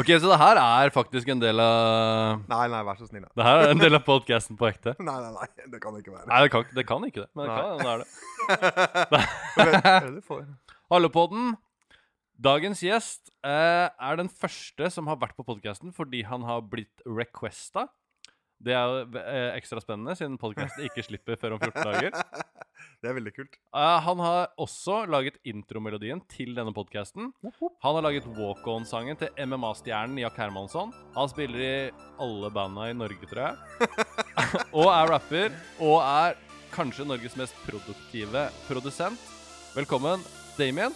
Ok, 0.00 0.08
så 0.16 0.30
det 0.30 0.38
her 0.40 0.56
er 0.56 0.90
faktisk 0.94 1.28
en 1.28 1.40
del 1.42 1.60
av 1.60 2.40
Nei, 2.48 2.62
nei, 2.72 2.78
vær 2.86 2.96
så 2.96 3.04
snill. 3.08 3.26
da. 3.26 3.32
Det 3.36 3.44
her 3.44 3.64
er 3.66 3.72
en 3.74 3.82
del 3.82 3.98
av 3.98 4.04
podcasten 4.06 4.56
på 4.56 4.68
ekte. 4.70 4.94
Nei, 5.04 5.16
nei, 5.20 5.32
nei, 5.34 5.66
det 5.74 5.80
kan 5.82 5.92
det 5.92 6.00
ikke 6.04 6.14
være. 6.14 6.28
Nei, 6.30 6.38
det 6.46 6.52
kan, 6.54 6.64
det 6.78 6.84
kan 6.88 7.04
ikke 7.08 7.24
det. 7.26 7.28
Men 7.36 7.50
det 7.50 7.58
kan 7.58 7.82
det 7.82 7.90
er 7.92 7.98
det. 9.12 10.08
Du 10.16 10.22
får? 10.24 10.46
Hallepodden. 10.92 11.52
Dagens 12.42 12.80
gjest 12.82 13.28
eh, 13.46 13.86
er 13.92 14.16
den 14.18 14.30
første 14.32 14.88
som 14.90 15.06
har 15.12 15.20
vært 15.20 15.36
på 15.38 15.44
podkasten 15.46 15.92
fordi 15.94 16.24
han 16.26 16.42
har 16.48 16.64
blitt 16.72 17.04
requesta. 17.06 17.86
Det 18.62 18.74
er 18.76 18.86
jo 18.86 19.18
eh, 19.18 19.48
ekstra 19.56 19.80
spennende, 19.82 20.14
siden 20.18 20.38
podkasten 20.40 20.86
ikke 20.86 21.02
slipper 21.02 21.38
før 21.40 21.56
om 21.56 21.62
14 21.62 21.82
dager. 21.88 22.14
Det 23.02 23.10
er 23.10 23.16
veldig 23.16 23.32
kult. 23.34 23.58
Eh, 23.74 23.96
han 24.06 24.22
har 24.22 24.52
også 24.62 25.00
laget 25.10 25.40
intromelodien 25.48 26.22
til 26.30 26.54
denne 26.54 26.74
podkasten. 26.76 27.32
Han 27.42 27.98
har 27.98 28.06
laget 28.06 28.28
walk-on-sangen 28.38 29.18
til 29.18 29.34
MMA-stjernen 29.50 30.22
Jack 30.22 30.38
Hermansson. 30.38 30.94
Han 31.16 31.30
spiller 31.32 31.66
i 31.66 31.74
alle 32.22 32.52
banda 32.54 32.86
i 32.90 32.96
Norge, 32.96 33.26
tror 33.30 33.48
jeg. 33.48 33.90
og 34.78 34.88
er 34.94 35.10
rapper. 35.16 35.56
Og 35.82 35.98
er 36.04 36.38
kanskje 36.72 37.08
Norges 37.08 37.34
mest 37.40 37.58
produktive 37.66 38.46
produsent. 38.68 39.30
Velkommen, 39.74 40.22
Damien. 40.58 40.94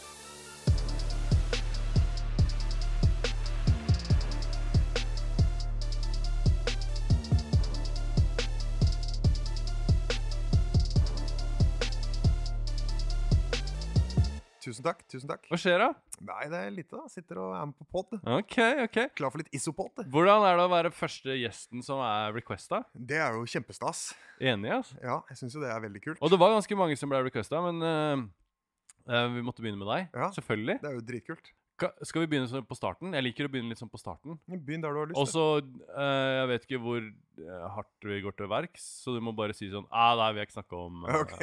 Takk. 14.87 15.03
tusen 15.11 15.31
takk. 15.31 15.45
Hva 15.51 15.59
skjer 15.61 15.83
da? 15.83 15.89
Nei, 16.27 16.47
det 16.53 16.61
er 16.63 16.73
lite, 16.73 16.97
da. 16.97 17.11
Sitter 17.13 17.41
og 17.43 17.53
er 17.59 17.67
med 17.69 17.77
på 17.77 17.89
pod. 17.93 18.17
Ok, 18.39 18.57
ok. 18.87 19.01
Klar 19.19 19.35
for 19.35 19.43
litt 19.43 19.53
isopod. 19.57 20.01
Hvordan 20.13 20.47
er 20.49 20.57
det 20.61 20.65
å 20.69 20.73
være 20.73 20.95
første 20.95 21.37
gjesten 21.37 21.85
som 21.85 22.01
er 22.07 22.33
requesta? 22.37 22.83
Det 22.95 23.21
er 23.21 23.37
jo 23.37 23.45
kjempestas. 23.51 24.09
Enig, 24.41 24.73
altså. 24.79 24.97
Ja, 25.03 25.21
jeg 25.31 25.43
syns 25.43 25.59
jo 25.59 25.63
det 25.65 25.71
er 25.75 25.85
veldig 25.85 26.03
kult. 26.07 26.23
Og 26.23 26.33
det 26.33 26.41
var 26.41 26.57
ganske 26.57 26.81
mange 26.81 26.97
som 26.99 27.13
ble 27.13 27.21
requesta, 27.29 27.61
men 27.69 27.85
eh, 27.91 29.29
vi 29.37 29.45
måtte 29.45 29.65
begynne 29.65 29.83
med 29.83 29.93
deg. 29.93 30.11
Ja. 30.17 30.33
Selvfølgelig. 30.39 30.81
Det 30.83 30.93
er 30.93 30.99
jo 30.99 31.07
dritkult. 31.13 31.55
Ka 31.77 31.91
skal 32.09 32.25
vi 32.25 32.29
begynne 32.33 32.63
på 32.65 32.77
starten? 32.77 33.13
Jeg 33.13 33.25
liker 33.27 33.49
å 33.49 33.51
begynne 33.53 33.75
litt 33.75 33.81
sånn 33.81 33.91
på 33.93 34.01
starten. 34.01 34.39
Begynn 34.49 34.81
der 34.85 34.95
du 34.97 35.01
har 35.03 35.11
lyst. 35.11 35.21
Og 35.21 35.29
så 35.29 35.45
eh, 35.61 36.33
Jeg 36.39 36.49
vet 36.49 36.65
ikke 36.65 36.81
hvor 36.81 37.03
eh, 37.05 37.67
hardt 37.75 38.09
vi 38.09 38.21
går 38.25 38.37
til 38.39 38.49
verks, 38.49 38.87
så 39.03 39.13
du 39.13 39.21
må 39.25 39.35
bare 39.37 39.57
si 39.57 39.69
sånn 39.73 39.85
ah, 39.91 40.15
Nei, 40.17 40.31
vi 40.33 40.41
har 40.41 40.49
ikke 40.49 40.57
snakka 40.57 40.81
om 40.87 41.05
eh, 41.05 41.21
Ok. 41.21 41.37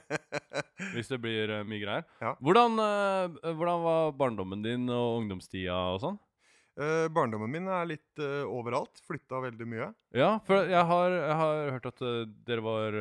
Hvis 0.94 1.10
det 1.12 1.18
blir 1.22 1.50
uh, 1.52 1.60
mye 1.68 1.80
greier. 1.82 2.04
Ja. 2.22 2.32
Hvordan, 2.42 2.78
uh, 2.80 3.52
hvordan 3.54 3.84
var 3.84 4.12
barndommen 4.18 4.64
din 4.64 4.88
og 4.90 5.20
ungdomstida 5.22 5.76
og 5.94 6.00
sånn? 6.02 6.18
Uh, 6.80 7.06
barndommen 7.12 7.50
min 7.52 7.66
er 7.68 7.88
litt 7.90 8.22
overalt. 8.48 9.02
Flytta 9.08 9.40
veldig 9.44 9.66
mye. 9.68 9.90
Ja, 10.16 10.30
for 10.46 10.64
jeg 10.70 10.84
har, 10.92 11.16
jeg 11.18 11.36
har 11.42 11.62
hørt 11.76 11.88
at 11.90 12.02
dere 12.48 12.64
var 12.64 12.96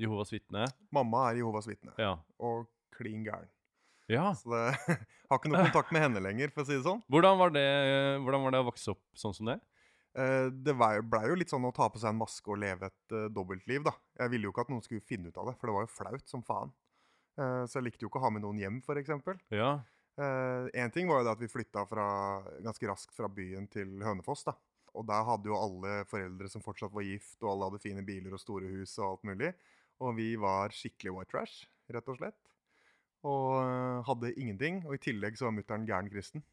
Jehovas 0.00 0.32
vitne. 0.34 0.66
Mamma 0.92 1.28
er 1.30 1.40
Jehovas 1.40 1.68
vitne 1.70 1.94
Ja. 2.00 2.16
og 2.42 2.66
klin 2.96 3.24
gæren. 3.26 3.48
ja. 4.12 4.28
Så 4.36 4.50
det 4.52 4.98
har 5.32 5.38
ikke 5.40 5.48
noe 5.54 5.64
kontakt 5.70 5.92
med 5.94 6.04
henne 6.04 6.20
lenger, 6.20 6.50
for 6.52 6.66
å 6.66 6.68
si 6.68 6.76
det 6.76 6.84
sånn. 6.84 7.00
Hvordan 7.08 7.38
var 7.40 7.54
det, 7.54 7.66
hvordan 8.20 8.42
var 8.44 8.52
det 8.52 8.60
å 8.60 8.68
vokse 8.68 8.92
opp 8.92 9.00
sånn 9.16 9.32
som 9.38 9.48
det? 9.48 9.56
Eh, 10.12 10.46
det 10.52 10.74
blei 10.76 11.24
jo 11.30 11.36
litt 11.38 11.52
sånn 11.52 11.64
å 11.64 11.72
ta 11.72 11.88
på 11.88 12.00
seg 12.00 12.12
en 12.12 12.20
maske 12.20 12.52
og 12.52 12.60
leve 12.60 12.90
et 12.90 13.14
uh, 13.16 13.28
dobbeltliv, 13.32 13.84
da. 13.86 13.94
Jeg 14.20 14.32
ville 14.34 14.48
jo 14.48 14.52
ikke 14.52 14.66
at 14.66 14.72
noen 14.72 14.84
skulle 14.84 15.04
finne 15.04 15.32
ut 15.32 15.38
av 15.40 15.48
det, 15.48 15.54
for 15.60 15.70
det 15.70 15.76
var 15.76 15.86
jo 15.86 15.92
flaut 15.94 16.28
som 16.28 16.44
faen. 16.44 16.74
Uh, 17.40 17.64
så 17.64 17.78
jeg 17.78 17.86
likte 17.86 18.04
jo 18.04 18.10
ikke 18.10 18.20
å 18.20 18.26
ha 18.26 18.32
med 18.34 18.44
noen 18.44 18.60
hjem, 18.60 18.82
f.eks. 18.84 19.14
Ja. 19.54 19.72
En 20.12 20.92
ting 20.92 21.08
var 21.08 21.22
jo 21.22 21.24
det 21.24 21.32
at 21.32 21.40
vi 21.40 21.48
flytta 21.48 21.86
fra, 21.88 22.06
ganske 22.60 22.88
raskt 22.90 23.14
fra 23.16 23.30
byen 23.32 23.64
til 23.72 23.94
Hønefoss. 24.04 24.44
da. 24.44 24.52
Og 24.92 25.06
der 25.08 25.24
hadde 25.24 25.48
jo 25.48 25.56
alle 25.56 26.02
foreldre 26.10 26.50
som 26.52 26.60
fortsatt 26.62 26.92
var 26.92 27.06
gift, 27.06 27.38
og 27.40 27.54
alle 27.54 27.70
hadde 27.70 27.80
fine 27.80 28.04
biler 28.04 28.36
og 28.36 28.42
store 28.42 28.68
hus 28.74 28.92
og 28.98 29.06
alt 29.06 29.24
mulig. 29.30 29.54
Og 30.04 30.12
vi 30.18 30.34
var 30.36 30.76
skikkelig 30.76 31.14
white 31.16 31.32
trash, 31.32 31.64
rett 31.96 32.12
og 32.12 32.20
slett. 32.20 32.52
Og 33.24 34.04
hadde 34.04 34.34
ingenting. 34.36 34.82
Og 34.84 34.98
i 34.98 35.02
tillegg 35.08 35.40
så 35.40 35.48
var 35.48 35.56
mutter'n 35.56 35.88
gæren 35.88 36.12
kristen. 36.12 36.44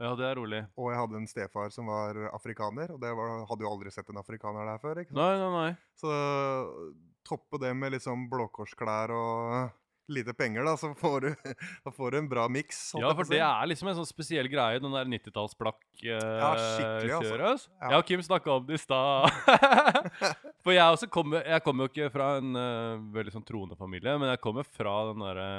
Ja, 0.00 0.14
det 0.16 0.24
er 0.30 0.38
rolig. 0.38 0.62
Og 0.80 0.88
jeg 0.92 1.00
hadde 1.02 1.18
en 1.20 1.28
stefar 1.28 1.72
som 1.74 1.90
var 1.92 2.16
afrikaner, 2.32 2.94
og 2.94 3.02
det 3.02 3.12
var, 3.18 3.44
hadde 3.50 3.66
jo 3.66 3.72
aldri 3.74 3.92
sett 3.92 4.08
en 4.08 4.22
afrikaner 4.22 4.68
der 4.72 4.80
før. 4.80 5.02
ikke 5.02 5.12
sant? 5.12 5.20
Nei, 5.20 5.34
nei, 5.42 5.50
nei. 5.58 5.70
Så 6.00 6.14
toppe 7.28 7.60
det 7.60 7.74
med 7.76 7.92
liksom 7.98 8.24
blåkorsklær 8.32 9.12
og 9.12 9.76
lite 10.10 10.34
penger, 10.34 10.64
da, 10.66 10.74
så 10.80 10.90
får 10.98 11.20
du, 11.20 11.28
da 11.84 11.92
får 11.94 12.10
du 12.10 12.18
en 12.18 12.28
bra 12.30 12.46
miks. 12.50 12.78
Ja, 12.98 13.12
for 13.14 13.28
det 13.30 13.40
er 13.44 13.68
liksom 13.70 13.90
en 13.90 13.98
sånn 14.00 14.08
spesiell 14.08 14.48
greie, 14.50 14.80
den 14.82 14.94
der 14.94 15.08
90-tallsplakk-kjøret. 15.12 16.64
skikkelig, 16.64 17.14
altså. 17.18 17.36
altså. 17.52 17.70
Ja. 17.76 17.92
Jeg 17.92 18.02
og 18.02 18.08
Kim 18.08 18.24
snakka 18.26 18.54
om 18.56 18.66
det 18.66 18.78
i 18.78 18.82
stad. 18.82 19.30
for 20.64 20.74
jeg 20.74 20.96
også 20.96 21.08
kommer 21.12 21.44
Jeg 21.46 21.62
kommer 21.64 21.86
jo 21.86 21.92
ikke 21.92 22.10
fra 22.12 22.32
en 22.40 22.56
uh, 22.56 23.02
veldig 23.14 23.36
sånn 23.36 23.46
troende 23.46 23.78
familie, 23.78 24.16
men 24.20 24.32
jeg 24.32 24.42
kommer 24.42 24.66
fra 24.66 24.96
den 25.12 25.22
derre 25.24 25.50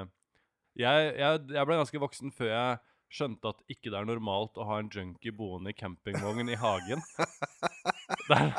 jeg, 0.79 1.07
jeg, 1.19 1.39
jeg 1.51 1.67
ble 1.67 1.77
ganske 1.81 1.99
voksen 1.99 2.31
før 2.35 2.51
jeg 2.51 2.90
skjønte 3.11 3.51
at 3.51 3.61
ikke 3.71 3.91
det 3.91 3.99
er 3.99 4.07
normalt 4.07 4.57
å 4.59 4.65
ha 4.69 4.79
en 4.81 4.89
junkie 4.91 5.33
boende 5.35 5.73
i 5.73 5.77
campingvogn 5.77 6.51
i 6.51 6.59
hagen. 6.59 7.03
Der, 8.31 8.51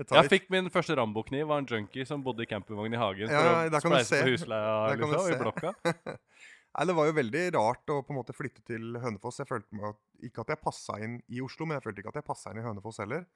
jeg 0.00 0.30
fikk 0.30 0.48
min 0.50 0.70
første 0.72 0.94
Rambo-kniv 0.98 1.50
av 1.50 1.60
en 1.60 1.68
junkie 1.70 2.06
som 2.06 2.22
bodde 2.24 2.44
i 2.44 2.48
campingvogn 2.50 2.94
i 2.94 2.98
hagen 2.98 3.30
Ja, 3.30 3.42
for 3.76 3.78
å 3.78 3.82
spleise 3.84 4.16
se. 4.16 4.22
på 4.22 4.32
husleia 4.34 4.72
liksom, 4.94 5.14
og 5.18 5.28
i 5.30 5.38
blokka. 5.38 5.72
Nei, 6.70 6.86
Det 6.86 6.94
var 6.94 7.08
jo 7.08 7.14
veldig 7.18 7.44
rart 7.56 7.90
å 7.90 8.00
på 8.06 8.14
en 8.14 8.18
måte 8.20 8.34
flytte 8.34 8.62
til 8.66 8.98
Hønefoss. 9.02 9.40
Jeg 9.42 9.50
følte 9.50 9.82
at, 9.90 10.00
Ikke 10.26 10.44
at 10.44 10.52
jeg 10.54 10.62
passa 10.62 10.98
inn 11.02 11.18
i 11.30 11.42
Oslo, 11.42 11.66
men 11.66 11.78
jeg 11.78 11.86
følte 11.86 12.02
ikke 12.02 12.14
at 12.14 12.20
jeg 12.20 12.28
passa 12.30 12.52
inn 12.52 12.62
i 12.62 12.66
Hønefoss 12.66 13.02
heller. 13.02 13.26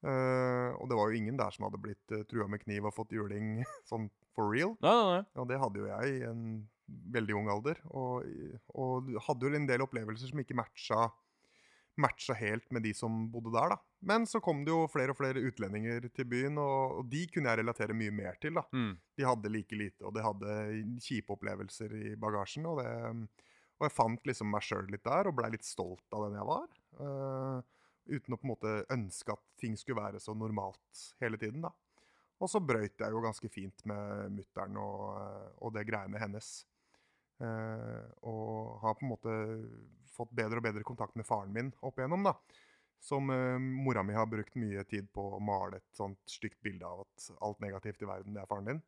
Uh, 0.00 0.72
og 0.80 0.88
det 0.88 0.96
var 0.96 1.10
jo 1.10 1.18
ingen 1.20 1.36
der 1.36 1.52
som 1.52 1.66
hadde 1.66 1.80
blitt 1.84 2.14
uh, 2.16 2.22
trua 2.24 2.46
med 2.48 2.62
kniv 2.62 2.86
og 2.88 2.94
fått 2.96 3.12
juling 3.12 3.58
sånn 3.90 4.08
for 4.36 4.48
real. 4.48 4.72
Nei, 4.80 4.94
nei, 4.96 5.08
nei. 5.18 5.24
Og 5.42 5.48
det 5.50 5.60
hadde 5.60 5.82
jo 5.82 5.90
jeg 5.90 6.14
i 6.16 6.22
en 6.30 6.44
veldig 7.14 7.36
ung 7.38 7.50
alder. 7.52 7.80
Og, 7.90 8.28
og 8.74 9.10
hadde 9.26 9.46
jo 9.46 9.58
en 9.58 9.68
del 9.68 9.84
opplevelser 9.84 10.32
som 10.32 10.42
ikke 10.42 10.56
matcha, 10.58 11.08
matcha 12.00 12.36
helt 12.38 12.68
med 12.74 12.84
de 12.86 12.94
som 12.96 13.26
bodde 13.32 13.52
der, 13.54 13.74
da. 13.74 13.80
Men 14.10 14.24
så 14.28 14.40
kom 14.44 14.62
det 14.64 14.72
jo 14.72 14.86
flere 14.88 15.12
og 15.12 15.18
flere 15.18 15.42
utlendinger 15.44 16.08
til 16.14 16.28
byen, 16.30 16.60
og, 16.62 17.00
og 17.00 17.10
de 17.12 17.26
kunne 17.32 17.52
jeg 17.52 17.60
relatere 17.60 17.96
mye 17.96 18.14
mer 18.14 18.38
til, 18.40 18.56
da. 18.56 18.64
Mm. 18.72 18.94
De 19.18 19.26
hadde 19.28 19.52
like 19.52 19.76
lite, 19.76 20.06
og 20.06 20.14
de 20.16 20.24
hadde 20.24 20.54
kjipe 21.04 21.36
opplevelser 21.36 21.96
i 21.98 22.14
bagasjen. 22.20 22.70
Og, 22.70 22.80
det, 22.80 23.44
og 23.80 23.88
jeg 23.88 23.96
fant 23.96 24.32
liksom 24.32 24.50
meg 24.52 24.64
sjøl 24.64 24.88
litt 24.92 25.04
der, 25.06 25.28
og 25.28 25.36
blei 25.36 25.52
litt 25.56 25.68
stolt 25.68 26.16
av 26.16 26.26
den 26.26 26.40
jeg 26.40 26.48
var. 26.48 26.80
Uh, 27.00 27.60
uten 28.10 28.34
å 28.34 28.40
på 28.40 28.48
en 28.48 28.54
måte 28.54 28.74
ønske 28.90 29.36
at 29.36 29.44
ting 29.60 29.76
skulle 29.78 30.00
være 30.00 30.22
så 30.22 30.34
normalt 30.34 31.06
hele 31.20 31.38
tiden, 31.40 31.62
da. 31.68 31.74
Og 32.40 32.48
så 32.48 32.60
brøyt 32.64 32.96
jeg 32.96 33.12
jo 33.12 33.20
ganske 33.20 33.48
fint 33.52 33.82
med 33.88 34.32
mutter'n 34.32 34.78
og, 34.80 35.02
og 35.60 35.74
det 35.76 35.84
greiene 35.88 36.20
hennes. 36.22 36.62
Eh, 37.40 38.02
og 38.28 38.80
har 38.82 38.96
på 38.98 39.06
en 39.06 39.12
måte 39.14 39.36
fått 40.12 40.32
bedre 40.36 40.60
og 40.60 40.66
bedre 40.66 40.84
kontakt 40.84 41.16
med 41.16 41.26
faren 41.28 41.52
min 41.54 41.70
opp 41.80 42.00
igjennom, 42.00 42.26
da. 42.26 42.34
Som 43.00 43.32
eh, 43.32 43.56
mora 43.58 44.02
mi 44.04 44.16
har 44.16 44.28
brukt 44.28 44.58
mye 44.60 44.84
tid 44.88 45.08
på 45.14 45.24
å 45.36 45.42
male 45.42 45.80
et 45.80 45.96
sånt 45.96 46.20
stygt 46.28 46.60
bilde 46.64 46.86
av 46.86 47.06
at 47.06 47.30
alt 47.40 47.62
negativt 47.64 48.02
i 48.04 48.10
verden, 48.10 48.36
det 48.36 48.42
er 48.42 48.50
faren 48.50 48.68
din. 48.68 48.82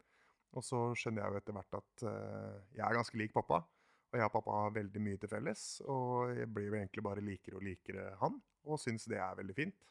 Og 0.52 0.64
så 0.66 0.82
skjønner 0.98 1.24
jeg 1.24 1.32
jo 1.32 1.40
etter 1.40 1.56
hvert 1.56 1.78
at 1.78 2.04
eh, 2.10 2.58
jeg 2.76 2.84
er 2.84 2.98
ganske 2.98 3.22
lik 3.22 3.32
pappa. 3.32 3.62
Og 4.12 4.20
jeg 4.20 4.28
og 4.28 4.34
pappa 4.34 4.58
har 4.66 4.74
veldig 4.76 5.00
mye 5.00 5.20
til 5.20 5.32
felles. 5.32 5.62
Og 5.88 6.34
jeg 6.36 6.50
blir 6.52 6.69
jo 6.69 6.76
egentlig 6.76 7.06
bare 7.06 7.24
likere 7.24 7.56
og 7.56 7.64
likere 7.64 8.10
han, 8.20 8.36
og 8.69 8.80
syns 8.80 9.08
det 9.08 9.16
er 9.16 9.38
veldig 9.38 9.56
fint. 9.56 9.88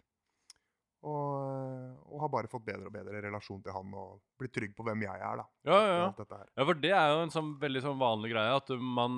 Og, 1.01 2.11
og 2.13 2.21
har 2.21 2.29
bare 2.29 2.49
fått 2.51 2.65
bedre 2.67 2.85
og 2.85 2.93
bedre 2.93 3.23
relasjon 3.25 3.61
til 3.65 3.73
han 3.73 3.93
og 3.97 4.19
blitt 4.37 4.53
trygg 4.53 4.75
på 4.77 4.85
hvem 4.85 5.01
jeg 5.07 5.17
er, 5.17 5.39
da. 5.39 5.45
Ja, 5.65 5.79
ja, 5.81 5.95
ja. 5.97 6.41
Ja, 6.53 6.65
for 6.67 6.77
det 6.77 6.91
er 6.93 7.13
jo 7.15 7.23
en 7.23 7.33
sånn 7.33 7.55
veldig 7.61 7.81
sånn 7.87 7.97
vanlig 8.01 8.33
greie 8.35 8.59
at 8.59 8.69
man 8.77 9.15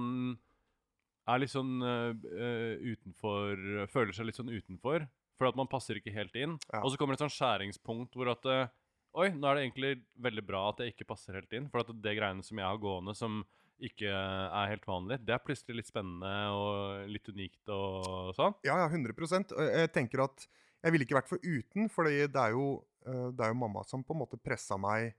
er 1.28 1.42
litt 1.44 1.52
sånn 1.52 1.76
eh, 1.84 2.80
utenfor 2.84 3.60
Føler 3.92 4.16
seg 4.16 4.28
litt 4.28 4.40
sånn 4.40 4.52
utenfor. 4.52 5.08
For 5.40 5.50
at 5.50 5.58
man 5.60 5.68
passer 5.72 5.98
ikke 6.00 6.14
helt 6.14 6.36
inn. 6.40 6.56
Ja. 6.70 6.84
Og 6.84 6.94
så 6.94 7.00
kommer 7.00 7.16
det 7.16 7.22
et 7.22 7.26
sånn 7.26 7.36
skjæringspunkt 7.36 8.16
hvor 8.16 8.32
at 8.32 8.48
uh, 8.48 8.72
Oi, 9.20 9.28
nå 9.36 9.46
er 9.46 9.58
det 9.58 9.66
egentlig 9.68 9.92
veldig 10.26 10.44
bra 10.46 10.64
at 10.72 10.80
jeg 10.82 10.94
ikke 10.94 11.06
passer 11.12 11.36
helt 11.38 11.52
inn. 11.54 11.68
For 11.70 11.84
at 11.84 11.92
det 12.02 12.16
greiene 12.18 12.46
som 12.46 12.58
jeg 12.58 12.66
har 12.66 12.80
gående 12.82 13.14
som 13.18 13.44
ikke 13.84 14.10
er 14.10 14.70
helt 14.72 14.86
vanlig, 14.88 15.20
det 15.26 15.36
er 15.36 15.42
plutselig 15.44 15.82
litt 15.82 15.90
spennende 15.90 16.32
og 16.56 17.10
litt 17.12 17.28
unikt 17.30 17.72
og 17.74 18.32
sånn. 18.38 18.56
Ja, 18.66 18.80
ja, 18.82 18.88
100 18.88 19.14
Og 19.58 19.62
Jeg 19.68 19.92
tenker 19.94 20.24
at 20.26 20.48
jeg 20.84 20.92
ville 20.94 21.08
ikke 21.08 21.20
vært 21.22 21.32
foruten, 21.32 21.88
for 21.92 22.10
det 22.10 22.28
er 22.28 22.56
jo, 22.56 22.68
eh, 23.08 23.30
det 23.32 23.46
er 23.46 23.54
jo 23.54 23.62
mamma 23.62 23.86
som 23.88 24.04
på 24.04 24.16
en 24.16 24.24
måte 24.26 24.40
pressa 24.42 24.76
meg 24.80 25.14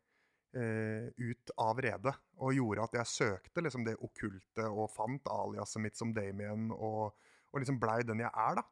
eh, 0.53 1.09
ut 1.17 1.55
av 1.61 1.81
redet. 1.81 2.15
Og 2.45 2.57
gjorde 2.59 2.85
at 2.85 2.99
jeg 3.01 3.13
søkte 3.15 3.65
liksom 3.65 3.87
det 3.87 3.97
okkulte 3.97 4.69
og 4.69 4.93
fant 4.93 5.33
aliaset 5.33 5.81
mitt 5.81 5.97
som 5.97 6.13
Damien, 6.17 6.69
og, 6.75 7.15
og 7.53 7.63
liksom 7.63 7.81
blei 7.81 8.03
den 8.05 8.25
jeg 8.27 8.31
er, 8.31 8.61
da. 8.61 8.67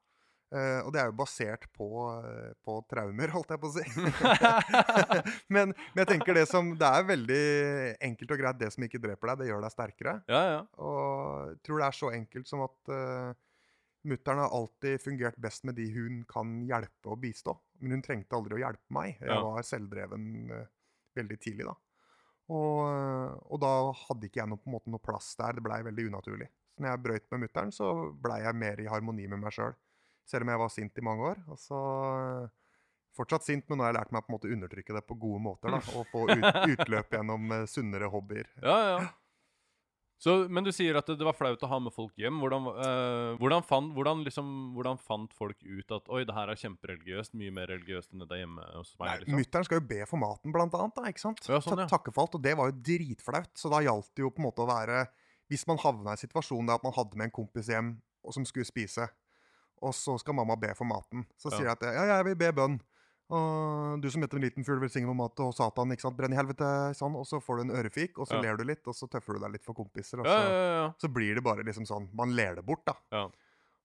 Eh, 0.52 0.80
og 0.84 0.90
det 0.92 1.00
er 1.00 1.08
jo 1.08 1.16
basert 1.16 1.62
på, 1.72 1.88
på 2.60 2.74
traumer, 2.92 3.32
holdt 3.32 3.54
jeg 3.54 3.62
på 3.62 3.70
å 3.70 3.76
si. 3.78 3.86
men, 5.54 5.72
men 5.72 6.02
jeg 6.02 6.10
tenker 6.10 6.36
det 6.36 6.44
som 6.50 6.74
Det 6.76 6.90
er 6.90 7.06
veldig 7.08 7.46
enkelt 8.10 8.34
og 8.36 8.42
greit. 8.42 8.58
Det 8.60 8.68
som 8.74 8.84
ikke 8.84 9.00
dreper 9.00 9.32
deg, 9.32 9.40
det 9.40 9.48
gjør 9.48 9.64
deg 9.64 9.72
sterkere. 9.72 10.14
Ja, 10.28 10.42
ja. 10.58 10.60
Og 10.76 11.54
jeg 11.54 11.62
tror 11.64 11.80
det 11.80 11.88
er 11.88 11.98
så 12.02 12.12
enkelt 12.18 12.52
som 12.52 12.66
at 12.68 12.92
Mutter'n 14.04 14.38
har 14.42 14.50
alltid 14.50 14.98
fungert 15.00 15.36
best 15.38 15.62
med 15.64 15.76
de 15.78 15.84
hun 15.94 16.24
kan 16.28 16.56
hjelpe 16.66 17.06
og 17.12 17.20
bistå. 17.22 17.54
Men 17.80 17.92
hun 17.96 18.02
trengte 18.02 18.34
aldri 18.34 18.56
å 18.56 18.62
hjelpe 18.64 18.90
meg. 18.90 19.16
Jeg 19.20 19.28
Ja. 19.30 19.40
var 19.46 19.62
selvdreven 19.62 20.24
uh, 20.50 20.64
veldig 21.14 21.38
tidlig 21.40 21.66
da. 21.68 21.74
Og, 22.52 22.80
eh, 22.90 23.36
og 23.54 23.60
da 23.62 23.70
hadde 23.94 24.26
ikke 24.26 24.40
jeg 24.42 24.50
noe, 24.50 24.60
måte, 24.66 24.90
noe 24.90 25.00
plass 25.00 25.36
der. 25.38 25.54
Det 25.56 25.62
blei 25.64 25.78
veldig 25.86 26.08
unaturlig. 26.10 26.48
Så 26.74 26.82
når 26.82 26.90
jeg 26.90 27.02
brøyt 27.04 27.30
med 27.30 27.40
mutter'n, 27.44 27.70
så 27.72 27.86
blei 28.24 28.40
jeg 28.42 28.58
mer 28.58 28.80
i 28.82 28.88
harmoni 28.90 29.28
med 29.30 29.38
meg 29.44 29.54
sjøl. 29.54 29.72
Selv 30.26 30.42
om 30.46 30.50
jeg 30.52 30.58
var 30.58 30.68
sint 30.74 30.98
i 30.98 31.04
mange 31.06 31.22
år. 31.30 31.40
Og 31.48 31.58
så 31.62 31.78
eh, 32.42 32.50
Fortsatt 33.12 33.44
sint, 33.44 33.66
men 33.68 33.76
nå 33.76 33.84
har 33.84 33.90
jeg 33.92 33.98
lært 34.00 34.12
meg 34.16 34.22
på 34.24 34.30
en 34.32 34.34
måte 34.38 34.48
å 34.48 34.52
undertrykke 34.56 34.94
det 34.96 35.02
på 35.04 35.14
gode 35.20 35.40
måter. 35.44 35.68
da, 35.74 35.80
Og 36.00 36.06
få 36.08 36.22
ut, 36.32 36.46
utløp 36.72 37.10
gjennom 37.12 37.50
sunnere 37.68 38.08
hobbyer. 38.08 38.48
Ja, 38.64 38.76
ja. 38.88 39.02
Så, 40.22 40.36
men 40.54 40.62
du 40.62 40.70
sier 40.70 40.94
at 40.94 41.08
det, 41.10 41.16
det 41.18 41.26
var 41.26 41.34
flaut 41.34 41.62
å 41.66 41.68
ha 41.70 41.78
med 41.82 41.90
folk 41.90 42.12
hjem. 42.20 42.36
Hvordan, 42.38 42.66
eh, 42.78 43.30
hvordan, 43.40 43.64
fant, 43.66 43.90
hvordan, 43.96 44.20
liksom, 44.22 44.46
hvordan 44.76 45.00
fant 45.02 45.32
folk 45.34 45.58
ut 45.66 45.94
at 45.96 46.06
Oi, 46.14 46.20
det 46.28 46.36
her 46.36 46.52
er 46.52 46.60
kjempereligiøst. 46.60 47.34
Mye 47.40 47.50
mer 47.56 47.66
religiøst 47.72 48.12
enn 48.14 48.22
det 48.22 48.28
der 48.30 48.44
hjemme 48.44 48.62
hos 48.76 48.92
Nei, 49.00 49.08
meg. 49.08 49.24
liksom. 49.24 49.40
Mutter'n 49.40 49.66
skal 49.66 49.80
jo 49.80 49.86
be 49.90 49.98
for 50.06 50.22
maten, 50.22 50.54
blant 50.54 50.76
annet. 50.78 50.94
Da, 50.94 51.08
ikke 51.10 51.24
sant? 51.24 51.42
Ja, 51.50 51.58
sånn, 51.64 51.82
ja. 51.82 51.88
Takke 51.90 52.14
for 52.14 52.22
alt, 52.28 52.36
og 52.38 52.44
det 52.46 52.54
var 52.60 52.70
jo 52.70 52.76
dritflaut. 52.86 53.50
Så 53.58 53.72
da 53.72 53.82
gjaldt 53.82 54.12
det 54.14 54.22
jo 54.22 54.30
på 54.30 54.44
en 54.44 54.46
måte 54.46 54.62
å 54.62 54.68
være 54.70 55.08
Hvis 55.50 55.66
man 55.68 55.82
havna 55.82 56.14
i 56.14 56.16
en 56.16 56.22
situasjon 56.22 56.70
der 56.70 56.78
at 56.78 56.86
man 56.86 56.94
hadde 56.96 57.18
med 57.18 57.26
en 57.28 57.34
kompis 57.42 57.66
hjem 57.68 57.90
og 58.22 58.32
som 58.32 58.44
skulle 58.46 58.64
spise, 58.64 59.08
og 59.82 59.90
så 59.98 60.14
skal 60.22 60.38
mamma 60.38 60.54
be 60.56 60.70
for 60.78 60.86
maten, 60.86 61.26
så 61.36 61.50
Ja. 61.50 61.56
sier 61.58 61.66
jeg 61.66 61.72
at 61.74 61.82
ja, 61.82 62.04
jeg 62.14 62.24
vil 62.30 62.36
be 62.38 62.52
bønn. 62.54 62.78
Og 63.30 64.00
du 64.02 64.10
som 64.10 64.20
heter 64.22 64.36
en 64.36 64.42
liten 64.44 64.64
fugl 64.66 64.80
velsigne 64.82 65.06
på 65.08 65.14
mat 65.16 65.40
og 65.40 65.54
Satan, 65.56 65.92
ikke 65.94 66.02
sant, 66.04 66.16
brenn 66.18 66.32
i 66.34 66.36
helvete, 66.36 66.66
sånn. 66.98 67.14
Og 67.16 67.24
så 67.28 67.40
får 67.40 67.56
du 67.56 67.62
en 67.62 67.76
ørefik, 67.78 68.18
og 68.18 68.26
så 68.28 68.34
Ja. 68.36 68.42
ler 68.42 68.56
du 68.56 68.64
litt, 68.64 68.86
og 68.86 68.94
så 68.94 69.08
tøffer 69.08 69.34
du 69.34 69.40
deg 69.40 69.52
litt 69.52 69.64
for 69.64 69.74
kompiser, 69.74 70.20
og 70.20 70.26
så, 70.26 70.36
ja, 70.42 70.92
så 70.98 71.08
blir 71.12 71.34
det 71.36 71.42
bare 71.44 71.62
liksom 71.64 71.86
sånn 71.86 72.10
Man 72.14 72.34
ler 72.36 72.56
det 72.56 72.64
bort, 72.66 72.84
da. 72.84 72.94
Ja. 73.10 73.30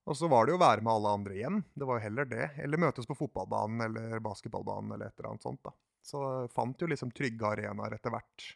Og 0.07 0.15
så 0.15 0.29
var 0.29 0.45
det 0.45 0.53
jo 0.53 0.57
å 0.57 0.63
være 0.65 0.81
med 0.81 0.91
alle 0.93 1.13
andre 1.13 1.33
hjem. 1.35 1.63
Det 1.77 1.85
var 1.85 1.99
jo 1.99 2.03
heller 2.09 2.25
det. 2.25 2.51
Eller 2.63 2.77
møtes 2.77 3.05
på 3.05 3.15
fotballbanen 3.17 3.81
eller 3.81 4.19
basketballbanen 4.23 4.93
eller 4.93 5.07
et 5.07 5.19
eller 5.19 5.31
annet 5.31 5.41
sånt. 5.43 5.61
da. 5.63 5.71
Så 6.01 6.49
fant 6.49 6.77
jo 6.79 6.87
liksom 6.87 7.11
trygge 7.11 7.43
arenaer 7.43 7.93
etter 7.93 8.09
hvert. 8.11 8.55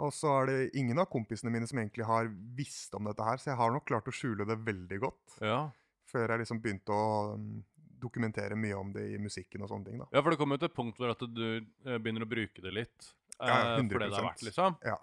Og 0.00 0.10
så 0.12 0.42
er 0.42 0.46
det 0.46 0.74
ingen 0.74 0.98
av 0.98 1.06
kompisene 1.06 1.52
mine 1.52 1.68
som 1.68 1.78
egentlig 1.78 2.04
har 2.04 2.26
visst 2.56 2.92
om 2.94 3.04
dette 3.04 3.22
her, 3.22 3.36
så 3.36 3.50
jeg 3.52 3.56
har 3.56 3.70
nok 3.70 3.84
klart 3.86 4.08
å 4.08 4.12
skjule 4.12 4.44
det 4.46 4.58
veldig 4.64 4.98
godt. 5.00 5.38
ja. 5.40 5.70
Før 6.10 6.26
jeg 6.26 6.40
liksom 6.40 6.60
begynte 6.60 6.90
å 6.90 7.36
mm, 7.38 7.62
dokumentere 8.00 8.56
mye 8.58 8.74
om 8.78 8.92
det 8.94 9.06
i 9.14 9.18
musikken 9.20 9.62
og 9.62 9.70
sånne 9.70 9.86
ting. 9.90 9.98
da. 10.02 10.08
Ja, 10.14 10.22
for 10.22 10.30
det 10.34 10.38
kommer 10.40 10.56
jo 10.58 10.64
til 10.64 10.70
et 10.72 10.76
punkt 10.76 10.98
hvor 11.00 11.12
at 11.12 11.22
du 11.28 11.44
eh, 11.60 11.96
begynner 11.98 12.24
å 12.26 12.30
bruke 12.30 12.64
det 12.64 12.72
litt. 12.74 13.10
Ja, 13.40 13.76
100%. 13.78 13.92
for 13.92 14.02
det 14.04 14.10
det 14.10 14.18
er 14.18 14.20
100%. 14.20 14.28
verdt, 14.28 14.44
liksom. 14.48 14.76
Ja. 14.84 14.98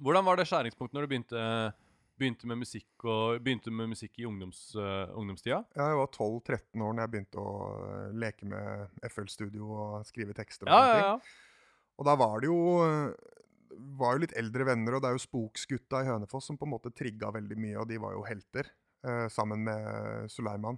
Hvordan 0.00 0.24
var 0.26 0.36
det 0.40 0.46
skjæringspunktet 0.48 0.96
når 0.96 1.04
du 1.06 1.10
begynte, 1.12 1.40
begynte 2.20 2.48
med 2.48 2.60
musikk 2.62 3.04
og 3.08 3.40
begynte 3.44 3.70
med 3.72 3.90
musikk 3.92 4.18
i 4.20 4.24
ungdoms, 4.28 4.62
uh, 4.76 5.10
ungdomstida? 5.16 5.58
Ja, 5.76 5.90
Jeg 5.92 5.98
var 6.00 6.08
12-13 6.16 6.84
år 6.86 6.94
når 6.96 7.02
jeg 7.04 7.12
begynte 7.14 7.42
å 7.44 7.52
eh, 7.84 8.14
leke 8.24 8.48
med 8.48 8.96
FL 9.12 9.28
Studio 9.32 9.68
og 9.76 10.06
skrive 10.08 10.34
tekster. 10.36 10.68
og 10.68 10.72
Ja, 10.72 10.88
ja, 10.88 11.04
ja. 11.04 11.14
Og 12.00 12.06
da 12.08 12.14
var 12.16 12.40
det 12.40 12.48
jo 12.48 12.60
var 14.00 14.16
jo 14.16 14.22
litt 14.24 14.32
eldre 14.40 14.64
venner, 14.66 14.96
og 14.96 15.02
det 15.04 15.10
er 15.10 15.16
jo 15.16 15.22
Spoksgutta 15.22 16.00
i 16.02 16.08
Hønefoss 16.08 16.48
som 16.50 16.56
på 16.58 16.66
en 16.66 16.72
måte 16.74 16.90
trigga 16.96 17.30
veldig 17.36 17.56
mye, 17.60 17.76
og 17.78 17.86
de 17.88 18.00
var 18.02 18.16
jo 18.16 18.24
helter. 18.26 18.66
eh, 19.04 19.28
sammen 19.32 19.62
med 19.64 20.26
Suleiman. 20.32 20.76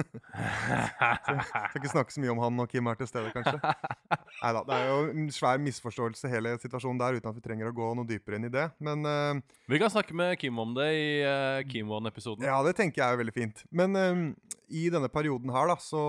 Skal 0.00 1.78
ikke 1.80 1.92
snakke 1.92 2.14
så 2.14 2.22
mye 2.22 2.32
om 2.32 2.42
han 2.42 2.56
når 2.58 2.70
Kim 2.72 2.88
er 2.90 2.98
til 3.00 3.10
stede, 3.10 3.32
kanskje. 3.34 3.58
Neida, 4.42 4.62
det 4.66 4.78
er 4.78 4.88
jo 4.88 4.98
en 5.12 5.28
svær 5.34 5.60
misforståelse 5.62 6.30
hele 6.32 6.54
situasjonen 6.62 7.00
der, 7.02 7.18
uten 7.20 7.30
at 7.32 7.38
vi 7.38 7.44
trenger 7.44 7.70
å 7.70 7.76
gå 7.76 7.92
noe 7.98 8.08
dypere 8.08 8.40
inn 8.40 8.48
i 8.48 8.52
det. 8.52 8.66
Men 8.82 9.06
uh, 9.06 9.60
Vi 9.70 9.80
kan 9.82 9.92
snakke 9.92 10.16
med 10.16 10.36
Kim 10.40 10.58
om 10.62 10.74
det 10.76 10.90
i 10.96 11.06
uh, 11.26 11.60
Kim 11.70 11.92
One-episoden. 11.92 12.46
ja, 12.46 12.58
det 12.66 12.76
tenker 12.78 13.02
jeg 13.02 13.16
er 13.16 13.22
veldig 13.22 13.36
fint. 13.36 13.64
Men 13.70 13.96
uh, 13.98 14.26
i 14.70 14.88
denne 14.92 15.10
perioden 15.12 15.52
her, 15.54 15.72
da, 15.72 15.78
så, 15.82 16.02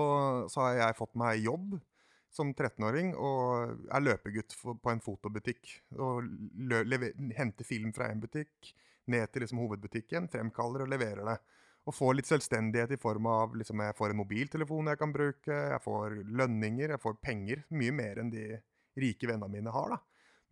så 0.52 0.66
har 0.66 0.78
jeg 0.80 1.00
fått 1.00 1.16
meg 1.18 1.42
jobb 1.44 1.80
som 2.32 2.52
13-åring 2.54 3.12
og 3.20 3.88
er 3.92 4.04
løpegutt 4.04 4.54
for, 4.56 4.78
på 4.80 4.92
en 4.92 5.02
fotobutikk. 5.04 5.74
Og 5.98 6.24
lø, 6.70 6.82
lever, 6.88 7.12
henter 7.36 7.68
film 7.68 7.92
fra 7.96 8.08
en 8.08 8.22
butikk 8.22 8.72
ned 9.10 9.32
til 9.32 9.44
liksom 9.44 9.60
hovedbutikken, 9.62 10.28
fremkaller 10.32 10.84
og 10.84 10.92
leverer 10.92 11.26
det. 11.26 11.38
Og 11.88 11.94
får 11.96 12.14
litt 12.14 12.28
selvstendighet 12.30 12.94
i 12.94 13.00
form 13.00 13.26
av 13.26 13.56
liksom, 13.58 13.80
jeg 13.82 13.96
får 13.98 14.12
en 14.12 14.20
mobiltelefon 14.20 14.90
jeg 14.92 15.00
kan 15.00 15.14
bruke, 15.14 15.56
jeg 15.72 15.82
får 15.82 16.20
lønninger, 16.30 16.94
jeg 16.94 17.02
får 17.02 17.16
penger. 17.24 17.64
Mye 17.74 17.94
mer 17.96 18.20
enn 18.22 18.30
de 18.30 18.44
rike 19.02 19.26
vennene 19.26 19.50
mine 19.50 19.72
har, 19.74 19.96
da. 19.96 19.98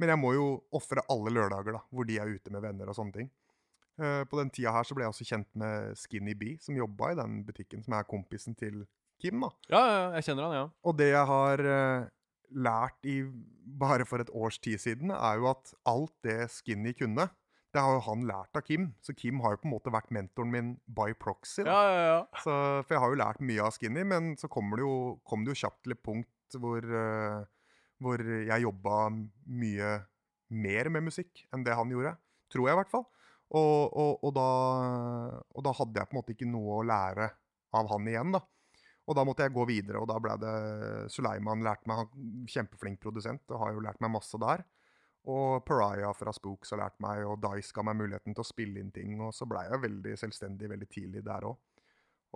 Men 0.00 0.14
jeg 0.14 0.20
må 0.22 0.32
jo 0.34 0.46
ofre 0.74 1.04
alle 1.12 1.32
lørdager, 1.36 1.76
da, 1.76 1.84
hvor 1.92 2.08
de 2.08 2.16
er 2.18 2.32
ute 2.32 2.50
med 2.50 2.64
venner 2.64 2.90
og 2.90 2.96
sånne 2.96 3.18
ting. 3.18 3.30
Eh, 4.00 4.22
på 4.24 4.38
den 4.40 4.50
tida 4.54 4.72
her 4.72 4.86
så 4.88 4.96
ble 4.96 5.04
jeg 5.04 5.12
også 5.12 5.26
kjent 5.28 5.50
med 5.60 5.98
Skinny 6.00 6.34
Bee, 6.38 6.56
som 6.62 6.78
jobba 6.78 7.12
i 7.12 7.18
den 7.18 7.42
butikken, 7.46 7.84
som 7.84 7.98
er 7.98 8.08
kompisen 8.08 8.56
til 8.58 8.86
Kim. 9.20 9.42
da. 9.44 9.50
Ja, 9.68 9.82
ja, 9.84 10.00
jeg 10.16 10.30
kjenner 10.30 10.48
han, 10.48 10.56
ja. 10.56 10.64
Og 10.88 10.96
det 10.96 11.10
jeg 11.10 11.26
har 11.28 11.62
eh, 11.74 12.08
lært 12.50 13.10
i 13.10 13.20
bare 13.80 14.06
for 14.08 14.24
et 14.24 14.32
års 14.32 14.58
tid 14.58 14.80
siden, 14.80 15.12
er 15.12 15.36
jo 15.38 15.50
at 15.52 15.74
alt 15.88 16.14
det 16.24 16.38
Skinny 16.54 16.94
kunne, 16.96 17.28
det 17.74 17.82
har 17.84 17.94
jo 17.94 18.02
han 18.08 18.26
lært 18.26 18.58
av 18.58 18.64
Kim. 18.66 18.88
Så 19.04 19.14
Kim 19.14 19.40
har 19.44 19.54
jo 19.54 19.62
på 19.62 19.68
en 19.68 19.74
måte 19.76 19.92
vært 19.94 20.10
mentoren 20.14 20.50
min 20.50 20.72
by 20.90 21.12
proxy. 21.18 21.62
Ja, 21.62 21.80
ja, 21.86 22.02
ja. 22.08 22.20
Så, 22.42 22.52
for 22.82 22.96
jeg 22.96 23.02
har 23.04 23.14
jo 23.14 23.20
lært 23.20 23.44
mye 23.46 23.66
av 23.66 23.74
Skinny, 23.76 24.04
men 24.06 24.34
så 24.40 24.50
kommer 24.50 24.80
det 24.80 24.86
jo, 24.86 24.96
kom 25.28 25.46
det 25.46 25.54
jo 25.54 25.60
kjapt 25.62 25.84
til 25.86 25.94
et 25.94 26.02
punkt 26.02 26.58
hvor, 26.58 26.82
uh, 26.82 27.44
hvor 28.02 28.24
jeg 28.26 28.66
jobba 28.66 29.00
mye 29.10 29.92
mer 30.50 30.90
med 30.90 31.06
musikk 31.06 31.44
enn 31.54 31.64
det 31.66 31.76
han 31.78 31.92
gjorde. 31.94 32.16
Tror 32.50 32.66
jeg, 32.66 32.74
i 32.74 32.80
hvert 32.80 32.90
fall. 32.90 33.06
Og, 33.50 33.90
og, 33.98 34.12
og, 34.22 34.32
da, 34.34 34.48
og 35.54 35.66
da 35.66 35.74
hadde 35.74 36.02
jeg 36.02 36.10
på 36.10 36.14
en 36.14 36.20
måte 36.20 36.34
ikke 36.34 36.50
noe 36.50 36.80
å 36.80 36.86
lære 36.86 37.30
av 37.78 37.90
han 37.90 38.10
igjen, 38.10 38.34
da. 38.34 38.42
Og 39.10 39.16
da 39.18 39.24
måtte 39.26 39.46
jeg 39.46 39.54
gå 39.54 39.64
videre, 39.66 39.98
og 39.98 40.06
da 40.10 40.18
ble 40.22 40.36
det 40.38 40.54
Suleiman 41.10 41.64
lærte 41.66 41.88
meg, 41.90 42.02
han 42.02 42.44
kjempeflink 42.50 43.00
produsent, 43.02 43.42
og 43.50 43.62
har 43.64 43.72
jo 43.74 43.82
lært 43.82 44.02
meg 44.02 44.12
masse 44.14 44.38
der. 44.38 44.62
Og 45.28 45.64
Pariah 45.68 46.12
fra 46.16 46.32
Spooks 46.32 46.72
har 46.72 46.80
lært 46.80 47.00
meg, 47.04 47.26
og 47.28 47.42
Dice 47.44 47.74
ga 47.76 47.84
meg 47.84 47.98
muligheten 47.98 48.36
til 48.36 48.44
å 48.44 48.48
spille 48.48 48.80
inn 48.80 48.92
ting. 48.94 49.18
Og 49.20 49.34
så 49.36 49.48
blei 49.48 49.66
jeg 49.68 49.82
veldig 49.82 50.14
selvstendig 50.20 50.70
veldig 50.72 50.88
tidlig 50.88 51.24
der 51.26 51.44
òg. 51.50 51.58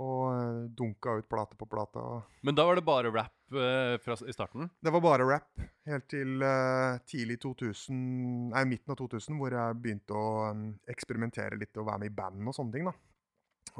Og 0.04 0.22
eh, 0.34 0.60
dunka 0.74 1.14
ut 1.20 1.28
plate 1.30 1.56
på 1.56 1.68
plate. 1.70 2.02
Men 2.42 2.56
da 2.58 2.66
var 2.66 2.76
det 2.76 2.84
bare 2.84 3.12
rap 3.14 3.54
eh, 3.54 3.94
fra, 4.02 4.18
i 4.26 4.34
starten? 4.34 4.66
Det 4.82 4.90
var 4.90 5.04
bare 5.04 5.28
rap 5.28 5.64
helt 5.86 6.08
til 6.10 6.42
eh, 6.42 6.98
tidlig 7.06 7.38
2000, 7.44 8.04
nei, 8.50 8.64
midten 8.68 8.90
av 8.90 8.98
2000, 8.98 9.38
hvor 9.38 9.54
jeg 9.54 9.80
begynte 9.80 10.18
å 10.18 10.50
um, 10.50 10.66
eksperimentere 10.90 11.60
litt 11.60 11.78
og 11.78 11.86
være 11.86 12.02
med 12.02 12.10
i 12.10 12.16
band 12.18 12.50
og 12.50 12.58
sånne 12.58 12.74
ting. 12.74 12.90
da. 12.90 12.96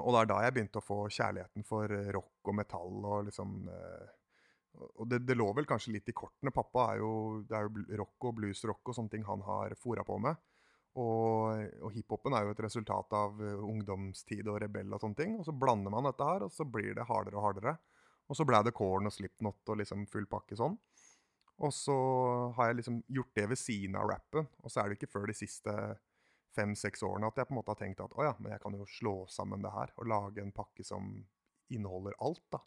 Og 0.03 0.11
det 0.15 0.21
er 0.21 0.31
da 0.31 0.41
jeg 0.43 0.55
begynte 0.57 0.81
å 0.81 0.85
få 0.85 0.99
kjærligheten 1.13 1.67
for 1.67 1.93
eh, 1.95 2.11
rock 2.15 2.51
og 2.51 2.57
metall 2.59 3.09
og 3.11 3.29
liksom 3.29 3.69
eh, 3.71 4.07
Og 4.75 5.07
det, 5.09 5.21
det 5.27 5.37
lå 5.39 5.47
vel 5.55 5.69
kanskje 5.69 5.95
litt 5.95 6.09
i 6.11 6.17
kortene. 6.17 6.53
Pappa 6.55 6.89
er 6.93 7.03
jo, 7.03 7.13
det 7.49 7.57
er 7.59 7.69
jo 7.69 8.01
rock 8.01 8.29
og 8.31 8.37
bluesrock 8.41 8.91
og 8.91 8.97
sånne 8.97 9.13
ting 9.13 9.27
han 9.29 9.45
har 9.47 9.77
fora 9.79 10.05
på 10.07 10.19
med. 10.23 10.41
Og, 11.01 11.65
og 11.83 11.91
hiphopen 11.95 12.37
er 12.37 12.47
jo 12.47 12.55
et 12.55 12.63
resultat 12.63 13.17
av 13.19 13.41
eh, 13.43 13.63
ungdomstid 13.67 14.47
og 14.47 14.61
rebell 14.63 14.93
og 14.95 15.03
sånne 15.03 15.19
ting. 15.19 15.37
Og 15.41 15.47
så 15.47 15.55
blander 15.55 15.95
man 15.95 16.07
dette 16.07 16.29
her, 16.29 16.47
og 16.47 16.55
så 16.55 16.67
blir 16.67 16.95
det 16.95 17.07
hardere 17.09 17.41
og 17.41 17.49
hardere. 17.49 17.77
Og 18.31 18.39
så 18.39 18.47
ble 18.49 18.61
det 18.65 18.75
corn 18.77 19.11
og 19.11 19.15
Slipknot 19.15 19.73
og 19.73 19.81
liksom 19.81 20.07
full 20.11 20.29
pakke 20.31 20.59
sånn. 20.59 20.77
Og 21.63 21.71
så 21.75 21.97
har 22.57 22.71
jeg 22.71 22.81
liksom 22.81 23.03
gjort 23.15 23.35
det 23.39 23.47
ved 23.53 23.61
siden 23.61 23.99
av 23.99 24.09
rappen. 24.11 24.49
Og 24.63 24.73
så 24.73 24.83
er 24.83 24.91
det 24.91 24.99
ikke 24.99 25.13
før 25.13 25.29
de 25.31 25.37
siste 25.39 25.75
fem-seks 26.55 27.03
årene 27.03 27.29
at 27.29 27.39
jeg 27.41 27.49
på 27.49 27.55
en 27.55 27.59
måte 27.59 27.75
har 27.75 27.81
tenkt 27.81 28.03
at 28.03 28.15
å 28.15 28.27
ja, 28.27 28.35
men 28.39 28.55
jeg 28.55 28.63
kan 28.63 28.77
jo 28.79 28.87
slå 28.87 29.15
sammen 29.31 29.63
det 29.65 29.73
her 29.75 29.91
og 29.99 30.07
lage 30.11 30.43
en 30.43 30.55
pakke 30.55 30.87
som 30.87 31.11
inneholder 31.75 32.15
alt, 32.23 32.45
da. 32.55 32.61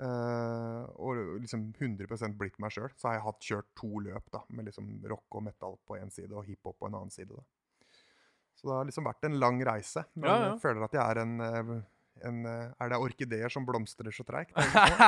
Eh, 0.00 0.82
og 0.96 1.18
liksom 1.42 1.66
100% 1.76 2.36
blitt 2.40 2.56
meg 2.62 2.72
sjøl. 2.72 2.88
Så 2.96 3.10
har 3.10 3.18
jeg 3.18 3.24
hatt 3.26 3.46
kjørt 3.50 3.68
to 3.76 4.00
løp 4.06 4.30
da, 4.32 4.40
med 4.48 4.70
liksom 4.70 4.88
rock 5.10 5.36
og 5.36 5.44
metal 5.50 5.76
på 5.86 5.98
én 6.00 6.12
side 6.14 6.32
og 6.32 6.46
hiphop 6.48 6.78
på 6.80 6.88
en 6.88 6.96
annen 7.02 7.12
side. 7.12 7.34
da. 7.36 7.44
Så 8.56 8.68
det 8.68 8.76
har 8.78 8.88
liksom 8.88 9.08
vært 9.08 9.24
en 9.28 9.38
lang 9.40 9.60
reise. 9.64 10.04
Men 10.14 10.30
Ja, 10.30 10.36
ja. 10.36 10.52
jeg 10.54 10.62
føler 10.64 10.84
at 10.84 10.96
jeg 10.96 11.04
er 11.04 11.20
en, 11.22 11.34
eh, 11.44 11.72
en 12.28 12.40
eh, 12.48 12.72
Er 12.80 12.90
det 12.92 12.98
orkideer 13.00 13.52
som 13.52 13.64
blomstrer 13.68 14.12
så 14.12 14.24
treigt? 14.28 14.56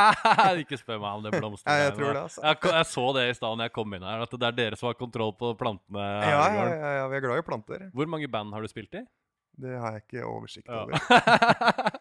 Ikke 0.63 0.77
spør 0.81 1.01
meg 1.01 1.19
om 1.19 1.25
det 1.27 1.33
blomstrer. 1.39 1.73
jeg, 1.73 1.89
jeg 1.89 1.97
tror 1.99 2.13
det, 2.13 2.23
altså. 2.27 2.45
Jeg, 2.49 2.61
jeg 2.77 2.91
så 2.93 3.07
det 3.17 3.25
i 3.31 3.35
stad 3.41 3.57
når 3.57 3.69
jeg 3.71 3.77
kom 3.81 3.97
inn 3.97 4.07
her, 4.09 4.25
at 4.29 4.37
det 4.45 4.49
er 4.51 4.57
dere 4.61 4.81
som 4.81 4.89
har 4.93 5.01
kontroll 5.01 5.33
på 5.41 5.55
plantene. 5.61 6.05
Ja, 6.29 6.45
ja, 6.53 6.69
ja, 6.69 6.95
ja, 7.01 7.09
vi 7.13 7.17
er 7.21 7.27
glad 7.27 7.41
i 7.41 7.49
planter. 7.49 7.89
Hvor 7.97 8.13
mange 8.13 8.29
band 8.29 8.53
har 8.57 8.61
du 8.65 8.69
spilt 8.73 8.93
i? 9.01 9.05
Det 9.53 9.73
har 9.79 9.93
jeg 9.99 10.03
ikke 10.07 10.23
oversikt 10.27 10.69
Ja. 10.71 10.83
over. 10.83 10.97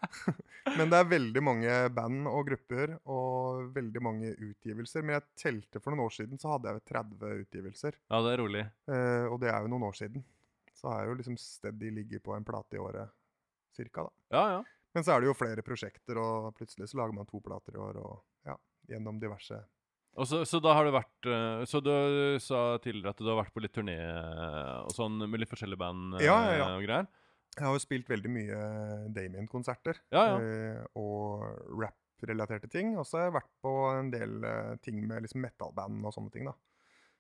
Men 0.78 0.92
det 0.92 0.98
er 1.02 1.08
veldig 1.10 1.42
mange 1.44 1.72
band 1.96 2.28
og 2.30 2.46
grupper 2.48 2.94
og 3.12 3.72
veldig 3.76 4.02
mange 4.04 4.32
utgivelser. 4.38 5.04
Men 5.04 5.18
jeg 5.20 5.26
telte 5.44 5.82
for 5.82 5.92
noen 5.94 6.06
år 6.08 6.14
siden, 6.16 6.40
så 6.42 6.54
hadde 6.54 6.72
jeg 6.76 6.84
30 6.94 7.34
utgivelser. 7.46 7.98
ja, 8.12 8.22
det 8.24 8.32
er 8.36 8.42
rolig. 8.44 8.64
Eh, 8.88 9.26
og 9.28 9.40
det 9.44 9.50
er 9.52 9.66
jo 9.66 9.72
noen 9.74 9.88
år 9.90 9.98
siden. 10.00 10.24
Så 10.78 10.90
har 10.90 11.04
jeg 11.04 11.12
jo 11.12 11.18
liksom 11.20 11.38
steady 11.42 11.92
ligget 11.94 12.24
på 12.24 12.34
en 12.38 12.46
plate 12.48 12.78
i 12.78 12.82
året, 12.82 13.12
cirka, 13.76 14.08
da. 14.08 14.12
Ja, 14.38 14.46
ja. 14.58 14.62
Men 14.96 15.04
så 15.08 15.14
er 15.16 15.22
det 15.24 15.30
jo 15.30 15.36
flere 15.38 15.64
prosjekter, 15.64 16.18
og 16.20 16.54
plutselig 16.58 16.90
så 16.92 16.98
lager 17.00 17.14
man 17.16 17.28
to 17.30 17.40
plater 17.44 17.76
i 17.78 17.80
år, 17.80 18.00
og 18.02 18.48
ja, 18.48 18.56
gjennom 18.90 19.20
diverse 19.22 19.60
så, 20.28 20.42
så 20.44 20.60
da 20.60 20.74
har 20.76 20.84
du 20.84 20.92
vært 20.92 21.28
eh, 21.32 21.62
Så 21.72 21.80
du 21.80 21.88
sa 22.44 22.76
tidligere 22.84 23.14
at 23.14 23.22
du 23.24 23.30
har 23.32 23.38
vært 23.38 23.54
på 23.56 23.62
litt 23.64 23.72
turné 23.72 23.94
eh, 23.96 24.80
og 24.84 24.92
sånn 24.92 25.22
med 25.24 25.40
litt 25.40 25.48
forskjellige 25.48 25.80
band 25.80 26.18
eh, 26.20 26.26
Ja, 26.26 26.36
ja, 26.50 26.58
ja. 26.60 26.66
og 26.76 26.84
greier. 26.84 27.08
Jeg 27.58 27.68
har 27.68 27.76
jo 27.76 27.84
spilt 27.84 28.10
veldig 28.10 28.32
mye 28.32 28.60
Damien-konserter. 29.12 30.00
Ja, 30.14 30.24
ja. 30.30 30.36
eh, 30.40 30.84
og 31.00 31.44
rap-relaterte 31.82 32.70
ting. 32.72 32.96
Og 33.00 33.08
så 33.08 33.20
har 33.20 33.28
jeg 33.28 33.38
vært 33.42 33.52
på 33.66 33.74
en 33.92 34.12
del 34.14 34.38
eh, 34.48 34.76
ting 34.86 35.02
med 35.08 35.26
liksom 35.26 35.44
metal-band 35.44 36.08
og 36.08 36.16
sånne 36.16 36.34
ting. 36.34 36.48
da. 36.48 36.56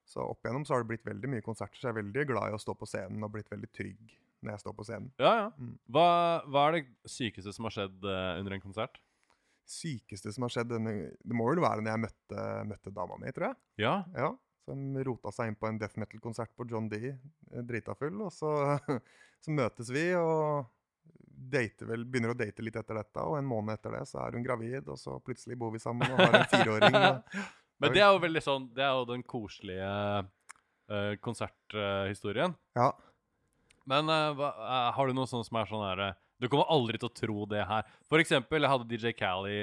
Så 0.08 0.24
opp 0.24 0.44
igjennom 0.44 0.66
så 0.66 0.76
har 0.76 0.84
det 0.84 0.92
blitt 0.94 1.08
veldig 1.08 1.30
mye 1.36 1.46
konserter, 1.46 1.78
så 1.80 1.90
jeg 1.90 1.94
er 1.94 2.02
veldig 2.02 2.26
glad 2.32 2.52
i 2.52 2.58
å 2.58 2.62
stå 2.62 2.76
på 2.76 2.88
scenen 2.90 3.24
og 3.24 3.32
blitt 3.36 3.52
veldig 3.52 3.70
trygg 3.76 4.16
når 4.42 4.56
jeg 4.56 4.64
står 4.64 4.76
på 4.76 4.86
scenen. 4.88 5.12
Ja, 5.22 5.32
ja. 5.38 5.48
Mm. 5.62 5.76
Hva, 5.94 6.06
hva 6.50 6.64
er 6.68 6.78
det 6.80 7.12
sykeste 7.14 7.54
som 7.54 7.68
har 7.68 7.76
skjedd 7.76 8.08
uh, 8.08 8.40
under 8.42 8.56
en 8.56 8.64
konsert? 8.64 8.98
Sykeste 9.70 10.34
som 10.34 10.48
har 10.48 10.52
skjedd 10.52 10.72
denne 10.72 10.94
Det 11.22 11.38
må 11.38 11.46
vel 11.48 11.62
være 11.62 11.84
når 11.86 11.94
jeg 11.94 12.04
møtte, 12.08 12.46
møtte 12.72 12.94
dama 12.96 13.20
mi, 13.22 13.30
tror 13.36 13.52
jeg. 13.52 13.60
Ja. 13.84 13.94
Ja, 14.18 14.32
Som 14.66 14.98
rota 15.04 15.32
seg 15.34 15.50
inn 15.52 15.58
på 15.58 15.68
en 15.70 15.80
death 15.82 15.98
metal-konsert 16.00 16.52
på 16.58 16.68
John 16.70 16.90
D. 16.92 17.00
eh, 17.16 17.64
Drita 17.66 17.96
full. 17.98 18.20
Og 18.28 18.34
så, 18.36 18.52
så 19.44 19.56
møtes 19.56 19.90
vi 19.94 20.12
og 20.20 20.68
vel, 21.52 22.04
begynner 22.06 22.36
å 22.36 22.38
date 22.38 22.62
litt 22.64 22.78
etter 22.78 23.00
dette. 23.02 23.24
Og 23.26 23.40
en 23.40 23.48
måned 23.50 23.74
etter 23.80 23.98
det 23.98 24.04
så 24.10 24.22
er 24.26 24.38
hun 24.38 24.46
gravid, 24.46 24.86
og 24.92 25.00
så 25.02 25.18
plutselig 25.26 25.58
bor 25.60 25.74
vi 25.74 25.82
sammen 25.82 26.12
og 26.14 26.22
har 26.22 26.38
en 26.44 26.52
fireåring. 26.52 26.96
og- 27.02 27.42
Men 27.82 27.96
det 27.96 28.02
er 28.06 28.12
jo 28.14 28.20
veldig 28.22 28.42
sånn 28.46 28.66
Det 28.78 28.84
er 28.86 28.92
jo 28.94 29.06
den 29.10 29.24
koselige 29.26 29.86
uh, 30.22 31.14
konserthistorien. 31.26 32.54
Ja. 32.78 32.92
Men 33.90 34.10
uh, 34.12 34.34
hva, 34.38 34.52
har 34.94 35.08
du 35.10 35.16
noe 35.18 35.26
sånt 35.30 35.48
som 35.48 35.58
er 35.58 35.66
sånn 35.72 35.82
her 35.88 36.04
eh, 36.12 36.20
Du 36.38 36.46
kommer 36.50 36.70
aldri 36.70 37.00
til 37.02 37.10
å 37.10 37.16
tro 37.18 37.48
det 37.50 37.64
her. 37.66 37.90
For 38.10 38.22
eksempel, 38.22 38.62
jeg 38.62 38.70
hadde 38.74 38.90
DJ 38.92 39.16
Cali 39.18 39.58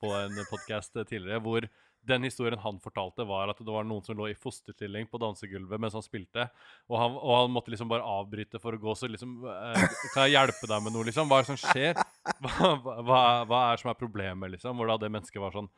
på 0.00 0.14
en 0.16 0.40
podkast 0.48 0.96
tidligere 1.08 1.42
hvor 1.44 1.66
den 2.08 2.26
historien 2.26 2.60
han 2.62 2.78
fortalte, 2.82 3.26
var 3.28 3.52
at 3.52 3.60
det 3.60 3.74
var 3.74 3.86
noen 3.86 4.04
som 4.04 4.18
lå 4.18 4.30
i 4.30 4.36
fosterstilling 4.38 5.08
på 5.10 5.20
dansegulvet 5.22 5.80
mens 5.80 5.96
han 5.96 6.04
spilte, 6.04 6.48
og 6.88 7.00
han, 7.00 7.18
og 7.18 7.34
han 7.36 7.54
måtte 7.54 7.72
liksom 7.74 7.90
bare 7.90 8.06
avbryte 8.06 8.60
for 8.62 8.76
å 8.76 8.82
gå. 8.82 8.94
Så 8.98 9.10
liksom 9.10 9.38
eh, 9.48 9.84
Kan 10.14 10.26
jeg 10.26 10.36
hjelpe 10.36 10.70
deg 10.70 10.84
med 10.84 10.96
noe, 10.96 11.06
liksom? 11.08 11.30
Hva 11.30 11.40
er 11.40 11.46
det 11.46 11.52
som 11.52 11.60
skjer? 11.60 12.00
Hva, 12.44 12.72
hva, 12.80 13.20
hva, 13.48 13.62
er 13.68 13.76
det 13.76 13.84
som 13.84 13.92
er 13.92 14.00
problemet, 14.00 14.54
liksom? 14.56 14.78
Hvor 14.78 14.90
da 14.90 14.98
det 15.00 15.12
mennesket 15.12 15.42
var 15.42 15.54
sånn 15.54 15.70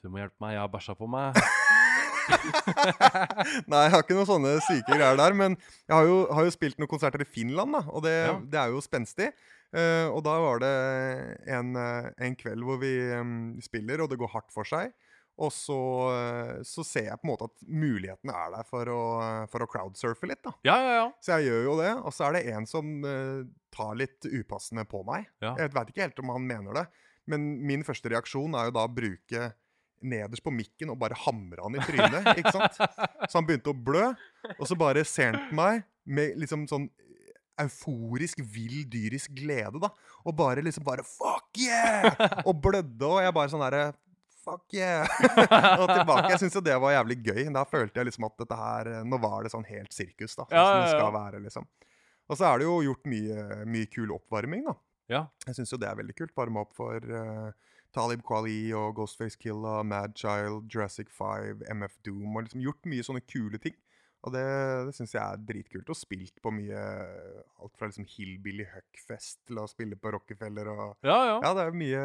Du 0.00 0.08
må 0.08 0.22
hjelpe 0.22 0.42
meg, 0.42 0.56
jeg 0.56 0.64
har 0.64 0.72
bæsja 0.72 0.96
på 0.98 1.08
meg. 1.10 1.40
Nei, 3.70 3.80
jeg 3.84 3.92
har 3.92 4.04
ikke 4.04 4.16
noen 4.16 4.28
sånne 4.28 4.52
syke 4.64 4.94
greier 4.94 5.18
der. 5.18 5.36
Men 5.36 5.56
jeg 5.58 5.94
har 5.94 6.08
jo, 6.08 6.20
har 6.34 6.46
jo 6.46 6.54
spilt 6.54 6.78
noen 6.80 6.90
konserter 6.90 7.24
i 7.24 7.28
Finland, 7.28 7.74
da, 7.76 7.82
og 7.90 8.04
det, 8.06 8.16
Ja. 8.28 8.36
det 8.52 8.60
er 8.62 8.74
jo 8.74 8.82
spenstig. 8.84 9.30
Uh, 9.70 10.10
og 10.10 10.24
da 10.26 10.34
var 10.42 10.58
det 10.58 10.70
en, 11.54 11.76
eh, 11.78 12.08
en 12.26 12.34
kveld 12.34 12.64
hvor 12.66 12.80
vi 12.82 12.90
um, 13.14 13.52
spiller, 13.62 14.02
og 14.02 14.10
det 14.10 14.18
går 14.18 14.32
hardt 14.32 14.50
for 14.50 14.66
seg. 14.66 14.90
Og 15.40 15.52
så, 15.54 15.78
eh, 16.12 16.56
så 16.68 16.84
ser 16.84 17.06
jeg 17.08 17.20
på 17.20 17.26
en 17.26 17.32
måte 17.32 17.48
at 17.48 17.62
mulighetene 17.64 18.34
er 18.36 18.50
der 18.58 18.66
for 18.68 18.90
å, 18.92 19.02
for 19.52 19.64
å 19.64 19.68
crowdsurfe 19.70 20.28
litt. 20.28 20.42
da. 20.44 20.52
Ja, 20.68 20.76
ja, 20.84 20.96
ja. 20.98 21.06
Så 21.24 21.38
jeg 21.38 21.48
gjør 21.48 21.64
jo 21.70 21.76
det. 21.80 21.94
Og 22.04 22.12
så 22.16 22.26
er 22.26 22.36
det 22.36 22.42
en 22.52 22.68
som 22.68 22.90
uh, 23.06 23.40
tar 23.72 23.96
litt 23.96 24.28
upassende 24.28 24.84
på 24.88 25.00
meg. 25.08 25.30
Ja. 25.40 25.54
Jeg 25.62 25.72
veit 25.76 25.92
ikke 25.92 26.04
helt 26.04 26.20
om 26.20 26.34
han 26.34 26.44
mener 26.50 26.82
det. 26.82 26.86
Men 27.30 27.48
min 27.66 27.86
første 27.86 28.12
reaksjon 28.12 28.56
er 28.58 28.68
jo 28.68 28.76
da 28.76 28.84
å 28.84 28.92
bruke 28.92 29.50
nederst 30.00 30.44
på 30.44 30.52
mikken 30.52 30.92
og 30.92 31.00
bare 31.00 31.18
hamre 31.26 31.64
han 31.64 31.76
i 31.76 31.84
trynet. 31.84 32.32
ikke 32.40 32.54
sant? 32.56 32.76
Så 32.76 33.36
han 33.36 33.48
begynte 33.48 33.72
å 33.72 33.76
blø, 33.76 34.10
og 34.56 34.64
så 34.68 34.76
bare 34.78 35.04
ser 35.08 35.32
han 35.32 35.48
på 35.48 35.60
meg 35.60 35.84
med 36.10 36.36
liksom 36.40 36.66
sånn 36.68 36.88
euforisk, 37.60 38.40
vill, 38.40 38.84
dyrisk 38.88 39.34
glede, 39.36 39.80
da. 39.82 39.90
Og 40.24 40.36
bare 40.36 40.64
liksom 40.64 40.84
bare 40.86 41.04
Fuck 41.06 41.60
yeah! 41.60 42.08
Og 42.48 42.54
blødde, 42.62 43.04
og 43.04 43.20
jeg 43.20 43.36
bare 43.36 43.52
sånn 43.52 43.64
derre 43.64 43.90
Fuck 44.40 44.74
yeah! 44.74 45.04
og 45.80 45.86
tilbake. 45.90 46.30
Jeg 46.32 46.40
syns 46.42 46.56
jo 46.56 46.62
det 46.64 46.76
var 46.80 46.94
jævlig 46.94 47.18
gøy. 47.26 47.42
Da 47.54 47.64
følte 47.68 48.00
jeg 48.00 48.08
liksom 48.08 48.26
at 48.30 48.36
dette 48.40 48.56
her 48.56 48.90
Nå 49.04 49.18
var 49.20 49.44
det 49.44 49.52
sånn 49.52 49.66
helt 49.68 49.92
sirkus, 49.92 50.36
da. 50.38 50.46
Sånn 50.48 50.56
Ja, 50.56 50.64
som 50.64 50.76
ja, 50.78 50.84
det 50.84 50.94
skal 50.94 51.12
være, 51.16 51.42
liksom. 51.44 51.66
Og 52.30 52.38
så 52.38 52.46
er 52.46 52.60
det 52.60 52.68
jo 52.68 52.76
gjort 52.86 53.10
mye, 53.10 53.44
mye 53.66 53.90
kul 53.90 54.14
oppvarming, 54.14 54.62
da. 54.68 54.76
ja. 55.10 55.24
Jeg 55.48 55.58
syns 55.58 55.74
jo 55.74 55.80
det 55.82 55.90
er 55.90 55.98
veldig 55.98 56.14
kult. 56.16 56.32
Varme 56.38 56.62
opp 56.62 56.72
for 56.78 57.02
uh, 57.10 57.50
Talib 57.96 58.22
Kwali 58.26 58.70
og 58.76 58.94
Ghostface 59.00 59.38
Killa, 59.40 59.80
Madchild, 59.82 60.68
Jurassic 60.70 61.10
5, 61.16 61.64
MF 61.74 61.96
Doom. 62.06 62.28
Og 62.36 62.46
liksom 62.46 62.62
gjort 62.64 62.86
mye 62.92 63.06
sånne 63.06 63.24
kule 63.26 63.58
ting. 63.62 63.74
Og 64.26 64.34
det, 64.34 64.44
det 64.88 64.92
syns 64.96 65.14
jeg 65.14 65.22
er 65.22 65.44
dritkult. 65.48 65.88
Og 65.88 65.96
spilt 65.96 66.40
på 66.44 66.52
mye 66.52 66.80
Alt 67.60 67.76
fra 67.78 67.88
liksom 67.88 68.04
Hillbilly 68.08 68.66
Huckfest 68.68 69.40
til 69.48 69.60
å 69.62 69.66
spille 69.70 69.96
på 70.00 70.12
Rockefeller 70.12 70.68
og 70.72 71.06
ja, 71.06 71.16
ja. 71.30 71.36
Ja, 71.44 71.52
det 71.56 71.66
er 71.66 71.76
mye 71.76 72.02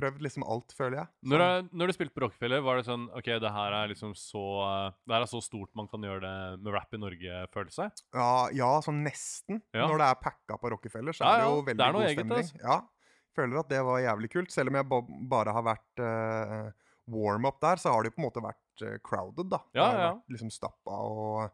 Prøvd 0.00 0.22
liksom 0.24 0.44
alt, 0.48 0.72
føler 0.72 1.02
jeg. 1.02 1.10
Når, 1.28 1.42
jeg, 1.44 1.64
når 1.76 1.90
du 1.90 1.96
spilte 1.96 2.16
på 2.16 2.22
Rockefeller, 2.24 2.62
var 2.64 2.78
det 2.78 2.86
sånn 2.86 3.08
OK, 3.12 3.26
det 3.42 3.50
her 3.52 3.76
er 3.76 3.90
liksom 3.92 4.14
så 4.16 4.44
eh, 4.64 4.94
Det 5.04 5.16
her 5.16 5.26
er 5.26 5.32
så 5.32 5.42
stort 5.44 5.74
man 5.76 5.90
kan 5.90 6.06
gjøre 6.06 6.22
det 6.24 6.62
med 6.62 6.72
rap 6.72 6.96
i 6.96 7.02
Norge-følelse? 7.02 7.90
Ja, 8.16 8.30
ja, 8.56 8.70
sånn 8.84 9.02
nesten. 9.04 9.60
Ja. 9.76 9.84
Når 9.84 10.00
det 10.00 10.08
er 10.08 10.22
packa 10.22 10.56
på 10.62 10.72
Rockefeller, 10.72 11.16
så 11.16 11.28
er 11.28 11.42
det 11.42 11.50
jo 11.50 11.60
det 11.60 11.68
veldig 11.74 11.90
noe 11.90 12.00
god 12.00 12.08
eget, 12.08 12.22
stemning. 12.22 12.48
altså. 12.48 12.62
Ja, 12.64 12.78
Føler 13.36 13.60
at 13.60 13.70
det 13.70 13.80
var 13.86 14.00
jævlig 14.02 14.30
kult. 14.32 14.50
Selv 14.52 14.72
om 14.72 14.78
jeg 14.80 15.02
bare 15.30 15.54
har 15.54 15.62
vært 15.66 16.02
uh, 16.02 16.72
warm-up 17.10 17.60
der, 17.62 17.78
så 17.82 17.92
har 17.94 18.02
det 18.02 18.10
jo 18.10 18.16
på 18.16 18.22
en 18.22 18.26
måte 18.26 18.42
vært 18.44 18.60
eh, 18.86 18.98
crowded, 19.04 19.50
da. 19.52 19.62
Ja, 19.72 19.80
det 19.80 19.88
har 19.88 20.04
ja. 20.04 20.12
vært 20.14 20.36
liksom 20.36 20.52
stappa, 20.54 20.96
og 20.96 21.50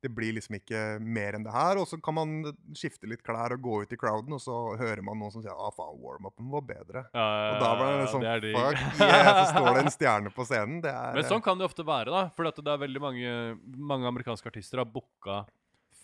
det 0.00 0.08
blir 0.16 0.32
liksom 0.32 0.56
ikke 0.56 0.80
mer 1.02 1.36
enn 1.36 1.44
det 1.44 1.52
her. 1.52 1.78
Og 1.80 1.86
så 1.88 1.98
kan 2.00 2.16
man 2.16 2.34
skifte 2.76 3.08
litt 3.10 3.22
klær 3.26 3.54
og 3.56 3.62
gå 3.64 3.76
ut 3.84 3.92
i 3.92 3.98
crowden, 4.00 4.32
og 4.36 4.42
så 4.42 4.56
hører 4.80 5.04
man 5.04 5.20
noen 5.20 5.34
som 5.34 5.44
sier 5.44 5.52
ah, 5.52 5.72
faen, 5.76 6.00
warm-upen 6.00 6.50
var 6.52 6.66
bedre'. 6.72 7.04
Ja, 7.12 7.28
Og 7.52 7.62
da 7.62 7.70
var 7.76 7.92
det 7.92 8.00
ja, 8.00 8.10
sånn 8.14 8.26
det. 8.26 8.52
Fuck 8.56 9.00
yeah! 9.04 9.30
Så 9.42 9.46
står 9.52 9.70
det 9.70 9.84
en 9.84 9.94
stjerne 9.96 10.34
på 10.34 10.48
scenen. 10.48 10.82
Det 10.84 10.92
er 10.94 11.16
Men 11.18 11.28
sånn 11.28 11.44
kan 11.44 11.60
det 11.60 11.68
ofte 11.68 11.86
være, 11.86 12.12
da. 12.14 12.26
For 12.36 12.48
det 12.48 12.74
er 12.74 12.84
veldig 12.86 13.04
mange, 13.04 13.34
mange 13.92 14.08
amerikanske 14.14 14.52
artister 14.52 14.82
har 14.82 14.88
booka 14.88 15.44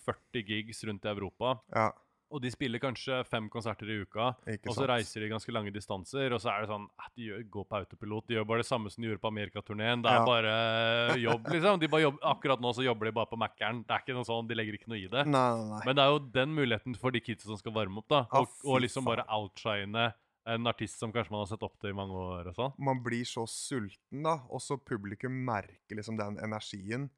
40 0.07 0.45
gigs 0.47 0.83
rundt 0.87 1.03
i 1.03 1.11
Europa. 1.11 1.57
Ja, 1.73 1.89
Og 2.29 2.41
de 2.43 2.49
spiller 2.51 2.79
kanskje 2.83 3.21
fem 3.25 3.45
konserter 3.49 3.87
i 3.87 4.01
uka. 4.03 4.33
Og 4.67 4.73
så 4.75 4.83
reiser 4.89 5.23
de 5.23 5.29
ganske 5.31 5.53
lange 5.55 5.71
distanser, 5.71 6.33
og 6.35 6.41
så 6.43 6.49
er 6.51 6.65
det 6.65 6.69
sånn 6.73 6.87
at 6.99 7.11
De 7.15 7.23
gjør, 7.29 7.43
går 7.49 7.65
på 7.69 7.77
autopilot. 7.79 8.27
De 8.27 8.35
gjør 8.35 8.45
bare 8.49 8.63
det 8.65 8.67
samme 8.67 8.91
som 8.91 9.01
de 9.01 9.07
gjorde 9.09 9.21
på 9.23 9.31
Amerikaturneen. 9.31 10.01
Det 10.03 10.11
er 10.11 10.19
Ja. 10.19 10.25
bare 10.27 11.17
jobb, 11.27 11.47
liksom. 11.47 11.79
De 11.79 11.87
bare 11.87 12.01
jobb, 12.03 12.19
akkurat 12.21 12.59
nå 12.59 12.73
så 12.75 12.83
jobber 12.83 13.05
de 13.05 13.11
bare 13.15 13.31
på 13.31 13.39
Mækkern. 13.39 13.83
Det 13.87 13.95
er 13.95 14.03
ikke 14.03 14.17
noe 14.19 14.27
sånn, 14.27 14.47
De 14.47 14.55
legger 14.59 14.73
ikke 14.75 14.89
noe 14.91 14.99
i 14.99 15.07
det. 15.07 15.25
Nei, 15.25 15.49
nei, 15.55 15.67
nei. 15.71 15.81
Men 15.85 15.95
det 15.95 16.03
er 16.03 16.11
jo 16.11 16.19
den 16.19 16.55
muligheten 16.55 16.95
for 16.99 17.11
de 17.15 17.21
kidsa 17.23 17.47
som 17.47 17.57
skal 17.57 17.71
varme 17.71 17.97
opp, 18.03 18.07
da. 18.11 18.25
Og, 18.31 18.47
Og, 18.63 18.73
og 18.75 18.81
liksom 18.83 19.05
bare 19.07 19.23
outshine 19.29 20.09
en 20.47 20.67
artist 20.67 20.99
som 20.99 21.11
kanskje 21.11 21.31
man 21.31 21.41
har 21.43 21.49
sett 21.51 21.63
opp 21.63 21.73
til 21.79 21.89
i 21.91 21.95
mange 21.97 22.11
år 22.15 22.47
og 22.47 22.55
sånn. 22.55 22.73
man 22.79 23.01
blir 23.03 23.23
så 23.27 23.43
sulten, 23.47 24.21
da. 24.23 24.37
Og 24.49 24.61
så 24.63 24.77
publikum 24.79 25.31
merker 25.47 25.95
liksom 25.99 26.15
den 26.19 26.37
energien. 26.43 27.09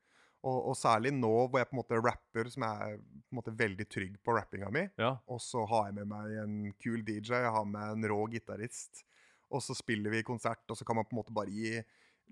Og, 0.48 0.70
og 0.72 0.76
særlig 0.80 1.12
nå 1.12 1.32
hvor 1.50 1.60
jeg 1.60 1.68
på 1.68 1.76
en 1.76 1.82
måte 1.82 2.00
rapper, 2.00 2.50
som 2.54 2.64
jeg 2.64 2.94
er 2.94 3.00
på 3.02 3.34
en 3.34 3.40
måte 3.42 3.56
veldig 3.60 3.88
trygg 3.92 4.14
på 4.24 4.36
rappinga 4.38 4.70
mi. 4.72 4.86
Ja. 5.02 5.18
Og 5.28 5.42
så 5.44 5.66
har 5.68 5.90
jeg 5.90 5.98
med 6.00 6.12
meg 6.14 6.38
en 6.44 6.56
kul 6.80 7.04
DJ, 7.04 7.42
jeg 7.44 7.56
har 7.56 7.68
med 7.68 7.98
en 7.98 8.08
rå 8.12 8.22
gitarist. 8.32 9.04
Og 9.52 9.64
så 9.66 9.76
spiller 9.76 10.14
vi 10.14 10.24
konsert, 10.24 10.64
og 10.70 10.78
så 10.78 10.88
kan 10.88 11.00
man 11.00 11.08
på 11.10 11.16
en 11.16 11.20
måte 11.20 11.36
bare 11.36 11.52
gi, 11.52 11.82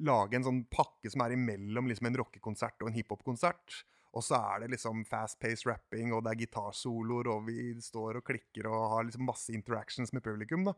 lage 0.07 0.37
en 0.37 0.45
sånn 0.45 0.63
pakke 0.71 1.09
som 1.11 1.23
er 1.25 1.33
imellom 1.35 1.89
liksom 1.89 2.11
en 2.11 2.19
rockekonsert 2.21 2.83
og 2.83 2.91
en 2.91 2.97
hiphop-konsert. 2.99 3.81
Og 4.15 4.23
så 4.23 4.37
er 4.39 4.63
det 4.63 4.71
liksom 4.77 5.03
fast-paced 5.09 5.67
rapping, 5.67 6.13
og 6.15 6.23
det 6.25 6.33
er 6.33 6.41
gitarsoloer, 6.45 7.27
og 7.33 7.43
vi 7.49 7.73
står 7.83 8.21
og 8.21 8.25
klikker 8.29 8.69
og 8.69 8.87
har 8.93 9.07
liksom 9.09 9.27
masse 9.27 9.53
interactions 9.53 10.13
med 10.15 10.23
publikum. 10.25 10.63
da. 10.69 10.73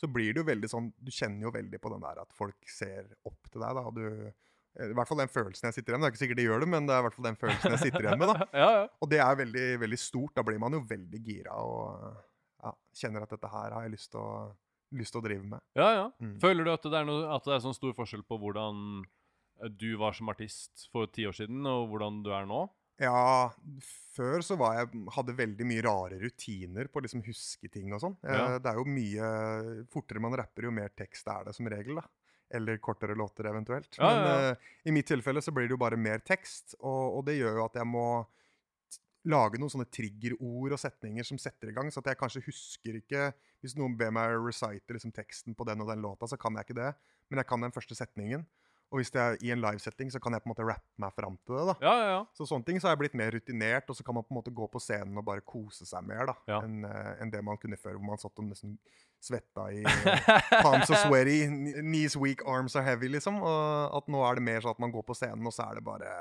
Så 0.00 0.10
blir 0.10 0.34
det 0.34 0.42
jo 0.42 0.48
veldig 0.48 0.66
sånn 0.66 0.88
Du 0.98 1.12
kjenner 1.14 1.46
jo 1.46 1.52
veldig 1.54 1.78
på 1.78 1.92
den 1.92 2.02
der 2.02 2.18
at 2.24 2.32
folk 2.34 2.66
ser 2.66 3.12
opp 3.22 3.46
til 3.46 3.62
deg. 3.62 3.78
da, 3.78 3.84
du 3.94 4.43
I 4.74 4.90
hvert 4.96 5.06
fall 5.08 5.20
den 5.22 5.30
følelsen 5.30 5.68
jeg 5.68 5.76
sitter 5.76 5.94
igjen 5.94 6.00
med. 6.02 6.08
Det 6.08 6.10
er 6.10 6.14
ikke 6.16 6.22
sikkert 6.24 6.40
de 6.40 6.46
gjør 6.48 6.64
det, 6.64 6.68
men 6.72 6.86
det 6.88 6.94
er 6.96 7.02
i 7.02 7.06
hvert 7.06 7.14
fall 7.14 7.28
den 7.28 7.38
følelsen 7.38 7.74
jeg 7.76 7.82
sitter 7.86 8.06
igjen 8.08 8.18
med. 8.18 8.32
da. 8.32 8.46
ja, 8.64 8.70
ja. 8.80 8.84
Og 9.04 9.10
det 9.12 9.20
er 9.22 9.40
veldig, 9.44 9.66
veldig 9.84 9.98
stort. 10.02 10.34
Da 10.34 10.42
blir 10.46 10.58
man 10.62 10.74
jo 10.74 10.82
veldig 10.90 11.20
gira 11.28 11.54
og 11.62 12.16
ja, 12.64 12.72
kjenner 12.98 13.22
at 13.26 13.34
dette 13.36 13.50
her 13.52 13.76
har 13.76 13.86
jeg 13.86 13.94
lyst 13.94 14.10
til 14.14 14.22
å, 14.24 14.32
lyst 14.98 15.14
til 15.14 15.22
å 15.22 15.26
drive 15.28 15.46
med. 15.54 15.62
ja, 15.78 15.90
ja. 16.00 16.06
Mm. 16.18 16.36
Føler 16.42 16.66
du 16.66 16.72
at 16.74 16.88
det 16.90 16.98
er, 17.00 17.06
noe, 17.06 17.26
at 17.36 17.46
det 17.46 17.54
er 17.58 17.62
sånn 17.68 17.76
stor 17.76 17.94
forskjell 17.98 18.24
på 18.26 18.38
hvordan 18.42 18.80
eh, 19.62 19.70
du 19.70 19.92
var 20.00 20.16
som 20.18 20.32
artist 20.34 20.88
for 20.94 21.06
ti 21.12 21.26
år 21.30 21.36
siden, 21.38 21.62
og 21.70 21.86
hvordan 21.92 22.22
du 22.26 22.32
er 22.34 22.48
nå? 22.50 22.64
Ja, 23.02 23.50
før 24.14 24.38
så 24.46 24.54
var 24.54 24.76
jeg 24.78 25.00
Hadde 25.16 25.32
veldig 25.34 25.64
mye 25.66 25.82
rare 25.82 26.18
rutiner 26.20 26.86
på 26.86 27.00
å 27.00 27.02
liksom 27.02 27.24
huske 27.26 27.66
ting 27.66 27.90
og 27.90 27.98
sånn. 28.04 28.14
Eh, 28.22 28.36
Ja. 28.38 28.58
Det 28.62 28.70
er 28.70 28.78
jo 28.78 28.84
mye 28.86 29.30
Fortere 29.90 30.22
man 30.22 30.36
rapper, 30.38 30.68
jo 30.68 30.74
mer 30.76 30.92
tekst 30.94 31.26
er 31.26 31.48
det 31.48 31.54
som 31.56 31.66
regel, 31.70 31.98
da. 31.98 32.06
Eller 32.54 32.78
kortere 32.82 33.16
låter, 33.18 33.48
eventuelt. 33.50 33.90
Ja, 33.98 34.06
Men 34.06 34.24
ja, 34.24 34.38
ja. 34.46 34.54
Uh, 34.54 34.72
i 34.88 34.94
mitt 34.94 35.08
tilfelle 35.10 35.42
så 35.42 35.52
blir 35.54 35.68
det 35.68 35.74
jo 35.76 35.82
bare 35.82 35.98
mer 35.98 36.22
tekst, 36.24 36.76
og, 36.80 37.18
og 37.18 37.26
det 37.26 37.38
gjør 37.40 37.60
jo 37.60 37.66
at 37.66 37.78
jeg 37.80 37.88
må 37.90 38.06
lage 39.24 39.60
noen 39.60 39.72
sånne 39.72 39.88
triggerord 39.88 40.74
og 40.76 40.80
setninger 40.80 41.24
som 41.26 41.40
setter 41.40 41.70
i 41.70 41.76
gang, 41.76 41.88
så 41.92 42.02
at 42.02 42.12
jeg 42.12 42.20
kanskje 42.20 42.44
husker 42.44 42.98
ikke 43.00 43.30
Hvis 43.64 43.76
noen 43.78 43.94
ber 43.96 44.10
meg 44.12 44.34
recite 44.44 44.92
liksom 44.92 45.14
teksten 45.16 45.56
på 45.56 45.64
den 45.64 45.80
og 45.80 45.88
den 45.88 46.02
låta, 46.04 46.28
så 46.28 46.36
kan 46.36 46.52
jeg 46.58 46.68
ikke 46.68 46.76
det, 46.76 46.90
men 47.30 47.40
jeg 47.40 47.48
kan 47.48 47.64
den 47.64 47.72
første 47.72 47.96
setningen. 47.96 48.42
Og 48.92 49.00
hvis 49.00 49.10
det 49.10 49.22
er 49.22 49.38
i 49.40 49.48
en 49.54 49.62
livesetting, 49.62 50.10
så 50.12 50.20
kan 50.22 50.36
jeg 50.36 50.44
på 50.44 50.50
en 50.50 50.52
måte 50.52 50.66
rappe 50.68 51.00
meg 51.00 51.14
fram 51.16 51.38
til 51.40 51.56
det. 51.56 51.64
da. 51.70 51.74
Ja, 51.82 51.94
ja, 51.96 52.10
ja. 52.12 52.18
Så 52.36 52.44
sånne 52.46 52.68
ting 52.68 52.76
så 52.76 52.86
har 52.86 52.92
jeg 52.94 53.00
blitt 53.00 53.16
mer 53.16 53.32
rutinert, 53.34 53.88
og 53.88 53.96
så 53.96 54.04
kan 54.06 54.14
man 54.18 54.26
på 54.26 54.34
en 54.34 54.38
måte 54.38 54.52
gå 54.54 54.68
på 54.70 54.82
scenen 54.84 55.16
og 55.18 55.24
bare 55.26 55.42
kose 55.48 55.88
seg 55.88 56.04
mer 56.06 56.28
da, 56.30 56.36
enn 56.60 56.84
en 56.84 57.32
det 57.32 57.40
man 57.42 57.58
kunne 57.58 57.80
før, 57.80 57.96
hvor 57.96 58.06
man 58.12 58.20
satt 58.20 58.38
og 58.38 58.46
nesten 58.52 58.76
svetta 59.24 59.66
i 59.72 59.82
palms 60.64 60.90
are 60.90 61.00
sweaty, 61.06 61.42
knees 61.80 62.16
weak, 62.20 62.44
arms 62.46 62.76
are 62.76 62.84
heavy, 62.86 63.10
liksom. 63.12 63.40
Og 63.42 63.98
at 64.00 64.08
nå 64.12 64.24
er 64.28 64.38
det 64.38 64.46
mer 64.46 64.64
sånn 64.64 64.76
at 64.76 64.82
man 64.84 64.94
går 64.94 65.06
på 65.08 65.16
scenen, 65.18 65.46
og 65.48 65.54
så 65.56 65.68
er 65.70 65.80
det 65.80 65.86
bare 65.86 66.14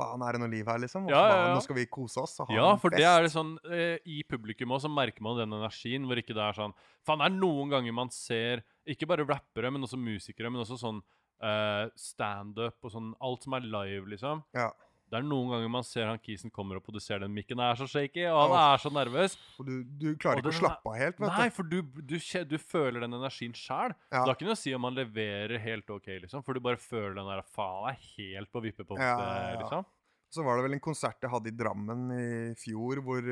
faen, 0.00 0.22
er 0.24 0.34
det 0.36 0.42
noe 0.42 0.50
liv 0.52 0.68
her, 0.68 0.80
liksom? 0.82 1.08
Ja, 1.10 1.20
ja, 1.20 1.38
ja. 1.38 1.48
Nå 1.54 1.62
skal 1.64 1.76
vi 1.78 1.86
kose 1.90 2.22
oss 2.24 2.38
Ja, 2.52 2.68
for 2.80 2.94
det 2.94 3.04
er 3.06 3.26
det 3.26 3.32
sånn 3.34 3.54
eh, 3.68 3.98
I 4.08 4.22
publikum 4.28 4.72
også 4.74 4.88
så 4.88 4.92
merker 4.92 5.24
man 5.24 5.38
den 5.38 5.52
energien 5.58 6.06
hvor 6.08 6.18
ikke 6.20 6.36
det 6.36 6.44
er 6.44 6.56
sånn 6.58 6.74
Faen, 7.06 7.20
det 7.22 7.28
er 7.28 7.36
noen 7.36 7.72
ganger 7.72 7.96
man 7.96 8.12
ser 8.14 8.64
ikke 8.88 9.08
bare 9.10 9.26
rappere, 9.28 9.70
men 9.70 9.84
også 9.84 10.00
musikere, 10.00 10.50
men 10.50 10.64
også 10.64 10.80
sånn 10.80 11.02
eh, 11.44 11.84
standup 11.98 12.78
og 12.82 12.94
sånn 12.94 13.12
Alt 13.22 13.46
som 13.46 13.58
er 13.58 13.68
live, 13.68 14.08
liksom. 14.14 14.42
Ja. 14.56 14.70
Det 15.12 15.18
er 15.18 15.24
noen 15.28 15.50
ganger 15.52 15.68
man 15.68 15.84
ser 15.84 16.06
han 16.08 16.20
kisen 16.24 16.48
kommer 16.48 16.78
opp, 16.78 16.86
og 16.88 16.96
du 16.96 17.02
ser 17.04 17.20
den 17.20 17.34
mikken 17.36 17.60
er 17.60 17.76
så 17.76 17.84
shaky, 17.84 18.22
og 18.30 18.38
han 18.46 18.54
er 18.56 18.80
så 18.80 18.92
nervøs. 18.96 19.34
Og 19.60 19.66
du, 19.68 19.74
du 19.84 20.06
klarer 20.16 20.40
Og 20.40 20.46
ikke 20.46 20.54
å 20.54 20.60
slappe 20.62 20.88
av 20.88 20.96
helt, 20.96 21.18
vet 21.20 21.34
Nei, 21.36 21.48
for 21.52 21.68
du, 21.68 21.82
du, 22.00 22.16
du 22.48 22.54
føler 22.56 23.04
den 23.04 23.18
energien 23.18 23.52
sjæl. 23.52 23.92
Ja. 24.08 24.22
Ikke 24.32 24.48
noe 24.48 24.56
å 24.56 24.62
si 24.62 24.72
om 24.72 24.88
han 24.88 24.96
leverer 24.96 25.60
helt 25.60 25.92
OK, 25.92 26.08
liksom, 26.24 26.46
for 26.46 26.56
du 26.56 26.64
bare 26.64 26.80
føler 26.80 27.18
den 27.20 27.28
der 27.28 27.44
Faen, 27.52 27.90
er 27.92 28.00
helt 28.14 28.48
på 28.48 28.64
vippepunktet, 28.64 29.04
ja, 29.04 29.50
ja. 29.52 29.58
liksom. 29.60 29.84
Så 30.32 30.46
var 30.46 30.56
det 30.56 30.64
vel 30.64 30.78
en 30.78 30.86
konsert 30.88 31.20
jeg 31.20 31.28
hadde 31.28 31.52
i 31.52 31.58
Drammen 31.60 32.06
i 32.16 32.28
fjor, 32.56 33.02
hvor 33.04 33.28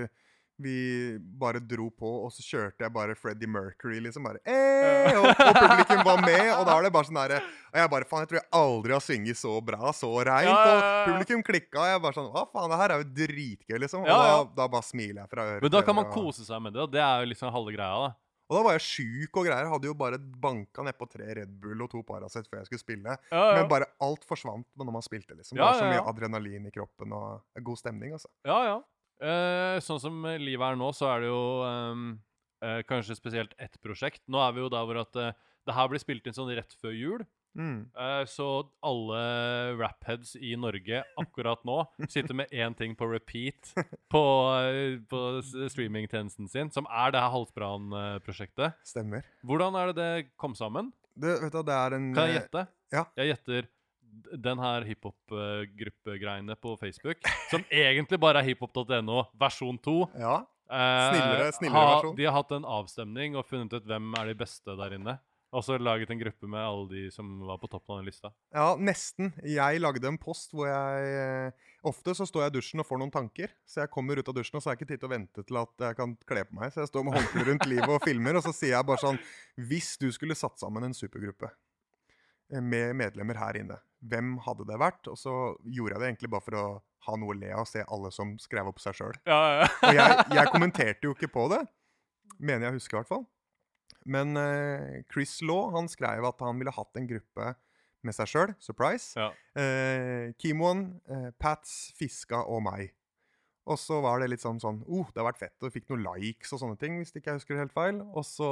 vi 0.63 0.75
bare 1.41 1.61
dro 1.65 1.89
på, 1.91 2.11
og 2.27 2.33
så 2.35 2.45
kjørte 2.45 2.85
jeg 2.85 2.93
bare 2.95 3.17
Freddie 3.19 3.51
Mercury, 3.51 3.99
liksom. 4.05 4.27
bare 4.29 4.41
eh, 4.45 5.19
og, 5.19 5.27
og 5.33 5.59
publikum 5.59 6.05
var 6.07 6.23
med, 6.25 6.47
og 6.55 6.65
da 6.69 6.75
er 6.79 6.87
det 6.89 6.93
bare 6.95 7.09
sånn 7.09 7.21
derre 7.21 7.41
Og 7.43 7.81
jeg 7.81 7.93
bare 7.97 8.09
faen, 8.11 8.25
jeg 8.25 8.33
tror 8.33 8.41
jeg 8.41 8.49
aldri 8.61 8.97
har 8.97 9.05
sunget 9.05 9.41
så 9.41 9.57
bra, 9.65 9.93
så 9.97 10.11
reint. 10.31 10.49
Ja, 10.51 10.57
ja, 10.57 10.71
ja, 10.71 10.79
ja. 10.81 10.97
Og 11.03 11.13
publikum 11.13 11.45
klikka, 11.47 11.83
og 11.83 11.93
jeg 11.93 12.05
bare 12.07 12.19
sånn 12.21 12.33
Hva 12.35 12.47
faen, 12.53 12.73
det 12.73 12.81
her 12.85 12.97
er 12.97 13.05
jo 13.05 13.11
dritgøy, 13.21 13.77
liksom. 13.87 14.07
Og 14.07 14.11
da, 14.11 14.41
da 14.63 14.71
bare 14.77 14.89
smiler 14.91 15.25
jeg 15.25 15.33
fra 15.35 15.47
øre 15.55 15.63
Men 15.67 15.77
da 15.77 15.85
kan 15.87 16.01
man 16.01 16.11
kose 16.15 16.47
seg 16.49 16.67
med 16.67 16.77
det, 16.77 16.85
og 16.87 16.93
det 16.97 17.05
er 17.05 17.25
jo 17.25 17.33
liksom 17.35 17.55
halve 17.55 17.77
greia, 17.77 18.09
da. 18.09 18.13
Og 18.51 18.57
da 18.59 18.63
var 18.67 18.75
jeg 18.75 18.83
sjuk 18.83 19.39
og 19.39 19.45
greier. 19.47 19.69
Hadde 19.71 19.87
jo 19.87 19.95
bare 19.95 20.19
banka 20.19 20.83
nedpå 20.83 21.07
tre 21.07 21.29
Red 21.39 21.53
Bull 21.63 21.85
og 21.85 21.91
to 21.93 22.01
Paracet 22.03 22.49
før 22.51 22.59
jeg 22.59 22.67
skulle 22.67 22.83
spille. 22.83 23.15
Ja, 23.31 23.43
ja. 23.53 23.61
Men 23.61 23.69
bare 23.71 23.87
alt 24.03 24.27
forsvant 24.27 24.67
når 24.75 24.91
man 24.91 25.05
spilte, 25.07 25.37
liksom. 25.39 25.55
Det 25.55 25.63
var 25.63 25.79
så 25.79 25.87
mye 25.87 26.03
adrenalin 26.11 26.67
i 26.67 26.73
kroppen 26.75 27.15
og 27.15 27.63
god 27.69 27.79
stemning, 27.79 28.17
altså. 28.19 28.27
Ja, 28.43 28.59
ja. 28.67 28.81
Eh, 29.21 29.77
sånn 29.85 30.01
som 30.01 30.25
livet 30.41 30.65
er 30.65 30.79
nå, 30.81 30.91
så 30.97 31.11
er 31.13 31.25
det 31.25 31.29
jo 31.29 31.43
um, 31.65 32.07
uh, 32.65 32.81
kanskje 32.89 33.19
spesielt 33.19 33.53
ett 33.61 33.77
prosjekt. 33.85 34.23
Nå 34.33 34.41
er 34.41 34.57
vi 34.57 34.65
jo 34.65 34.71
der 34.73 34.87
hvor 34.89 35.03
at 35.03 35.21
uh, 35.21 35.35
det 35.69 35.77
her 35.77 35.91
blir 35.93 36.03
spilt 36.03 36.27
inn 36.27 36.37
sånn 36.37 36.53
rett 36.57 36.73
før 36.81 36.97
jul. 36.97 37.27
Mm. 37.59 37.89
Så 38.31 38.45
alle 38.87 39.21
rapheads 39.75 40.37
i 40.39 40.53
Norge 40.55 41.01
akkurat 41.19 41.65
nå 41.67 41.81
sitter 42.07 42.37
med 42.39 42.53
én 42.55 42.77
ting 42.79 42.95
på 42.95 43.09
repeat 43.11 43.73
på, 44.15 44.23
på 45.11 45.23
streamingtjenesten 45.43 46.47
sin, 46.47 46.71
som 46.71 46.87
er 46.87 47.11
det 47.11 47.25
her 47.25 47.35
Halsbrann-prosjektet. 47.35 48.79
Stemmer. 48.87 49.27
Hvordan 49.43 49.81
er 49.81 49.91
det 49.91 49.97
det 49.99 50.31
kom 50.39 50.55
sammen? 50.55 50.93
Det, 51.11 51.41
vet 51.43 51.59
du, 51.59 51.65
det 51.67 51.81
en 51.99 52.13
Kan 52.15 52.31
jeg 52.31 52.39
gjette? 52.39 52.65
ja. 52.95 53.05
Jeg 53.19 53.35
gjetter 53.35 53.71
den 54.37 54.59
her 54.63 54.85
hiphop-gruppegreiene 54.89 56.57
på 56.61 56.77
Facebook, 56.81 57.19
som 57.51 57.65
egentlig 57.71 58.21
bare 58.21 58.43
er 58.43 58.51
hiphop.no 58.51 59.25
versjon 59.41 59.79
2. 59.85 59.97
Ja. 60.21 60.39
Eh, 60.71 61.09
Snillere- 61.11 61.53
snillere 61.57 61.81
ha, 61.81 61.95
versjon. 61.97 62.17
De 62.17 62.25
har 62.29 62.37
hatt 62.37 62.53
en 62.55 62.65
avstemning 62.65 63.35
og 63.37 63.47
funnet 63.49 63.73
ut 63.75 63.87
hvem 63.91 64.13
er 64.21 64.31
de 64.31 64.35
beste 64.39 64.77
der 64.79 64.95
inne. 64.99 65.19
Og 65.51 65.65
så 65.67 65.75
laget 65.83 66.07
en 66.15 66.21
gruppe 66.21 66.47
med 66.47 66.61
alle 66.63 66.85
de 66.93 67.09
som 67.11 67.27
var 67.43 67.57
på 67.59 67.67
toppen 67.67 67.97
av 67.97 67.99
den 67.99 68.07
lista. 68.07 68.31
ja, 68.55 68.77
nesten. 68.79 69.33
Jeg 69.43 69.81
lagde 69.81 70.07
en 70.07 70.17
post 70.17 70.53
hvor 70.55 70.69
jeg 70.71 71.09
eh, 71.49 71.51
Ofte 71.83 72.13
så 72.15 72.23
står 72.29 72.43
jeg 72.45 72.53
i 72.53 72.55
dusjen 72.61 72.79
og 72.81 72.87
får 72.87 72.99
noen 73.01 73.11
tanker. 73.11 73.49
Så 73.67 73.81
jeg 73.81 73.91
kommer 73.91 74.15
ut 74.21 74.29
av 74.29 74.35
dusjen, 74.37 74.55
og 74.59 74.63
så 74.63 74.69
har 74.71 74.77
jeg 74.77 74.83
ikke 74.85 74.89
tid 74.93 75.01
til 75.01 75.09
å 75.09 75.15
vente 75.17 75.43
til 75.49 75.57
at 75.59 75.75
jeg 75.89 75.97
kan 75.97 76.15
kle 76.29 76.45
på 76.45 76.55
meg. 76.61 76.71
Så 76.71 76.85
jeg 76.85 76.91
står 76.93 77.03
med 77.09 77.15
håndkleet 77.17 77.49
rundt 77.49 77.67
livet 77.67 77.89
og 77.97 78.05
filmer, 78.05 78.37
og 78.39 78.45
så 78.47 78.53
sier 78.55 78.77
jeg 78.77 78.87
bare 78.87 79.01
sånn 79.03 79.19
Hvis 79.57 79.97
du 79.99 80.07
skulle 80.13 80.37
satt 80.39 80.61
sammen 80.61 80.85
en 80.87 80.95
supergruppe 80.95 81.51
med 82.51 82.97
medlemmer 82.99 83.39
her 83.39 83.59
inne, 83.61 83.79
hvem 84.01 84.39
hadde 84.47 84.67
det 84.69 84.79
vært? 84.81 85.11
Og 85.13 85.19
så 85.21 85.35
gjorde 85.65 85.97
jeg 85.97 86.03
det 86.03 86.09
egentlig 86.11 86.31
bare 86.33 86.47
for 86.47 86.59
å 86.59 86.65
ha 87.07 87.17
noe 87.17 87.33
å 87.35 87.39
le 87.39 87.51
av 87.55 87.65
og 87.65 87.69
se 87.71 87.85
alle 87.87 88.11
som 88.13 88.35
skrev 88.41 88.69
opp 88.71 88.81
seg 88.83 88.97
sjøl. 88.99 89.17
Ja, 89.29 89.41
ja, 89.61 89.69
Og 89.89 89.97
jeg, 89.97 90.25
jeg 90.39 90.53
kommenterte 90.53 91.09
jo 91.09 91.15
ikke 91.17 91.31
på 91.33 91.47
det. 91.53 91.63
Mener 92.41 92.69
jeg 92.69 92.81
husker, 92.81 92.97
i 92.97 93.01
hvert 93.01 93.13
fall. 93.13 93.27
Men 94.09 94.37
eh, 94.41 95.03
Chris 95.13 95.39
Law 95.45 95.71
han 95.75 95.91
skrev 95.93 96.25
at 96.29 96.41
han 96.45 96.61
ville 96.61 96.73
hatt 96.75 96.97
en 96.97 97.09
gruppe 97.09 97.53
med 98.07 98.17
seg 98.17 98.31
sjøl. 98.33 98.55
Surprise. 98.63 99.13
ja. 99.19 99.31
Eh, 99.61 100.33
Kimon, 100.41 100.87
eh, 101.11 101.29
Pats, 101.41 101.93
Fiska 101.99 102.45
og 102.49 102.65
meg. 102.69 102.95
Og 103.71 103.77
så 103.79 104.01
var 104.03 104.23
det 104.23 104.31
litt 104.33 104.43
sånn 104.43 104.59
sånn 104.63 104.81
oh, 104.89 105.09
det 105.13 105.21
har 105.21 105.29
vært 105.29 105.43
fett. 105.43 105.57
Og 105.63 105.73
fikk 105.75 105.91
noen 105.93 106.07
likes 106.07 106.53
og 106.57 106.63
sånne 106.63 106.81
ting, 106.81 106.97
hvis 106.99 107.13
ikke 107.13 107.35
jeg 107.35 107.43
husker 107.43 107.57
det 107.57 107.67
helt 107.67 107.77
feil. 107.77 108.01
Og 108.09 108.25
så 108.27 108.49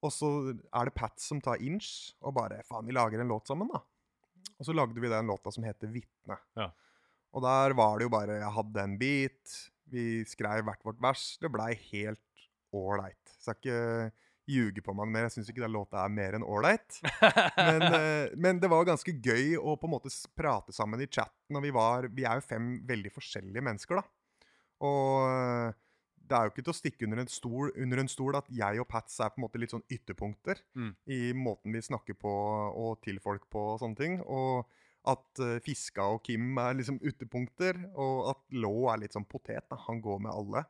og 0.00 0.12
så 0.14 0.28
er 0.52 0.88
det 0.88 0.96
Pat 0.96 1.20
som 1.20 1.40
tar 1.44 1.60
inch, 1.60 2.14
og 2.24 2.34
bare 2.38 2.62
Faen, 2.68 2.86
vi 2.88 2.96
lager 2.96 3.20
en 3.20 3.30
låt 3.30 3.50
sammen, 3.50 3.68
da. 3.68 3.82
Og 4.60 4.68
så 4.68 4.76
lagde 4.76 5.00
vi 5.00 5.08
den 5.08 5.28
låta 5.28 5.52
som 5.52 5.64
heter 5.64 5.88
'Vitne'. 5.88 6.38
Ja. 6.56 6.70
Og 7.32 7.44
der 7.44 7.74
var 7.76 7.98
det 7.98 8.08
jo 8.08 8.12
bare 8.12 8.40
Jeg 8.40 8.52
hadde 8.56 8.82
en 8.82 8.98
beat, 8.98 9.70
vi 9.90 10.24
skrev 10.24 10.64
hvert 10.64 10.84
vårt 10.84 11.00
vers. 11.02 11.38
Det 11.40 11.50
blei 11.52 11.74
helt 11.92 12.48
ålreit. 12.72 13.32
Skal 13.40 13.56
ikke 13.56 14.12
ljuge 14.50 14.82
på 14.82 14.94
meg 14.94 15.10
mer. 15.10 15.26
Jeg 15.28 15.36
syns 15.36 15.50
ikke 15.50 15.62
den 15.62 15.74
låta 15.74 16.04
er 16.04 16.12
mer 16.12 16.36
enn 16.36 16.46
ålreit. 16.46 17.00
Men, 17.56 17.82
eh, 17.98 18.32
men 18.36 18.60
det 18.62 18.70
var 18.70 18.88
ganske 18.88 19.14
gøy 19.14 19.56
å 19.58 19.76
på 19.78 19.88
en 19.88 19.94
måte 19.94 20.12
prate 20.36 20.74
sammen 20.74 21.02
i 21.02 21.08
chatten. 21.10 21.56
Og 21.56 21.64
vi, 21.64 21.72
var, 21.74 22.08
vi 22.14 22.26
er 22.26 22.40
jo 22.40 22.46
fem 22.46 22.72
veldig 22.88 23.12
forskjellige 23.14 23.64
mennesker, 23.66 24.00
da. 24.00 24.04
Og 24.86 25.76
det 26.30 26.36
er 26.38 26.46
jo 26.46 26.52
ikke 26.54 26.62
til 26.66 26.72
å 26.72 26.78
stikke 26.78 27.06
under 27.08 27.22
en 27.24 27.30
stol, 27.30 27.72
under 27.74 28.02
en 28.02 28.10
stol 28.10 28.36
at 28.38 28.50
jeg 28.54 28.82
og 28.82 28.86
Pats 28.90 29.18
er 29.20 29.32
på 29.32 29.40
en 29.40 29.44
måte 29.48 29.60
litt 29.60 29.74
sånn 29.74 29.86
ytterpunkter 29.90 30.62
Mm. 30.78 30.92
i 31.10 31.20
måten 31.34 31.74
vi 31.74 31.82
snakker 31.82 32.14
på 32.18 32.30
og 32.30 33.00
til 33.02 33.18
folk 33.22 33.48
på 33.50 33.64
og 33.74 33.80
sånne 33.82 33.98
ting. 33.98 34.20
Og 34.22 34.64
at 35.10 35.40
uh, 35.40 35.56
Fiska 35.64 36.04
og 36.12 36.22
Kim 36.26 36.58
er 36.60 36.74
liksom 36.76 36.98
ytterpunkter, 37.00 37.78
og 37.96 38.30
at 38.34 38.42
Law 38.52 38.90
er 38.92 39.00
litt 39.02 39.16
sånn 39.16 39.24
potet. 39.26 39.64
da. 39.70 39.78
Han 39.88 40.00
går 40.04 40.18
med 40.20 40.32
alle. 40.32 40.64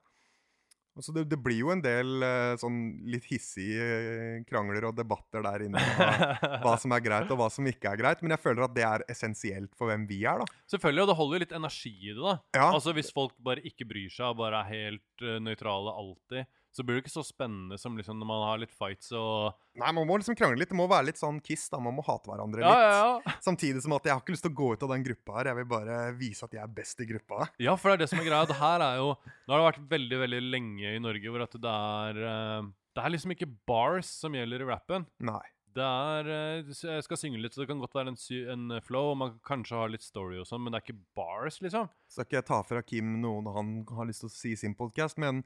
Og 0.98 1.04
Så 1.06 1.12
det, 1.14 1.22
det 1.30 1.38
blir 1.38 1.60
jo 1.62 1.70
en 1.72 1.82
del 1.82 2.24
eh, 2.26 2.54
sånn 2.60 2.78
litt 3.08 3.28
hissige 3.30 3.84
eh, 3.84 4.38
krangler 4.48 4.88
og 4.88 4.96
debatter 4.98 5.44
der 5.46 5.66
inne. 5.68 5.82
Hva, 5.96 6.08
hva 6.64 6.74
som 6.82 6.94
er 6.96 7.04
greit, 7.04 7.30
og 7.30 7.38
hva 7.40 7.46
som 7.52 7.68
ikke 7.70 7.92
er 7.92 8.00
greit. 8.00 8.24
Men 8.24 8.34
jeg 8.34 8.42
føler 8.42 8.66
at 8.66 8.74
det 8.76 8.86
er 8.86 9.04
essensielt 9.12 9.72
for 9.78 9.90
hvem 9.90 10.08
vi 10.10 10.22
er, 10.28 10.42
da. 10.42 10.60
Selvfølgelig, 10.72 11.04
og 11.04 11.12
det 11.12 11.18
holder 11.20 11.38
jo 11.38 11.42
litt 11.44 11.56
energi 11.60 11.94
i 11.94 12.14
det, 12.14 12.20
da. 12.24 12.36
Ja, 12.58 12.68
Altså 12.74 12.94
Hvis 12.96 13.12
folk 13.14 13.36
bare 13.42 13.62
ikke 13.66 13.86
bryr 13.88 14.10
seg 14.12 14.32
og 14.32 14.40
bare 14.42 14.64
er 14.64 14.74
helt 14.74 15.24
uh, 15.24 15.38
nøytrale 15.42 15.94
alltid, 16.02 16.50
så 16.70 16.84
blir 16.86 16.96
det 16.98 17.02
ikke 17.04 17.12
så 17.16 17.24
spennende 17.26 17.76
som 17.80 17.96
liksom 17.98 18.18
når 18.20 18.28
man 18.30 18.42
har 18.46 18.60
litt 18.62 18.74
fights 18.76 19.10
og 19.18 19.56
Nei, 19.80 19.90
man 19.96 20.06
må 20.06 20.16
liksom 20.20 20.36
krangle 20.38 20.58
litt. 20.60 20.70
Det 20.70 20.76
må 20.78 20.86
være 20.90 21.08
litt 21.08 21.18
sånn 21.20 21.38
kiss, 21.42 21.68
da. 21.72 21.78
Man 21.82 21.94
må 21.96 22.02
hate 22.06 22.30
hverandre 22.30 22.62
Ja, 22.62 22.70
litt. 22.70 22.86
ja, 22.86 23.12
ja. 23.26 23.34
Samtidig 23.42 23.82
som 23.84 23.94
at 23.96 24.06
jeg 24.06 24.12
har 24.14 24.20
ikke 24.22 24.34
lyst 24.34 24.44
til 24.46 24.52
å 24.52 24.58
gå 24.60 24.72
ut 24.74 24.82
av 24.86 24.90
den 24.94 25.04
gruppa 25.06 25.36
her. 25.38 25.50
Jeg 25.52 25.58
vil 25.60 25.68
bare 25.70 26.00
vise 26.18 26.44
at 26.46 26.56
jeg 26.58 26.62
er 26.62 26.74
best 26.80 27.00
i 27.00 27.06
gruppa. 27.10 27.46
Ja, 27.62 27.76
for 27.78 27.90
det 27.90 27.94
er 27.98 28.02
det 28.04 28.10
som 28.12 28.20
er 28.22 28.26
greia. 28.28 28.48
Det 28.50 28.58
her 28.60 28.82
er 28.86 28.98
jo 29.00 29.14
Nå 29.22 29.54
har 29.54 29.62
det 29.62 29.68
vært 29.70 29.86
veldig 29.94 30.18
veldig 30.26 30.42
lenge 30.50 30.92
i 30.96 31.00
Norge 31.02 31.32
hvor 31.32 31.46
at 31.46 31.56
det 31.62 31.76
er 31.78 32.20
eh, 32.34 32.68
Det 32.98 33.04
er 33.06 33.14
liksom 33.14 33.34
ikke 33.34 33.48
bars 33.70 34.10
som 34.20 34.34
gjelder 34.36 34.66
i 34.66 34.68
rappen. 34.70 35.06
Nei. 35.30 35.42
Det 35.70 35.86
er 35.86 36.28
eh, 36.34 36.74
Jeg 36.74 37.06
skal 37.06 37.20
synge 37.22 37.38
litt, 37.40 37.54
så 37.54 37.62
det 37.62 37.68
kan 37.70 37.78
godt 37.80 37.94
være 37.94 38.10
en, 38.10 38.18
en 38.50 38.76
flow, 38.82 39.12
og 39.14 39.18
man 39.22 39.36
kan 39.38 39.60
kanskje 39.62 39.78
ha 39.78 39.86
litt 39.86 40.02
story 40.02 40.40
og 40.42 40.48
sånn, 40.50 40.64
men 40.66 40.74
det 40.74 40.80
er 40.82 40.86
ikke 40.88 41.02
bars, 41.16 41.60
liksom. 41.62 41.86
Skal 42.10 42.26
ikke 42.26 42.40
jeg 42.40 42.48
ta 42.50 42.58
fra 42.66 42.82
Kim 42.82 43.20
noe 43.22 43.42
når 43.46 43.54
han 43.60 43.70
har 43.94 44.08
lyst 44.10 44.24
til 44.26 44.32
å 44.32 44.34
si 44.34 44.54
i 44.56 44.58
sin 44.58 44.74
podkast, 44.74 45.20
men 45.22 45.44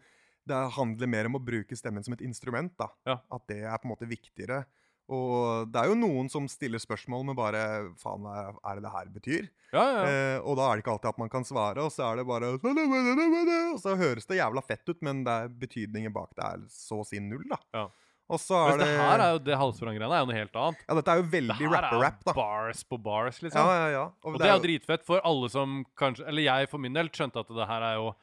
det 0.48 0.62
handler 0.76 1.11
mer 1.11 1.28
om 1.30 1.38
å 1.38 1.42
bruke 1.42 1.76
stemmen 1.78 2.04
som 2.04 2.16
et 2.16 2.24
instrument. 2.24 2.72
da. 2.78 2.90
Ja. 3.09 3.18
At 3.33 3.46
det 3.50 3.62
er 3.64 3.78
på 3.80 3.88
en 3.88 3.94
måte 3.94 4.09
viktigere. 4.11 4.64
Og 5.12 5.68
det 5.68 5.83
er 5.83 5.90
jo 5.90 5.96
noen 6.00 6.30
som 6.33 6.46
stiller 6.48 6.80
spørsmål 6.80 7.26
med 7.28 7.37
bare 7.37 7.61
Faen, 8.00 8.24
hva 8.24 8.54
er 8.57 8.78
det 8.78 8.85
det 8.87 8.92
her 8.94 9.11
betyr? 9.12 9.50
Ja, 9.74 9.83
ja. 9.85 10.04
Eh, 10.09 10.38
og 10.40 10.57
da 10.57 10.70
er 10.70 10.78
det 10.78 10.85
ikke 10.85 10.94
alltid 10.94 11.11
at 11.11 11.20
man 11.20 11.33
kan 11.33 11.44
svare, 11.44 11.85
og 11.85 11.92
så 11.92 12.07
er 12.07 12.22
det 12.22 12.24
bare 12.28 12.54
Og 12.54 13.83
så 13.83 13.96
høres 14.00 14.24
det 14.30 14.38
jævla 14.38 14.62
fett 14.64 14.88
ut, 14.88 15.02
men 15.04 15.20
det 15.26 15.35
er 15.35 15.52
betydningen 15.61 16.14
bak 16.14 16.33
det 16.38 16.46
er 16.46 16.64
så 16.72 17.02
å 17.02 17.07
si 17.09 17.20
null, 17.20 17.44
da. 17.50 17.61
Ja. 17.76 17.85
Og 18.33 18.40
så 18.40 18.57
er 18.57 18.78
det 18.80 18.87
det 18.88 18.96
her 18.96 19.20
er 19.20 19.33
jo 19.35 19.40
det 19.44 19.57
halsbranngreiene 19.61 20.16
er 20.16 20.22
jo 20.22 20.28
noe 20.30 20.38
helt 20.38 20.54
annet. 20.57 20.85
Ja, 20.87 20.94
dette 20.96 21.12
er 21.12 21.20
jo 21.20 21.26
veldig 21.35 21.57
er 21.59 21.74
rapper-rap, 21.74 22.22
da. 22.24 22.35
bars 22.38 22.85
på 22.88 22.98
bars, 23.04 23.40
liksom. 23.44 23.61
Ja, 23.61 23.74
ja, 23.83 23.90
ja. 23.92 24.04
Og 24.24 24.38
det 24.40 24.48
er 24.48 24.54
jo 24.54 24.62
dritfett 24.64 25.04
for 25.04 25.20
alle 25.28 25.50
som 25.52 25.83
kanskje 26.00 26.24
Eller 26.30 26.46
jeg 26.46 26.70
for 26.72 26.80
min 26.80 26.96
del 26.96 27.12
skjønte 27.12 27.44
at 27.44 27.52
det 27.52 27.68
her 27.68 27.85
er 27.90 27.98
jo 28.00 28.14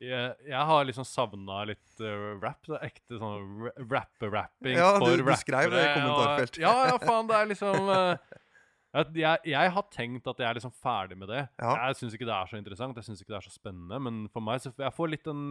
Jeg, 0.00 0.34
jeg 0.48 0.66
har 0.70 0.84
liksom 0.88 1.04
savna 1.04 1.58
litt 1.68 2.00
uh, 2.00 2.38
rap. 2.40 2.62
Det 2.64 2.76
er 2.78 2.86
ekte 2.88 3.18
sånn 3.20 3.48
ra- 3.66 3.72
rapper-rapping 3.92 4.78
Ja, 4.78 4.94
for 4.98 5.16
du- 5.16 5.24
du 5.26 5.34
skrev 5.36 5.70
det 5.74 5.82
i 5.84 5.90
kommentarfelt. 5.98 6.56
Ja, 6.62 6.72
ja, 6.88 6.94
faen. 7.02 7.28
Det 7.28 7.36
er 7.36 7.50
liksom 7.50 7.90
uh, 7.90 8.38
jeg, 9.14 9.38
jeg 9.52 9.70
har 9.76 9.84
tenkt 9.94 10.26
at 10.26 10.40
jeg 10.42 10.48
er 10.48 10.56
liksom 10.58 10.72
ferdig 10.74 11.18
med 11.20 11.28
det. 11.30 11.42
Ja. 11.60 11.74
Jeg 11.86 11.98
syns 12.00 12.16
ikke 12.16 12.26
det 12.26 12.34
er 12.34 12.48
så 12.50 12.58
interessant, 12.58 12.96
jeg 12.98 13.06
syns 13.06 13.20
ikke 13.22 13.34
det 13.36 13.38
er 13.42 13.46
så 13.50 13.52
spennende. 13.54 14.00
Men 14.02 14.22
for 14.32 14.42
meg 14.42 14.64
så 14.64 14.72
jeg 14.80 14.96
får 14.96 15.12
litt 15.12 15.28
den 15.28 15.44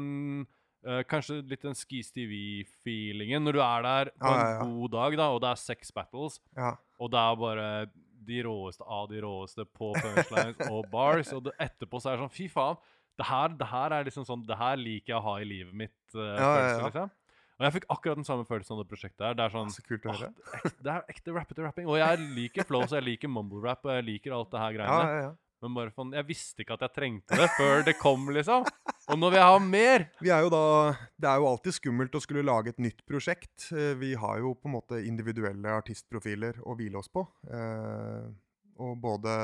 uh, 0.88 1.04
Kanskje 1.08 1.40
litt 1.48 1.64
den 1.64 1.78
Skis 1.78 2.10
TV-feelingen 2.16 3.44
når 3.46 3.58
du 3.58 3.62
er 3.64 3.86
der 3.86 4.12
på 4.18 4.34
Ja, 4.34 4.52
en 4.64 4.74
god 4.76 4.92
dag, 4.98 5.18
da, 5.22 5.30
og 5.36 5.42
det 5.46 5.54
er 5.54 5.62
sex 5.62 5.92
battles. 5.96 6.40
Ja. 6.58 6.74
Og 7.00 7.12
det 7.14 7.22
er 7.22 7.40
bare 7.46 7.68
de 8.30 8.42
råeste 8.46 8.84
av 8.86 9.08
de 9.10 9.22
råeste 9.24 9.64
på 9.78 9.94
punchlines 9.96 10.60
og 10.70 10.86
bars. 10.92 11.32
Og 11.34 11.46
det, 11.48 11.54
etterpå 11.64 12.02
så 12.02 12.12
er 12.12 12.18
det 12.20 12.26
sånn 12.26 12.36
Fy 12.36 12.50
faen. 12.52 12.78
Det 13.20 13.28
her, 13.28 13.56
det 13.60 13.68
her 13.68 13.96
er 14.00 14.06
liksom 14.08 14.24
sånn 14.28 14.46
Det 14.48 14.56
her 14.56 14.78
liker 14.80 15.12
jeg 15.14 15.18
å 15.20 15.26
ha 15.26 15.34
i 15.44 15.48
livet 15.50 15.76
mitt. 15.76 15.98
Uh, 16.16 16.22
Ja, 16.24 16.36
ja, 16.40 16.46
følelse, 16.56 16.80
ja. 16.80 16.86
Liksom. 16.90 17.16
Og 17.60 17.66
jeg 17.68 17.74
fikk 17.76 17.86
akkurat 17.92 18.16
den 18.22 18.24
samme 18.30 18.46
følelsen 18.48 18.72
av 18.78 18.80
det 18.86 18.88
prosjektet 18.88 19.26
her. 19.28 19.34
Det 19.36 19.44
er 19.44 19.52
sånn 19.52 19.72
Så 19.76 19.82
kult 19.84 20.06
å 20.08 20.14
høre. 20.16 20.30
det, 20.32 20.62
er 20.64 20.64
ekte, 20.64 20.78
det 20.88 20.94
er 20.96 21.12
ekte 21.12 21.34
rappete 21.36 21.66
rapping. 21.66 21.90
Og 21.92 21.98
jeg 22.00 22.22
liker 22.38 22.64
flow, 22.70 22.86
så 22.88 23.02
jeg 23.02 23.08
liker 23.10 23.28
mumble 23.34 23.60
rap, 23.66 23.84
og 23.84 23.92
jeg 23.98 24.06
liker 24.08 24.32
alt 24.38 24.52
det 24.56 24.62
her 24.64 24.76
greiene. 24.80 25.06
ja, 25.12 25.22
ja. 25.28 25.38
Men 25.60 25.74
bare 25.76 25.92
for, 25.92 26.08
Jeg 26.16 26.24
visste 26.24 26.64
ikke 26.64 26.78
at 26.78 26.86
jeg 26.86 26.94
trengte 26.96 27.36
det 27.36 27.50
før 27.58 27.82
det 27.84 27.98
kom, 28.00 28.30
liksom. 28.32 28.64
Og 29.12 29.18
nå 29.20 29.28
vil 29.34 29.42
jeg 29.42 29.50
ha 29.52 29.58
mer! 29.60 30.06
Vi 30.24 30.30
er 30.32 30.46
jo 30.46 30.52
da, 30.54 30.62
Det 31.20 31.28
er 31.28 31.42
jo 31.42 31.50
alltid 31.50 31.76
skummelt 31.76 32.16
å 32.16 32.22
skulle 32.24 32.46
lage 32.48 32.72
et 32.72 32.80
nytt 32.80 33.04
prosjekt. 33.04 33.66
Eh, 33.76 33.92
Vi 34.00 34.14
har 34.16 34.38
jo 34.40 34.54
på 34.56 34.70
en 34.72 34.78
måte 34.78 35.02
individuelle 35.04 35.74
artistprofiler 35.82 36.62
å 36.64 36.78
hvile 36.80 37.02
oss 37.04 37.12
på. 37.12 37.26
Eh, 37.52 38.30
og 38.80 38.96
både 39.04 39.36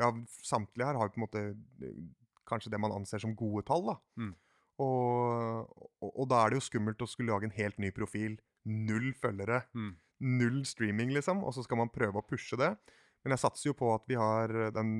Ja, 0.00 0.10
samtlige 0.42 0.90
her 0.90 0.98
har 0.98 1.14
på 1.14 1.22
en 1.22 1.26
måte 1.28 1.44
kanskje 2.52 2.72
det 2.72 2.80
man 2.82 2.94
anser 2.94 3.22
som 3.22 3.36
gode 3.38 3.64
tall, 3.68 3.86
da. 3.90 3.98
Mm. 4.20 4.32
Og, 4.82 5.68
og, 6.00 6.10
og 6.10 6.26
da 6.30 6.42
er 6.42 6.52
det 6.52 6.60
jo 6.60 6.68
skummelt 6.68 7.04
å 7.04 7.08
skulle 7.10 7.32
lage 7.32 7.48
en 7.48 7.56
helt 7.58 7.78
ny 7.82 7.92
profil. 7.94 8.38
Null 8.68 9.12
følgere. 9.18 9.64
Mm. 9.76 9.94
Null 10.38 10.62
streaming, 10.68 11.12
liksom. 11.16 11.42
Og 11.46 11.56
så 11.56 11.64
skal 11.66 11.82
man 11.82 11.92
prøve 11.92 12.20
å 12.20 12.26
pushe 12.26 12.58
det. 12.60 12.74
Men 13.22 13.36
jeg 13.36 13.44
satser 13.44 13.70
jo 13.70 13.78
på 13.78 13.90
at 13.94 14.06
vi 14.10 14.18
har 14.18 14.52
den, 14.74 14.92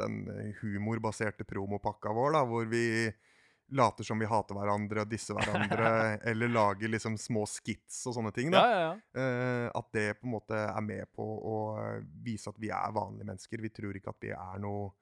den 0.00 0.20
humorbaserte 0.62 1.44
promopakka 1.48 2.12
vår, 2.16 2.36
da, 2.38 2.44
hvor 2.48 2.68
vi 2.70 2.86
later 3.76 4.06
som 4.06 4.18
vi 4.18 4.28
hater 4.30 4.54
hverandre 4.54 5.02
og 5.02 5.10
disser 5.10 5.36
hverandre, 5.36 5.88
eller 6.30 6.52
lager 6.52 6.92
liksom 6.92 7.16
små 7.20 7.42
skits 7.50 8.04
og 8.06 8.16
sånne 8.16 8.32
ting. 8.34 8.52
Da. 8.54 8.62
ja, 8.62 8.84
ja. 8.84 9.22
Eh, 9.22 9.66
at 9.74 9.90
det 9.96 10.06
på 10.20 10.28
en 10.28 10.36
måte 10.36 10.60
er 10.68 10.86
med 10.86 11.10
på 11.16 11.26
å 11.26 11.56
vise 12.24 12.52
at 12.52 12.60
vi 12.62 12.70
er 12.72 12.94
vanlige 12.94 13.28
mennesker. 13.28 13.64
Vi 13.64 13.74
tror 13.74 13.98
ikke 13.98 14.14
at 14.14 14.28
vi 14.28 14.32
er 14.36 14.62
noe 14.62 14.92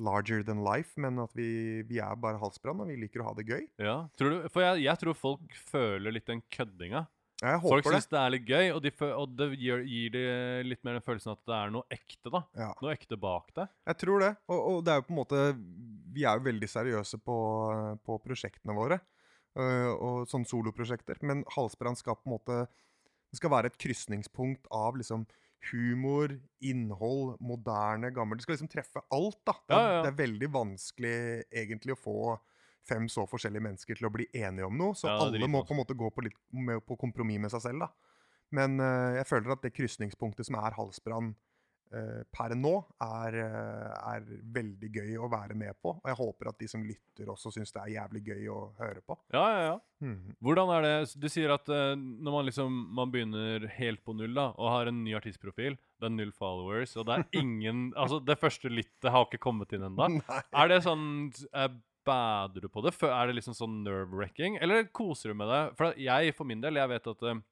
larger 0.00 0.42
than 0.46 0.64
life, 0.64 0.96
men 1.00 1.20
at 1.22 1.32
vi, 1.36 1.82
vi 1.88 2.00
er 2.00 2.16
bare 2.20 2.40
halsbrann, 2.40 2.80
og 2.82 2.88
vi 2.90 2.96
liker 3.02 3.22
å 3.22 3.30
ha 3.30 3.36
det 3.36 3.46
gøy. 3.48 3.64
ja. 3.84 3.96
Tror 4.16 4.32
du, 4.32 4.44
for 4.52 4.64
jeg, 4.64 4.84
jeg 4.88 5.00
tror 5.02 5.16
folk 5.18 5.56
føler 5.70 6.14
litt 6.16 6.28
den 6.30 6.40
køddinga. 6.52 7.04
Jeg 7.40 7.56
håper 7.62 7.80
det. 7.80 7.92
syns 7.94 8.10
det 8.12 8.18
er 8.20 8.32
litt 8.34 8.48
gøy, 8.50 8.66
og, 8.74 8.80
de 8.84 8.90
og 9.16 9.36
det 9.38 9.46
gir, 9.56 9.84
gir 9.88 10.10
de 10.12 10.24
litt 10.66 10.82
mer 10.84 10.98
den 10.98 11.04
følelsen 11.06 11.32
at 11.32 11.40
det 11.48 11.54
er 11.56 11.70
noe 11.72 11.86
ekte, 11.96 12.32
da. 12.34 12.42
Ja. 12.58 12.66
Noe 12.82 12.92
ekte 12.92 13.16
bak 13.16 13.48
det. 13.56 13.64
Jeg 13.88 13.98
tror 14.02 14.20
det. 14.26 14.34
Og, 14.52 14.58
og 14.60 14.82
det 14.84 14.92
er 14.92 15.00
jo 15.00 15.06
på 15.06 15.14
en 15.14 15.20
måte 15.22 15.40
Vi 16.12 16.26
er 16.28 16.36
jo 16.36 16.44
veldig 16.50 16.68
seriøse 16.68 17.20
på, 17.24 17.38
på 18.04 18.18
prosjektene 18.26 18.76
våre. 18.76 19.00
øh, 19.56 19.92
og 19.96 20.28
sånne 20.28 20.48
soloprosjekter. 20.52 21.22
Men 21.24 21.40
Halsbrann 21.56 21.96
skal 21.96 22.18
på 22.20 22.28
en 22.28 22.34
måte 22.36 22.58
Det 23.32 23.40
skal 23.40 23.54
være 23.56 23.72
et 23.72 23.80
krysningspunkt 23.80 24.68
av 24.74 25.00
liksom 25.00 25.24
humor, 25.68 26.32
innhold, 26.64 27.34
moderne, 27.44 28.10
gammel 28.14 28.38
Det 28.38 28.46
skal 28.46 28.56
liksom 28.56 28.70
treffe 28.72 29.02
alt, 29.12 29.40
da. 29.46 29.54
Det 29.68 29.76
er, 29.76 29.80
Ja, 29.80 29.92
ja. 29.92 30.02
Det 30.04 30.12
er 30.12 30.20
veldig 30.22 30.48
vanskelig 30.54 31.16
egentlig 31.50 31.96
å 31.96 32.00
få 32.00 32.20
fem 32.88 33.08
så 33.12 33.26
forskjellige 33.28 33.64
mennesker 33.66 33.98
til 33.98 34.08
å 34.08 34.12
bli 34.14 34.26
enige 34.32 34.66
om 34.66 34.78
noe. 34.78 34.96
Så 34.96 35.10
Ja, 35.10 35.18
alle 35.20 35.48
må 35.48 35.62
på 35.66 35.76
en 35.76 35.82
måte 35.82 35.96
gå 35.98 36.08
på, 36.10 36.24
litt, 36.26 36.38
med, 36.50 36.80
på 36.86 36.96
kompromiss 37.00 37.42
med 37.44 37.52
seg 37.52 37.64
selv, 37.66 37.86
da. 37.86 37.90
Men 38.56 38.80
uh, 38.82 39.14
jeg 39.18 39.28
føler 39.30 39.54
at 39.54 39.62
det 39.62 39.74
krysningspunktet 39.76 40.48
som 40.48 40.56
er 40.58 40.74
Halsbrann 40.74 41.28
eh, 41.30 41.38
per 42.30 42.54
nå, 42.54 42.72
er, 43.02 43.36
eh, 43.42 43.94
er 44.14 44.26
veldig 44.54 44.90
gøy 44.94 45.16
å 45.18 45.30
være 45.30 45.56
med 45.58 45.74
på. 45.82 45.96
Og 45.98 46.06
jeg 46.06 46.18
håper 46.20 46.50
at 46.52 46.60
de 46.60 46.68
som 46.70 46.84
lytter, 46.86 47.30
også 47.32 47.50
syns 47.54 47.74
det 47.74 47.82
er 47.82 47.94
jævlig 47.96 48.22
gøy 48.28 48.46
å 48.54 48.60
høre 48.78 49.02
på. 49.02 49.18
Ja, 49.34 49.42
ja, 49.50 49.60
ja. 49.64 49.76
Mm. 50.00 50.36
Hvordan 50.40 50.70
er 50.72 50.86
det 50.86 50.92
Du 51.20 51.26
sier 51.28 51.52
at 51.52 51.66
eh, 51.68 51.92
når 51.92 52.32
man 52.32 52.46
liksom 52.46 52.76
Man 52.96 53.10
begynner 53.12 53.66
helt 53.74 54.00
på 54.00 54.14
null 54.16 54.32
da 54.32 54.46
og 54.54 54.70
har 54.72 54.88
en 54.88 55.02
ny 55.04 55.12
artistprofil, 55.18 55.76
det 56.00 56.08
er 56.08 56.14
null 56.14 56.30
followers, 56.32 56.94
og 56.96 57.04
det 57.10 57.18
er 57.18 57.26
ingen 57.42 57.90
Altså, 57.92 58.22
det 58.24 58.38
første 58.40 58.72
lyttet 58.72 59.12
har 59.12 59.26
ikke 59.26 59.42
kommet 59.42 59.74
inn 59.76 59.84
ennå. 59.90 60.08
Er 60.30 60.72
det 60.72 60.82
sånn 60.86 61.06
eh, 61.52 61.72
Bader 62.06 62.64
du 62.64 62.70
på 62.72 62.80
det? 62.80 62.94
Er 63.04 63.28
det 63.28 63.36
liksom 63.36 63.54
sånn 63.54 63.80
nerve-wrecking? 63.84 64.56
Eller 64.64 64.86
koser 64.88 65.34
du 65.34 65.36
med 65.42 65.50
det? 65.52 65.62
For 65.76 65.92
jeg, 66.00 66.32
for 66.32 66.48
min 66.48 66.62
del, 66.62 66.78
jeg 66.80 66.90
vet 66.94 67.10
at 67.12 67.26
eh, 67.28 67.42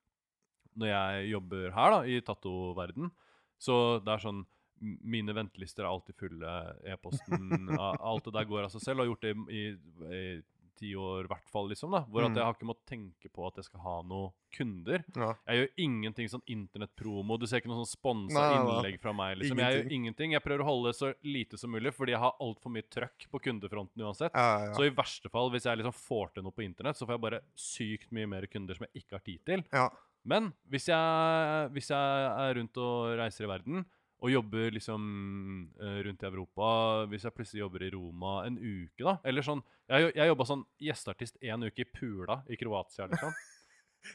når 0.78 0.88
jeg 0.94 1.32
jobber 1.34 1.74
her, 1.74 1.92
da, 1.92 1.98
i 2.08 2.22
tattoverden, 2.24 3.10
så 3.58 3.98
det 4.04 4.14
er 4.14 4.24
sånn 4.28 4.44
Mine 4.80 5.34
ventelister 5.34 5.82
er 5.82 5.88
alltid 5.90 6.14
fulle. 6.14 6.50
E-posten 6.86 7.66
Alt 7.98 8.28
det 8.28 8.32
der 8.36 8.44
går 8.46 8.68
av 8.68 8.70
seg 8.70 8.84
selv. 8.84 9.00
Og 9.00 9.08
har 9.08 9.10
gjort 9.10 9.24
det 9.26 9.32
i, 9.34 9.58
i, 9.58 10.12
i 10.14 10.68
ti 10.78 10.92
år, 10.94 11.24
i 11.26 11.30
hvert 11.32 11.48
fall. 11.50 11.66
liksom 11.72 11.90
da, 11.90 12.04
Hvor 12.06 12.22
at 12.22 12.30
Mm. 12.30 12.36
jeg 12.38 12.44
har 12.46 12.54
ikke 12.54 12.68
måttet 12.68 12.86
tenke 12.86 13.28
på 13.34 13.48
at 13.48 13.56
jeg 13.58 13.64
skal 13.66 13.80
ha 13.82 13.96
noen 14.06 14.30
kunder. 14.54 15.02
Ja. 15.18 15.32
Jeg 15.50 15.58
gjør 15.64 15.82
ingenting 15.82 16.28
sånn 16.30 16.44
internettpromo. 16.46 17.40
Du 17.42 17.48
ser 17.50 17.58
ikke 17.58 17.72
noe 17.72 17.82
sånn 17.82 17.90
sponsa 17.90 18.44
innlegg 18.54 19.00
fra 19.02 19.10
meg. 19.18 19.40
liksom. 19.42 19.58
Jeg 19.58 19.80
gjør 19.80 19.90
ingenting. 19.98 20.36
Jeg 20.36 20.44
prøver 20.46 20.62
å 20.62 20.68
holde 20.70 20.92
det 20.92 20.98
så 21.00 21.10
lite 21.26 21.58
som 21.58 21.74
mulig, 21.74 21.90
fordi 21.98 22.14
jeg 22.14 22.22
har 22.22 22.38
altfor 22.38 22.70
mye 22.70 22.86
trøkk 22.86 23.26
på 23.34 23.42
kundefronten 23.48 23.98
uansett. 24.06 24.30
Ja, 24.30 24.68
ja, 24.68 24.74
Så 24.78 24.86
i 24.86 24.94
verste 24.94 25.28
fall, 25.28 25.50
hvis 25.50 25.66
jeg 25.66 25.82
liksom 25.82 25.98
får 25.98 26.34
til 26.38 26.46
noe 26.46 26.54
på 26.54 26.62
internett, 26.62 26.94
så 26.94 27.02
får 27.10 27.18
jeg 27.18 27.26
bare 27.26 27.42
sykt 27.58 28.12
mye 28.14 28.30
mer 28.30 28.46
kunder 28.46 28.78
som 28.78 28.86
jeg 28.86 29.02
ikke 29.02 29.18
har 29.18 29.26
tid 29.26 29.42
til. 29.44 29.64
ja. 29.74 29.88
Men 30.28 30.50
hvis 30.68 30.88
jeg, 30.90 31.70
hvis 31.74 31.88
jeg 31.92 32.26
er 32.28 32.58
rundt 32.58 32.80
og 32.84 33.14
reiser 33.20 33.46
i 33.46 33.50
verden, 33.50 33.86
og 34.18 34.32
jobber 34.32 34.72
liksom 34.74 35.02
eh, 35.78 35.98
rundt 36.02 36.24
i 36.24 36.26
Europa 36.26 36.68
Hvis 37.06 37.22
jeg 37.22 37.34
plutselig 37.36 37.60
jobber 37.60 37.84
i 37.86 37.90
Roma 37.94 38.32
en 38.48 38.56
uke, 38.58 39.04
da 39.04 39.12
Eller 39.22 39.46
sånn 39.46 39.60
Jeg, 39.86 40.08
jeg 40.16 40.32
jobba 40.32 40.46
sånn 40.48 40.64
gjesteartist 40.82 41.38
en 41.46 41.68
uke 41.68 41.84
i 41.84 41.86
Pula 41.86 42.40
i 42.50 42.58
Kroatia, 42.58 43.06
liksom. 43.12 43.36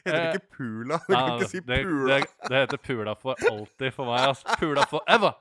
Heter 0.04 0.18
det 0.18 0.26
Eh, 0.26 0.34
ikke 0.34 0.56
Pula? 0.58 0.98
Du 1.06 1.14
kan 1.14 1.32
ikke 1.38 1.48
si 1.50 1.60
det, 1.64 1.78
Pula. 1.86 2.18
Det, 2.18 2.50
det 2.50 2.60
heter 2.64 2.80
Pula 2.84 3.14
for 3.20 3.48
alltid 3.50 3.94
for 3.94 4.08
meg. 4.10 4.28
Altså. 4.30 4.56
Pula 4.60 4.86
forever! 4.90 5.36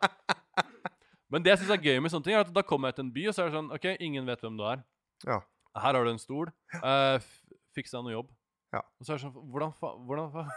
Men 1.34 1.46
det 1.46 1.54
jeg 1.54 1.64
syns 1.64 1.74
er 1.74 1.86
gøy 1.88 2.02
med 2.04 2.14
sånne 2.14 2.28
ting, 2.28 2.36
er 2.38 2.44
at 2.46 2.52
da 2.54 2.62
kommer 2.68 2.92
jeg 2.92 3.00
til 3.00 3.06
en 3.08 3.14
by, 3.16 3.24
og 3.30 3.34
så 3.36 3.44
er 3.44 3.50
det 3.50 3.56
sånn 3.58 3.72
OK, 3.74 3.88
ingen 4.06 4.28
vet 4.30 4.44
hvem 4.44 4.60
du 4.60 4.66
er. 4.70 4.84
Ja. 5.26 5.40
Her 5.80 5.98
har 5.98 6.06
du 6.06 6.12
en 6.12 6.22
stol. 6.22 6.52
Uh, 6.76 7.18
fiks 7.74 7.96
deg 7.96 8.06
noe 8.06 8.14
jobb. 8.14 8.30
Ja. 8.74 8.82
Og 9.00 9.06
så 9.06 9.14
er 9.14 9.20
det 9.20 9.26
sånn 9.28 9.52
Hvordan 9.54 9.76
faen 9.78 10.32
fa 10.34 10.48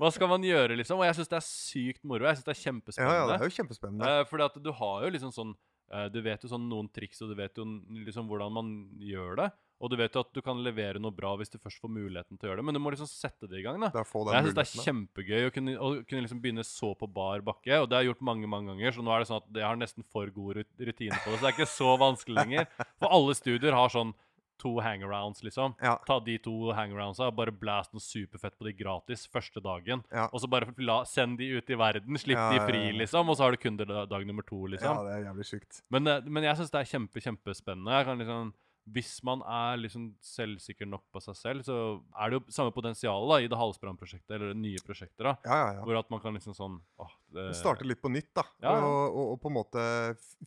Hva 0.00 0.10
skal 0.14 0.30
man 0.30 0.44
gjøre, 0.44 0.76
liksom? 0.80 1.00
Og 1.00 1.06
jeg 1.06 1.18
syns 1.20 1.30
det 1.30 1.38
er 1.38 1.46
sykt 1.46 2.06
moro. 2.08 2.26
Jeg 2.26 2.40
syns 2.40 2.48
det 2.48 2.54
er 2.56 3.04
ja, 3.06 3.16
ja, 3.20 3.26
det 3.30 3.36
er 3.38 3.46
jo 3.46 3.56
kjempespennende. 3.60 4.12
Eh, 4.20 4.22
fordi 4.30 4.46
at 4.48 4.60
du 4.64 4.70
har 4.80 5.04
jo 5.06 5.10
liksom 5.14 5.34
sånn 5.34 5.56
eh, 5.94 6.06
Du 6.12 6.20
vet 6.26 6.44
jo 6.44 6.50
sånn 6.50 6.68
noen 6.70 6.90
triks, 6.92 7.22
og 7.22 7.30
du 7.32 7.36
vet 7.38 7.58
jo 7.58 7.66
liksom 8.02 8.30
hvordan 8.30 8.56
man 8.56 8.72
gjør 8.98 9.44
det. 9.44 9.50
Og 9.80 9.88
du 9.88 9.96
vet 9.96 10.12
jo 10.12 10.20
at 10.20 10.32
du 10.36 10.42
kan 10.44 10.58
levere 10.60 11.00
noe 11.00 11.14
bra 11.16 11.30
hvis 11.40 11.48
du 11.48 11.56
først 11.56 11.80
får 11.80 11.88
muligheten 11.94 12.36
til 12.36 12.46
å 12.46 12.50
gjøre 12.50 12.60
det. 12.60 12.64
Men 12.68 12.76
du 12.76 12.82
må 12.84 12.90
liksom 12.92 13.08
sette 13.08 13.48
det 13.48 13.62
i 13.62 13.64
gang, 13.64 13.78
da. 13.80 13.88
Jeg 13.96 14.44
syns 14.44 14.56
det 14.58 14.64
er 14.66 14.84
kjempegøy 14.84 15.46
å 15.46 15.52
kunne, 15.54 15.76
å 15.80 15.88
kunne 16.04 16.24
liksom 16.26 16.42
begynne 16.42 16.64
så 16.68 16.90
på 17.00 17.08
bar 17.08 17.40
bakke. 17.46 17.78
Og 17.80 17.88
det 17.88 17.96
har 17.96 18.04
jeg 18.04 18.10
gjort 18.12 18.26
mange 18.28 18.50
mange 18.50 18.74
ganger, 18.74 18.92
så 18.92 19.04
nå 19.06 19.14
er 19.14 19.24
det 19.24 19.30
sånn 19.30 19.40
at 19.40 19.62
jeg 19.62 19.64
har 19.64 19.80
nesten 19.80 20.04
for 20.12 20.28
god 20.34 20.60
rutine 20.60 21.22
på 21.22 21.32
det. 21.32 21.38
Så 21.38 21.40
det 21.40 21.48
er 21.48 21.56
ikke 21.56 21.70
så 21.72 21.94
vanskelig 22.02 22.36
lenger. 22.42 22.68
For 23.00 23.08
alle 23.08 23.38
studier 23.38 23.78
har 23.78 23.94
sånn 23.94 24.12
to 24.60 24.74
hangarounds, 24.84 25.42
liksom. 25.46 25.74
Ja. 25.82 25.96
Ta 26.06 26.18
de 26.24 26.36
to 26.42 26.72
hangaroundsa 26.76 27.30
bare 27.34 27.54
blast 27.54 27.94
noe 27.96 28.04
superfett 28.04 28.56
på 28.58 28.68
de 28.68 28.74
gratis 28.76 29.26
første 29.32 29.62
dagen. 29.64 30.04
Ja. 30.12 30.28
Og 30.30 30.44
så 30.44 30.50
bare 30.50 30.70
la, 30.78 31.00
send 31.08 31.40
de 31.40 31.50
ut 31.56 31.70
i 31.72 31.78
verden, 31.80 32.20
slipp 32.20 32.38
Ja, 32.38 32.50
de 32.54 32.64
fri, 32.68 32.82
liksom. 32.96 33.28
Og 33.30 33.38
så 33.38 33.46
har 33.46 33.56
du 33.56 33.60
kunder 33.62 33.88
dag 34.10 34.26
nummer 34.28 34.46
to, 34.46 34.64
liksom. 34.74 35.00
ja, 35.00 35.06
det 35.06 35.16
er 35.18 35.28
jævlig 35.30 35.48
sykt. 35.48 35.82
Men, 35.90 36.06
eh, 36.06 36.26
men 36.28 36.46
jeg 36.46 36.60
syns 36.60 36.74
det 36.74 36.82
er 36.82 36.92
kjempe, 36.92 37.24
kjempespennende. 37.24 37.96
Jeg 37.98 38.10
kan 38.10 38.22
liksom 38.24 38.52
hvis 38.90 39.20
man 39.22 39.42
er 39.46 39.76
liksom 39.78 40.08
selvsikker 40.24 40.88
nok 40.90 41.04
på 41.14 41.20
seg 41.22 41.36
selv, 41.38 41.62
så 41.66 41.74
er 42.18 42.30
det 42.32 42.38
jo 42.40 42.52
samme 42.54 42.72
potensial 42.74 43.28
da, 43.30 43.36
i 43.42 43.48
det 43.50 43.58
Halsbrand-prosjektet 43.60 44.34
eller 44.36 44.50
det 44.54 44.58
nye 44.62 44.80
prosjekter. 44.86 45.28
da, 45.30 45.34
Ja, 45.46 45.56
ja, 45.60 45.68
ja. 45.78 45.84
Hvor 45.86 45.98
at 46.00 46.10
man 46.10 46.20
kan 46.24 46.34
liksom 46.34 46.56
sånn 46.56 46.80
åh, 46.98 47.12
det, 47.30 47.44
Starte 47.54 47.86
litt 47.86 48.02
på 48.02 48.10
nytt, 48.10 48.32
da. 48.34 48.44
Og, 48.72 48.86
og, 49.14 49.24
og 49.34 49.40
på 49.44 49.50
en 49.52 49.56
måte 49.58 49.84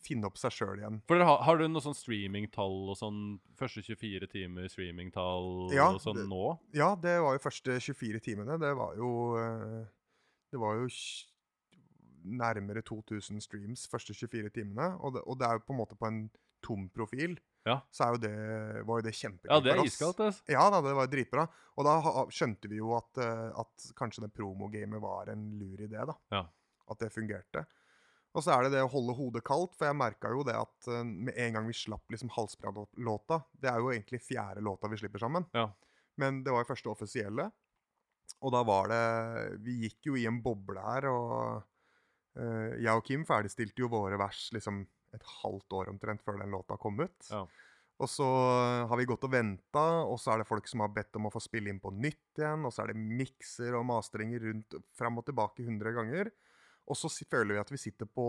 finne 0.04 0.28
opp 0.28 0.36
seg 0.40 0.52
sjøl 0.52 0.82
igjen. 0.82 1.00
For 1.08 1.16
har, 1.24 1.40
har 1.46 1.58
du 1.60 1.66
noe 1.68 1.84
sånn 1.84 1.96
streamingtall 1.96 2.90
og 2.92 2.98
sånn 3.00 3.20
første 3.56 3.80
24 3.86 4.28
timer 4.34 4.68
streamingtall 4.68 5.72
Ja, 5.72 5.88
og 5.94 6.02
sånn 6.04 6.20
det- 6.20 6.28
nå? 6.28 6.44
Ja, 6.76 6.92
det 7.00 7.16
var 7.24 7.38
jo 7.38 7.44
første 7.46 7.78
24 7.80 8.20
timene. 8.20 8.58
Det 8.60 8.74
var 8.76 8.96
jo 9.00 9.12
eh, 9.40 9.84
Det 10.52 10.60
var 10.60 10.76
jo 10.78 10.86
nærmere 12.24 12.82
2000 12.84 13.40
streams 13.44 13.86
første 13.90 14.14
24 14.16 14.50
timene. 14.54 14.92
Og 15.04 15.16
det, 15.16 15.22
og 15.28 15.38
det 15.40 15.48
er 15.48 15.58
jo 15.58 15.64
på 15.66 15.74
en 15.74 15.80
måte 15.82 15.98
på 15.98 16.08
en 16.08 16.22
tom 16.64 16.86
profil. 16.94 17.36
Ja. 17.64 17.78
Så 17.90 18.10
jo 18.12 18.20
det, 18.20 18.34
var 18.84 19.00
jo 19.00 19.04
det 19.06 19.14
kjempegøy 19.16 19.48
Ja, 19.48 19.60
det 19.64 19.72
er 19.72 19.78
for 19.78 19.86
oss. 19.86 19.94
iskaldt, 19.94 20.20
altså. 20.26 20.44
Ja 20.52 20.64
da, 20.72 20.82
det 20.84 20.92
var 20.98 21.08
dritbra. 21.08 21.46
Og 21.74 21.86
da 21.88 21.94
skjønte 22.32 22.68
vi 22.70 22.80
jo 22.80 22.92
at, 22.96 23.22
eh, 23.24 23.46
at 23.62 23.86
kanskje 23.96 24.26
det 24.26 24.34
promogamet 24.36 25.00
var 25.02 25.32
en 25.32 25.46
lur 25.60 25.80
idé, 25.80 25.96
da. 25.96 26.16
Ja. 26.34 26.42
At 26.92 27.00
det 27.00 27.12
fungerte. 27.14 27.64
Og 28.34 28.42
så 28.44 28.52
er 28.52 28.66
det 28.66 28.74
det 28.74 28.82
å 28.84 28.90
holde 28.90 29.14
hodet 29.16 29.44
kaldt, 29.46 29.76
for 29.78 29.88
jeg 29.88 29.96
merka 29.96 30.32
jo 30.34 30.44
det 30.46 30.56
at 30.58 30.88
eh, 30.90 31.04
med 31.06 31.38
en 31.40 31.56
gang 31.56 31.68
vi 31.70 31.76
slapp 31.78 32.12
liksom 32.12 32.32
Halsbrann-låta 32.34 33.40
Det 33.62 33.70
er 33.70 33.80
jo 33.80 33.92
egentlig 33.94 34.20
fjerde 34.26 34.64
låta 34.64 34.90
vi 34.92 35.00
slipper 35.00 35.22
sammen. 35.22 35.46
Ja. 35.56 35.68
Men 36.20 36.42
det 36.44 36.52
var 36.52 36.64
jo 36.64 36.72
første 36.74 36.92
offisielle. 36.92 37.48
Og 38.44 38.52
da 38.52 38.60
var 38.66 38.90
det 38.92 39.04
Vi 39.64 39.78
gikk 39.86 40.10
jo 40.10 40.18
i 40.20 40.26
en 40.28 40.42
boble 40.44 40.82
her, 40.82 41.08
og 41.08 41.64
uh, 42.38 42.70
jeg 42.76 42.92
og 42.92 43.04
Kim 43.06 43.24
ferdigstilte 43.28 43.84
jo 43.84 43.90
våre 43.92 44.18
vers 44.20 44.46
liksom 44.54 44.82
et 45.14 45.30
halvt 45.42 45.78
år 45.78 45.92
omtrent 45.92 46.24
før 46.24 46.40
den 46.42 46.54
låta 46.54 46.78
kom 46.80 46.98
ut. 47.00 47.30
Ja. 47.30 47.44
Og 48.02 48.10
så 48.10 48.26
har 48.90 48.98
vi 48.98 49.06
gått 49.06 49.22
og 49.26 49.30
venta, 49.30 49.84
og 50.02 50.18
så 50.18 50.32
er 50.34 50.42
det 50.42 50.48
folk 50.48 50.66
som 50.66 50.82
har 50.82 50.90
bedt 50.96 51.14
om 51.14 51.28
å 51.28 51.32
få 51.32 51.42
spille 51.42 51.70
inn 51.70 51.78
på 51.82 51.92
nytt 51.94 52.40
igjen. 52.42 52.66
Og 52.66 52.74
så 52.74 52.82
er 52.82 52.90
det 52.90 52.98
mikser 52.98 53.76
og 53.78 53.86
masteringer 53.86 54.42
rundt 54.48 54.74
fram 54.98 55.20
og 55.22 55.28
tilbake 55.28 55.62
100 55.62 55.94
ganger. 55.94 56.32
Og 56.90 56.98
så 56.98 57.08
føler 57.22 57.54
vi 57.54 57.62
at 57.62 57.70
vi 57.70 57.80
sitter 57.80 58.10
på 58.10 58.28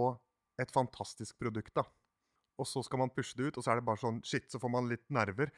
et 0.62 0.72
fantastisk 0.72 1.40
produkt, 1.42 1.74
da. 1.76 1.84
Og 2.56 2.68
så 2.70 2.80
skal 2.86 3.02
man 3.02 3.12
pushe 3.12 3.36
det 3.36 3.50
ut, 3.50 3.58
og 3.60 3.66
så 3.66 3.74
er 3.74 3.82
det 3.82 3.88
bare 3.88 4.00
sånn 4.00 4.22
Shit, 4.24 4.46
så 4.54 4.62
får 4.62 4.72
man 4.72 4.86
litt 4.88 5.04
nerver. 5.12 5.50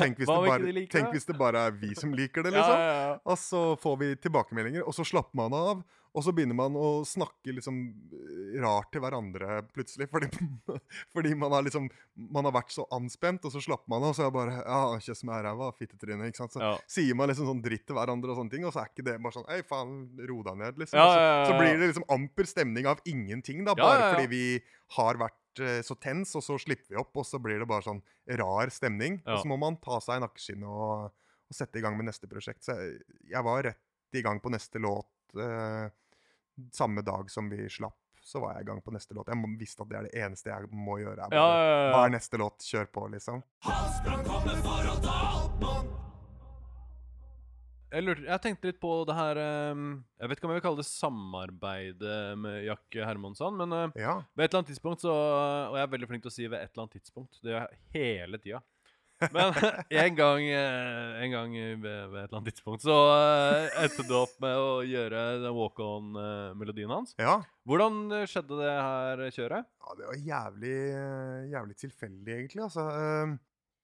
Tenk 0.00 0.22
hvis, 0.22 0.30
det 0.30 0.38
bare, 0.46 0.70
de 0.72 0.84
tenk 0.88 1.10
hvis 1.12 1.28
det 1.28 1.36
bare 1.36 1.66
er 1.68 1.74
vi 1.76 1.90
som 1.98 2.14
liker 2.16 2.46
det, 2.46 2.52
Ja, 2.54 2.62
liksom. 2.62 2.80
ja, 2.80 2.94
ja. 3.10 3.16
Og 3.26 3.40
så 3.42 3.64
får 3.82 3.98
vi 4.00 4.12
tilbakemeldinger, 4.24 4.86
og 4.86 4.96
så 4.96 5.04
slapper 5.04 5.36
man 5.42 5.56
av. 5.58 5.82
Og 6.16 6.24
så 6.26 6.32
begynner 6.34 6.56
man 6.58 6.74
å 6.74 7.04
snakke 7.06 7.52
liksom 7.54 7.76
eh, 8.16 8.56
rart 8.62 8.88
til 8.94 9.02
hverandre 9.04 9.60
plutselig. 9.70 10.08
Fordi, 10.10 10.26
fordi 11.14 11.34
man, 11.38 11.52
har 11.54 11.62
liksom, 11.66 11.86
man 12.34 12.48
har 12.48 12.54
vært 12.56 12.74
så 12.74 12.86
anspent, 12.96 13.44
og 13.46 13.54
så 13.54 13.62
slapper 13.62 13.92
man 13.92 14.02
av. 14.08 14.12
Og 14.12 14.18
så 14.18 14.24
er 14.26 14.30
det 14.32 14.36
bare 14.38 14.56
Ja, 14.64 14.80
kjøss 15.06 15.22
meg 15.28 15.38
i 15.42 15.44
ræva, 15.46 15.68
fittetryne. 15.78 16.30
Ikke 16.30 16.42
sant? 16.42 16.56
Så 16.56 16.62
Ja. 16.64 16.72
sier 16.90 17.14
man 17.18 17.30
liksom 17.30 17.46
sånn 17.50 17.62
dritt 17.62 17.86
til 17.86 17.94
hverandre, 17.98 18.32
og 18.34 18.40
sånne 18.40 18.50
ting, 18.56 18.66
og 18.66 18.74
så 18.74 18.82
er 18.82 18.90
ikke 18.90 19.06
det 19.06 19.18
bare 19.22 19.36
sånn 19.38 19.46
Ei, 19.54 19.60
faen, 19.66 19.94
ro 20.30 20.40
deg 20.46 20.58
ned, 20.64 20.80
liksom. 20.82 20.98
Ja, 20.98 21.06
ja, 21.14 21.28
så, 21.46 21.52
så 21.52 21.58
blir 21.60 21.78
det 21.78 21.92
liksom 21.92 22.08
amper 22.10 22.50
stemning 22.50 22.90
av 22.90 23.00
ingenting, 23.06 23.62
da. 23.68 23.76
Bare 23.78 24.10
fordi 24.16 24.26
vi 24.34 24.42
har 24.98 25.20
vært 25.20 25.62
eh, 25.62 25.78
så 25.86 25.94
tens, 26.02 26.34
og 26.38 26.42
så 26.42 26.58
slipper 26.58 26.90
vi 26.96 26.98
opp, 27.00 27.14
og 27.22 27.26
så 27.26 27.38
blir 27.42 27.62
det 27.62 27.68
bare 27.70 27.86
sånn 27.86 28.02
rar 28.40 28.70
stemning. 28.74 29.20
Og 29.36 29.44
så 29.44 29.50
må 29.50 29.56
man 29.62 29.78
ta 29.82 30.00
seg 30.02 30.18
i 30.18 30.24
nakkeskinnet 30.26 30.66
og, 30.66 31.14
og 31.14 31.54
sette 31.54 31.78
i 31.78 31.82
gang 31.86 31.94
med 31.98 32.06
neste 32.10 32.26
prosjekt. 32.30 32.64
Så 32.66 32.74
jeg, 32.78 32.98
jeg 33.30 33.46
var 33.46 33.62
rett 33.70 34.18
i 34.18 34.22
gang 34.26 34.40
på 34.42 34.50
neste 34.50 34.82
låt 34.82 35.06
eh, 35.36 35.90
samme 36.72 37.02
dag 37.02 37.30
som 37.30 37.48
vi 37.50 37.68
slapp. 37.68 37.96
Så 38.22 38.40
var 38.40 38.54
jeg 38.54 38.62
i 38.62 38.68
gang 38.68 38.82
på 38.84 38.92
neste 38.92 39.14
låt. 39.16 39.26
Jeg 39.28 39.36
må- 39.36 39.58
visste 39.58 39.80
at 39.82 39.88
det 39.88 39.96
er 39.98 40.02
det 40.02 40.14
eneste 40.14 40.50
jeg 40.50 40.68
må 40.70 40.98
gjøre. 41.00 41.18
Er 41.18 41.28
Ja, 41.32 41.40
bare, 41.40 41.64
ja, 41.64 41.86
ja, 41.86 41.92
Hva 41.96 42.04
er 42.06 42.10
neste 42.10 42.36
låt? 42.38 42.58
Kjør 42.60 42.86
på, 42.92 43.06
liksom. 43.10 43.42
Jeg, 47.90 48.04
lurte, 48.06 48.22
jeg 48.22 48.40
tenkte 48.44 48.68
litt 48.70 48.78
på 48.78 48.90
det 49.08 49.16
her 49.18 49.38
ehm, 49.42 49.86
Jeg 50.20 50.30
vet 50.30 50.38
ikke 50.38 50.46
om 50.46 50.52
jeg 50.54 50.60
vil 50.60 50.66
kalle 50.68 50.78
det 50.78 50.86
samarbeidet 50.86 52.18
med 52.38 52.60
Jack 52.68 52.98
Hermansson, 53.02 53.56
men 53.58 53.72
eh, 53.74 53.96
Ja. 54.04 54.20
ved 54.36 54.44
et 54.44 54.52
eller 54.52 54.60
annet 54.62 54.70
tidspunkt 54.70 55.02
så 55.02 55.10
Og 55.10 55.74
jeg 55.74 55.82
er 55.82 55.90
veldig 55.96 56.08
flink 56.12 56.22
til 56.22 56.30
å 56.30 56.36
si 56.36 56.46
'ved 56.46 56.60
et 56.62 56.70
eller 56.70 56.84
annet 56.86 56.94
tidspunkt'. 57.00 57.40
Det 57.42 57.50
gjør 57.50 57.66
jeg 57.66 57.78
hele 57.96 58.38
tida. 58.38 58.60
Men 59.34 59.52
en 60.04 60.14
gang, 60.18 60.44
eh, 60.48 61.18
en 61.24 61.34
gang 61.34 61.56
ved, 61.56 61.82
ved 61.82 62.18
et 62.20 62.28
eller 62.28 62.38
annet 62.38 62.52
tidspunkt 62.52 62.84
så 62.84 62.96
eh, 63.14 63.80
endte 63.84 64.06
du 64.08 64.14
opp 64.20 64.36
med 64.42 64.56
å 64.60 64.70
gjøre 64.88 65.24
den 65.44 65.56
walk-on-melodien 65.56 66.92
hans. 66.94 67.16
ja. 67.20 67.40
Hvordan 67.68 68.00
eh, 68.16 68.26
skjedde 68.30 68.56
det 68.60 68.70
her 68.72 69.24
kjøret? 69.36 69.68
Ja, 69.80 69.96
det 69.98 70.08
var 70.08 70.22
jævlig, 70.30 70.76
jævlig 71.52 71.76
tilfeldig, 71.84 72.32
egentlig. 72.38 72.64
Altså, 72.66 72.86
Ehm, 72.90 73.38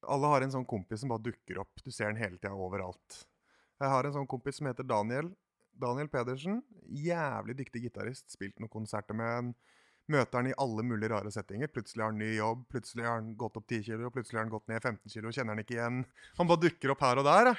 alle 0.06 0.30
har 0.30 0.44
en 0.44 0.52
sånn 0.54 0.68
kompis 0.68 1.02
som 1.02 1.12
bare 1.12 1.24
dukker 1.30 1.60
opp. 1.62 1.82
Du 1.84 1.90
ser 1.90 2.10
den 2.12 2.20
hele 2.20 2.38
tida 2.38 2.54
overalt. 2.54 3.22
Jeg 3.80 3.92
har 3.92 4.06
en 4.08 4.14
sånn 4.14 4.28
kompis 4.30 4.60
som 4.60 4.68
heter 4.70 4.86
Daniel. 4.86 5.30
Daniel 5.76 6.08
Pedersen. 6.12 6.60
Jævlig 6.88 7.56
dyktig 7.58 7.82
gitarist. 7.88 8.28
Spilt 8.32 8.56
noen 8.60 8.72
konserter 8.72 9.16
med 9.18 9.32
han. 9.32 9.50
Møter 10.12 10.38
han 10.38 10.46
i 10.52 10.54
alle 10.62 10.84
mulige 10.86 11.10
rare 11.10 11.30
settinger. 11.34 11.66
Plutselig 11.74 12.04
har 12.04 12.12
han 12.12 12.20
ny 12.20 12.28
jobb, 12.36 12.60
plutselig 12.70 13.02
har 13.08 13.16
han 13.18 13.32
gått 13.38 13.56
opp 13.58 13.66
10 13.66 13.82
kilo, 13.88 14.10
plutselig 14.14 14.38
har 14.38 14.44
han 14.46 14.52
gått 14.52 14.68
ned 14.70 14.78
15 14.86 15.10
kilo, 15.10 15.32
kjenner 15.34 15.56
han 15.56 15.62
ikke 15.64 15.74
igjen. 15.80 16.04
Han 16.38 16.46
bare 16.50 16.62
dukker 16.62 16.92
opp 16.94 17.02
her 17.02 17.18
og 17.22 17.26
der. 17.26 17.50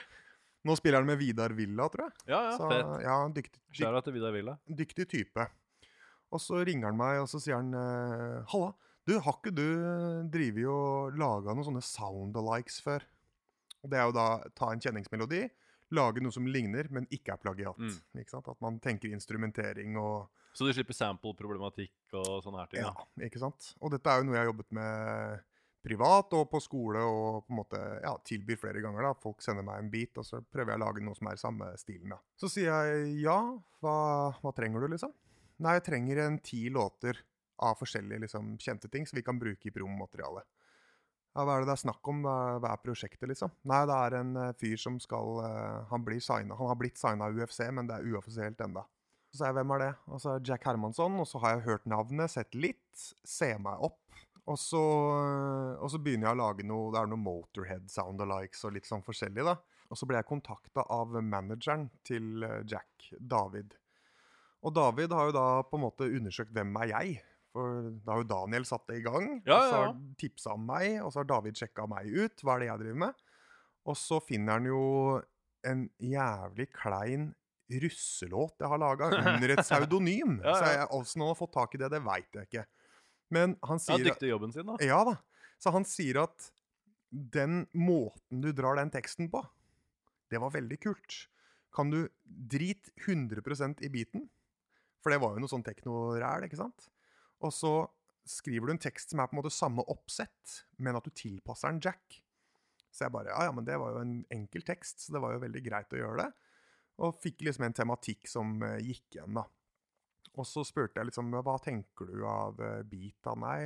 Nå 0.68 0.76
spiller 0.80 1.02
han 1.04 1.08
med 1.10 1.20
Vidar 1.20 1.52
Villa, 1.56 1.90
tror 1.92 2.08
jeg. 2.08 2.16
Ja, 2.32 2.40
ja, 2.48 2.54
Så, 2.58 2.70
fett. 2.72 2.94
ja, 3.04 3.18
dyktig, 3.36 3.60
dyk, 3.62 3.76
Skjæra 3.82 4.02
til 4.04 4.16
Vidar 4.16 4.34
Villa. 4.36 4.56
dyktig 4.80 5.08
type. 5.12 5.48
Og 6.32 6.42
så 6.44 6.64
ringer 6.68 6.90
han 6.90 6.98
meg, 7.00 7.20
og 7.24 7.28
så 7.32 7.40
sier 7.40 7.60
han 7.60 7.70
eh, 7.76 8.42
Halla, 8.52 8.72
du, 9.08 9.14
har 9.24 9.38
ikke 9.38 9.54
du 9.56 9.68
drevet 10.34 10.66
og 10.68 11.16
laga 11.20 11.54
noen 11.56 11.68
sånne 11.68 11.84
sound-alikes 11.88 12.82
før? 12.84 13.06
Og 13.84 13.92
det 13.92 14.00
er 14.02 14.10
jo 14.10 14.16
da 14.18 14.26
ta 14.58 14.72
en 14.74 14.82
kjenningsmelodi, 14.84 15.46
lage 15.96 16.24
noe 16.24 16.36
som 16.36 16.48
ligner, 16.50 16.90
men 16.94 17.08
ikke 17.14 17.36
er 17.36 17.42
plagiat. 17.42 17.78
Mm. 17.80 18.00
Ikke 18.22 18.36
sant? 18.36 18.50
At 18.52 18.64
man 18.64 18.80
tenker 18.84 19.14
instrumentering 19.14 19.98
og 20.02 20.28
Så 20.58 20.66
du 20.66 20.74
slipper 20.74 20.96
sample-problematikk 20.98 22.18
og 22.18 22.42
sånne 22.44 22.64
her 22.64 22.72
ting? 22.72 22.82
Ja, 22.82 22.94
da. 22.98 23.28
ikke 23.28 23.42
sant? 23.42 23.72
Og 23.80 23.94
dette 23.94 24.10
er 24.10 24.20
jo 24.20 24.28
noe 24.28 24.36
jeg 24.38 24.44
har 24.46 24.52
jobbet 24.52 24.74
med 24.74 25.46
privat 25.88 26.34
og 26.36 26.50
på 26.52 26.60
skole 26.64 27.04
og 27.06 27.46
på 27.46 27.54
en 27.54 27.60
måte 27.62 27.82
ja, 28.04 28.16
tilbyr 28.28 28.60
flere 28.60 28.82
ganger. 28.84 29.08
da. 29.08 29.14
Folk 29.22 29.44
sender 29.46 29.66
meg 29.68 29.84
en 29.84 29.92
beat, 29.94 30.18
og 30.20 30.28
så 30.28 30.42
prøver 30.42 30.74
jeg 30.74 30.82
å 30.82 30.86
lage 30.86 31.06
noe 31.06 31.18
som 31.18 31.30
er 31.30 31.38
i 31.38 31.44
samme 31.44 31.70
stilen. 31.80 32.12
da. 32.16 32.20
Så 32.40 32.50
sier 32.52 32.74
jeg 32.74 33.16
ja, 33.24 33.38
hva, 33.84 33.98
hva 34.42 34.54
trenger 34.58 34.84
du, 34.84 34.90
liksom? 34.96 35.14
Nei, 35.64 35.78
jeg 35.78 35.88
trenger 35.88 36.26
en 36.26 36.42
ti 36.44 36.68
låter 36.74 37.22
av 37.66 37.78
forskjellige 37.80 38.26
liksom, 38.26 38.56
kjente 38.62 38.90
ting, 38.94 39.08
som 39.10 39.18
vi 39.18 39.26
kan 39.26 39.40
bruke 39.42 39.70
i 39.70 39.74
promomaterialet. 39.74 40.46
Ja, 41.38 41.44
hva 41.46 41.54
er 41.54 41.62
det 41.62 41.70
det 41.70 41.76
er 41.76 41.84
snakk 41.84 42.08
om? 42.10 42.24
Hva 42.26 42.72
er 42.72 42.80
prosjektet, 42.82 43.28
liksom? 43.30 43.52
Nei, 43.70 43.84
det 43.86 43.98
er 44.08 44.16
en 44.18 44.32
eh, 44.42 44.54
fyr 44.58 44.80
som 44.82 44.96
skal 44.98 45.44
eh, 45.46 45.84
Han 45.92 46.06
blir 46.08 46.18
signet. 46.24 46.58
Han 46.58 46.72
har 46.72 46.80
blitt 46.80 46.98
signa 46.98 47.28
av 47.30 47.38
UFC, 47.38 47.60
men 47.78 47.86
det 47.86 48.00
er 48.00 48.08
uoffisielt 48.10 48.64
enda. 48.66 48.88
Så 49.30 49.44
sa 49.44 49.52
jeg 49.52 49.58
hvem 49.60 49.76
er 49.76 49.84
det? 49.84 49.92
Og 50.10 50.24
så 50.24 50.34
er 50.34 50.50
Jack 50.50 50.66
Hermansson, 50.66 51.20
og 51.22 51.30
så 51.30 51.44
har 51.44 51.54
jeg 51.54 51.68
hørt 51.68 51.86
navnet, 51.86 52.34
sett 52.34 52.58
litt, 52.58 53.06
se 53.22 53.52
meg 53.62 53.86
opp. 53.86 54.02
Og 54.48 54.58
så, 54.58 54.82
og 55.78 55.90
så 55.92 56.00
begynner 56.02 56.30
jeg 56.30 56.38
å 56.38 56.40
lage 56.40 56.64
noe 56.64 56.92
Det 56.96 57.02
er 57.02 57.10
noe 57.12 57.20
Motorhead 57.20 57.90
sound-alikes 57.92 58.64
og 58.64 58.78
litt 58.78 58.88
sånn 58.88 59.04
forskjellig, 59.06 59.44
da. 59.46 59.58
Og 59.92 60.00
så 60.00 60.08
ble 60.08 60.18
jeg 60.18 60.28
kontakta 60.32 60.88
av 60.90 61.14
manageren 61.22 61.86
til 62.08 62.48
eh, 62.48 62.64
Jack, 62.66 63.12
David. 63.20 63.78
Og 64.66 64.74
David 64.74 65.14
har 65.14 65.30
jo 65.30 65.38
da 65.38 65.48
på 65.68 65.78
en 65.78 65.86
måte 65.86 66.10
undersøkt 66.10 66.56
hvem 66.56 66.74
er 66.82 66.96
jeg. 66.96 67.20
For 67.58 67.88
da 68.06 68.14
har 68.14 68.22
jo 68.22 68.28
Daniel 68.30 68.66
satt 68.70 68.86
det 68.92 69.00
i 69.00 69.06
gang. 69.06 69.28
Ja, 69.48 69.58
og 69.58 69.64
så 69.66 69.74
har 69.80 69.88
han 69.90 70.04
tipsa 70.22 70.54
om 70.54 70.66
meg, 70.70 71.00
og 71.02 71.10
så 71.14 71.24
har 71.24 71.30
David 71.34 71.58
sjekka 71.58 71.88
meg 71.90 72.12
ut. 72.14 72.44
Hva 72.46 72.56
er 72.56 72.64
det 72.64 72.70
jeg 72.70 72.82
driver 72.84 73.02
med? 73.08 73.24
Og 73.88 73.98
så 73.98 74.20
finner 74.22 74.60
han 74.60 74.68
jo 74.70 74.82
en 75.68 75.86
jævlig 76.04 76.68
klein 76.76 77.30
russelåt 77.82 78.62
jeg 78.64 78.70
har 78.72 78.80
laga 78.80 79.10
under 79.34 79.54
et 79.56 79.64
pseudonym. 79.66 80.38
Ja, 80.44 80.54
ja. 80.54 80.58
Så 80.60 80.70
jeg, 80.72 81.08
han 81.18 81.26
har 81.28 81.40
fått 81.40 81.56
tak 81.58 81.74
i 81.76 81.82
det, 81.82 81.90
det 81.96 82.04
veit 82.06 82.38
jeg 82.38 82.48
ikke. 82.52 82.66
Men 83.36 83.58
han 83.68 83.82
Ja, 83.82 83.86
sier 83.90 84.06
dyktig 84.08 84.30
i 84.30 84.32
jobben 84.32 84.54
sin, 84.56 84.70
da. 84.70 84.78
ja 84.86 85.02
da. 85.08 85.18
Så 85.60 85.74
han 85.76 85.84
sier 85.88 86.22
at 86.24 86.52
den 87.12 87.66
måten 87.76 88.44
du 88.44 88.52
drar 88.56 88.78
den 88.80 88.92
teksten 88.94 89.28
på, 89.34 89.42
det 90.32 90.40
var 90.44 90.54
veldig 90.54 90.78
kult. 90.84 91.18
Kan 91.76 91.92
du 91.92 92.06
drite 92.24 92.92
100% 93.06 93.82
i 93.84 93.90
beaten? 93.92 94.28
For 95.04 95.12
det 95.14 95.20
var 95.24 95.36
jo 95.36 95.44
noe 95.44 95.52
sånn 95.52 95.64
teknoræl, 95.66 96.48
ikke 96.48 96.60
sant? 96.60 96.88
Og 97.46 97.54
så 97.54 97.74
skriver 98.28 98.68
du 98.68 98.76
en 98.76 98.82
tekst 98.82 99.14
som 99.14 99.22
er 99.22 99.30
på 99.30 99.38
en 99.38 99.42
måte 99.42 99.54
samme 99.54 99.86
oppsett, 99.92 100.62
men 100.84 100.98
at 100.98 101.06
du 101.06 101.14
tilpasser 101.16 101.72
den 101.72 101.84
Jack. 101.84 102.22
Så 102.92 103.06
jeg 103.06 103.14
bare 103.14 103.32
Ja, 103.32 103.48
ja, 103.48 103.54
men 103.54 103.68
det 103.68 103.78
var 103.80 103.94
jo 103.94 104.02
en 104.02 104.18
enkel 104.34 104.66
tekst, 104.68 105.06
så 105.06 105.16
det 105.16 105.22
var 105.24 105.36
jo 105.36 105.44
veldig 105.44 105.64
greit 105.64 105.94
å 105.94 106.02
gjøre 106.02 106.26
det. 106.26 106.32
Og 107.06 107.20
fikk 107.22 107.46
liksom 107.46 107.68
en 107.68 107.78
tematikk 107.78 108.26
som 108.30 108.58
eh, 108.66 108.82
gikk 108.82 109.20
igjen, 109.20 109.38
da. 109.38 109.46
Og 110.38 110.46
så 110.46 110.64
spurte 110.66 111.00
jeg 111.00 111.10
liksom 111.10 111.32
hva 111.34 111.56
tenker 111.62 112.10
du 112.12 112.22
av 112.30 112.60
uh, 112.62 112.84
beat? 112.86 113.18
da? 113.26 113.34
Nei, 113.42 113.66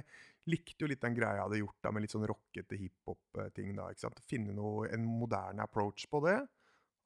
likte 0.51 0.85
jo 0.85 0.89
litt 0.91 1.01
den 1.03 1.17
greia 1.17 1.35
jeg 1.35 1.43
hadde 1.43 1.59
gjort 1.59 1.83
da, 1.83 1.91
med 1.91 2.05
litt 2.05 2.13
sånn 2.13 2.27
rockete 2.29 2.79
hiphop-ting. 2.79 3.73
da, 3.75 3.89
ikke 3.91 4.05
sant? 4.05 4.21
Finne 4.27 4.55
noe, 4.55 4.87
en 4.87 5.03
moderne 5.03 5.65
approach 5.67 6.07
på 6.11 6.23
det. 6.23 6.39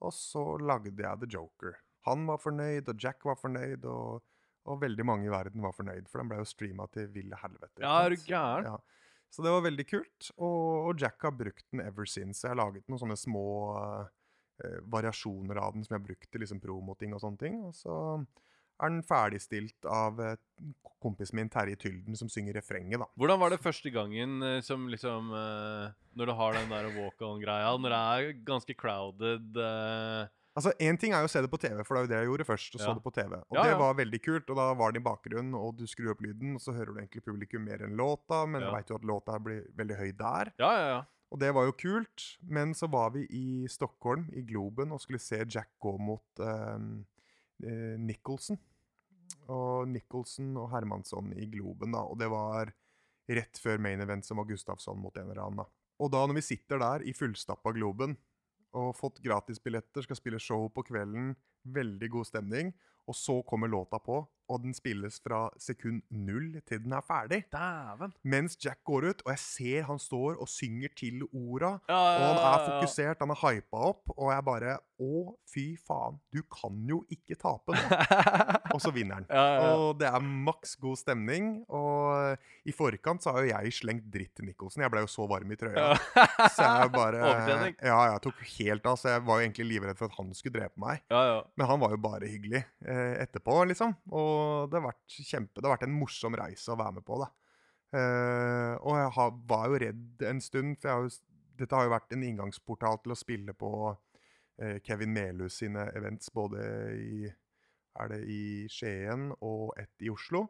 Og 0.06 0.14
så 0.14 0.44
lagde 0.62 0.94
jeg 1.02 1.22
The 1.22 1.30
Joker. 1.34 1.80
Han 2.06 2.28
var 2.30 2.42
fornøyd, 2.44 2.92
og 2.92 3.02
Jack 3.02 3.26
var 3.26 3.40
fornøyd, 3.42 3.88
og, 3.90 4.22
og 4.66 4.82
veldig 4.82 5.06
mange 5.06 5.30
i 5.30 5.34
verden 5.34 5.64
var 5.66 5.76
fornøyd. 5.78 6.10
For 6.10 6.22
den 6.22 6.32
ble 6.32 6.42
jo 6.42 6.50
streama 6.50 6.88
til 6.94 7.10
ville 7.14 7.38
helvete. 7.42 7.82
Ja, 7.84 7.98
er 8.02 8.16
du 8.16 8.22
gæren? 8.26 8.70
Ja. 8.74 8.78
Så 9.36 9.44
det 9.44 9.52
var 9.52 9.66
veldig 9.66 9.86
kult. 9.90 10.30
Og, 10.38 10.90
og 10.90 11.02
Jack 11.02 11.22
har 11.28 11.36
brukt 11.36 11.66
den 11.74 11.84
ever 11.84 12.08
since. 12.08 12.46
Jeg 12.46 12.54
har 12.54 12.62
laget 12.62 12.86
noen 12.88 13.02
sånne 13.02 13.18
små 13.20 13.46
uh, 13.76 14.80
variasjoner 14.96 15.60
av 15.60 15.76
den 15.76 15.86
som 15.86 15.96
jeg 15.96 16.02
har 16.02 16.08
brukt 16.08 16.30
til 16.32 16.44
liksom 16.46 16.62
promoting 16.64 17.16
og 17.16 17.22
sånne 17.24 17.42
ting. 17.42 17.60
Og 17.68 17.76
så 17.76 17.98
er 18.16 18.92
den 18.92 19.04
ferdigstilt 19.08 19.90
av 19.92 20.22
uh, 20.24 20.38
kompisen 21.04 21.38
min 21.42 21.52
Terje 21.52 21.78
Tylden, 21.84 22.16
som 22.18 22.32
synger 22.32 22.58
refrenget, 22.58 23.02
da. 23.04 23.10
Hvordan 23.20 23.42
var 23.44 23.54
det 23.54 23.62
første 23.62 23.92
gangen 23.94 24.40
uh, 24.42 24.62
som 24.66 24.88
liksom 24.90 25.30
Når 25.36 26.32
du 26.32 26.34
har 26.40 26.56
den 26.56 26.72
der 26.72 26.90
walk-on-greia, 26.96 27.76
når 27.78 27.94
det 27.94 28.02
er 28.16 28.42
ganske 28.48 28.78
crowded 28.80 29.62
Altså, 30.56 30.72
Én 30.80 30.98
ting 30.98 31.12
er 31.12 31.20
jo 31.20 31.28
å 31.28 31.30
se 31.30 31.42
det 31.44 31.50
på 31.52 31.60
TV, 31.60 31.84
for 31.84 31.96
det 31.96 32.00
er 32.00 32.06
jo 32.06 32.08
det 32.08 32.18
jeg 32.22 32.28
gjorde 32.30 32.46
først. 32.48 32.76
og 32.76 32.82
Ja. 32.82 32.94
det 32.94 33.04
på 33.04 33.12
TV. 33.14 33.34
Og 33.50 33.56
Ja, 33.58 33.64
det 33.64 33.78
var 33.80 33.94
veldig 33.94 34.22
kult. 34.24 34.50
og 34.50 34.56
Da 34.56 34.74
var 34.74 34.92
det 34.94 35.02
i 35.02 35.04
bakgrunnen, 35.04 35.54
og 35.54 35.76
du 35.78 35.84
skrur 35.86 36.12
opp 36.12 36.22
lyden, 36.22 36.56
og 36.56 36.62
så 36.62 36.72
hører 36.74 36.94
du 36.94 37.00
egentlig 37.02 37.24
publikum 37.26 37.66
mer 37.66 37.80
enn 37.84 37.98
låta, 37.98 38.48
men 38.48 38.62
Ja. 38.62 38.72
veit 38.72 38.88
jo 38.88 38.96
at 38.96 39.02
låta 39.04 39.38
blir 39.44 39.68
veldig 39.76 39.98
høy 39.98 40.12
der. 40.16 40.54
Ja, 40.58 40.72
ja, 40.78 40.88
ja. 40.96 41.06
Og 41.32 41.40
det 41.40 41.54
var 41.54 41.66
jo 41.66 41.74
kult. 41.74 42.38
Men 42.42 42.74
så 42.74 42.88
var 42.90 43.10
vi 43.12 43.26
i 43.30 43.68
Stockholm, 43.68 44.30
i 44.32 44.42
Globen, 44.44 44.92
og 44.94 45.02
skulle 45.02 45.20
se 45.20 45.44
Jack 45.44 45.70
gå 45.82 46.00
mot 46.00 46.22
ehm, 46.40 47.06
eh, 47.64 47.98
Nicholson. 47.98 48.58
Og 49.50 49.88
Nicholson 49.88 50.56
og 50.58 50.70
Hermansson 50.72 51.34
i 51.38 51.46
Globen, 51.48 51.92
da. 51.92 52.00
Og 52.00 52.18
det 52.18 52.30
var 52.30 52.72
rett 53.28 53.60
før 53.62 53.80
main 53.82 54.00
event, 54.00 54.24
som 54.24 54.38
var 54.38 54.46
Gustafsson 54.46 54.98
mot 55.02 55.16
en 55.18 55.30
eller 55.30 55.42
annen. 55.42 55.58
da. 55.58 55.66
Og 56.00 56.12
da 56.12 56.26
når 56.28 56.36
vi 56.36 56.42
sitter 56.42 56.80
der 56.80 57.00
i 57.08 57.12
fullstappa 57.14 57.74
Globen 57.74 58.18
og 58.76 58.96
fått 58.98 59.22
gratisbilletter, 59.24 60.06
skal 60.06 60.20
spille 60.20 60.42
show 60.44 60.68
på 60.74 60.84
kvelden, 60.90 61.34
veldig 61.66 62.10
god 62.14 62.28
stemning, 62.30 62.74
og 63.10 63.16
så 63.18 63.40
kommer 63.46 63.70
låta 63.70 64.00
på, 64.02 64.18
og 64.50 64.62
den 64.62 64.74
spilles 64.78 65.18
fra 65.24 65.48
sekund 65.62 66.04
null 66.14 66.60
til 66.70 66.82
den 66.84 66.94
er 66.94 67.06
ferdig. 67.06 67.40
Daven. 67.54 68.14
Mens 68.26 68.58
Jack 68.62 68.84
går 68.86 69.10
ut, 69.10 69.24
og 69.26 69.32
jeg 69.34 69.42
ser 69.42 69.88
han 69.90 70.02
står 70.02 70.40
og 70.42 70.50
synger 70.50 70.94
til 70.98 71.24
orda. 71.32 71.76
Ja, 71.90 71.98
Og 71.98 72.26
han 72.26 72.38
er 72.38 72.42
ja, 72.42 72.50
ja, 72.50 72.58
ja. 72.60 72.66
fokusert, 72.70 73.22
han 73.22 73.34
er 73.34 73.42
hypa 73.42 73.84
opp, 73.92 74.14
og 74.18 74.34
jeg 74.34 74.46
bare 74.50 74.78
Å, 74.96 75.34
fy 75.52 75.74
faen, 75.76 76.16
du 76.32 76.40
kan 76.48 76.76
jo 76.88 77.02
ikke 77.12 77.36
tape. 77.36 77.76
Og 78.76 78.80
så 78.80 78.94
vinner 78.96 79.20
han. 79.20 79.26
Ja, 79.28 79.44
ja, 79.44 79.58
ja. 79.60 79.74
Og 79.76 79.98
det 80.00 80.08
er 80.08 80.24
maks 80.24 80.78
god 80.80 81.00
stemning. 81.02 81.50
Og 81.68 82.40
i 82.64 82.76
forkant 82.76 83.24
så 83.24 83.34
har 83.36 83.44
jo 83.44 83.52
jeg 83.52 83.74
slengt 83.76 84.08
dritt 84.14 84.32
til 84.40 84.48
Nicholson. 84.48 84.86
Jeg 84.86 84.94
ble 84.94 85.04
jo 85.04 85.12
så 85.12 85.28
varm 85.28 85.52
i 85.52 85.60
trøya. 85.60 85.98
Så 86.56 86.64
jeg 86.64 86.94
bare 86.96 87.20
Ja, 87.84 88.00
jeg 88.14 88.24
tok 88.24 88.40
helt 88.56 88.88
av. 88.88 89.00
Så 89.02 89.12
jeg 89.12 89.26
var 89.28 89.42
jo 89.42 89.48
egentlig 89.50 89.68
livredd 89.74 90.00
for 90.00 90.08
at 90.08 90.16
han 90.22 90.32
skulle 90.38 90.62
drepe 90.62 90.80
meg. 90.80 91.04
ja, 91.12 91.24
ja. 91.34 91.42
Men 91.60 91.72
han 91.74 91.84
var 91.84 91.92
jo 91.96 92.00
bare 92.08 92.32
hyggelig 92.32 92.64
eh, 92.64 93.16
etterpå, 93.26 93.58
liksom. 93.74 93.98
Og 94.16 94.72
det 94.72 94.80
har 94.80 94.88
vært 94.90 95.20
kjempe 95.20 95.60
Det 95.60 95.68
har 95.68 95.76
vært 95.76 95.88
en 95.90 96.00
morsom 96.00 96.40
reise 96.40 96.72
å 96.72 96.80
være 96.80 97.02
med 97.02 97.08
på, 97.08 97.20
da. 97.20 97.30
Eh, 97.96 98.74
og 98.80 98.98
jeg 99.00 99.12
har, 99.20 99.36
var 99.52 99.68
jo 99.72 99.84
redd 99.86 100.26
en 100.32 100.42
stund, 100.44 100.80
for 100.80 100.92
har 100.92 101.06
jo, 101.06 101.14
dette 101.60 101.78
har 101.78 101.88
jo 101.88 101.94
vært 101.94 102.16
en 102.16 102.26
inngangsportal 102.28 103.00
til 103.04 103.16
å 103.16 103.20
spille 103.20 103.56
på 103.56 103.72
Kevin 104.86 105.12
Melhus 105.12 105.58
sine 105.60 105.90
events, 105.98 106.30
både 106.32 106.62
i 106.96 107.26
det 108.10 108.22
i 108.28 108.44
Skien 108.72 109.30
og 109.40 109.74
ett 109.80 110.04
i 110.04 110.12
Oslo. 110.12 110.46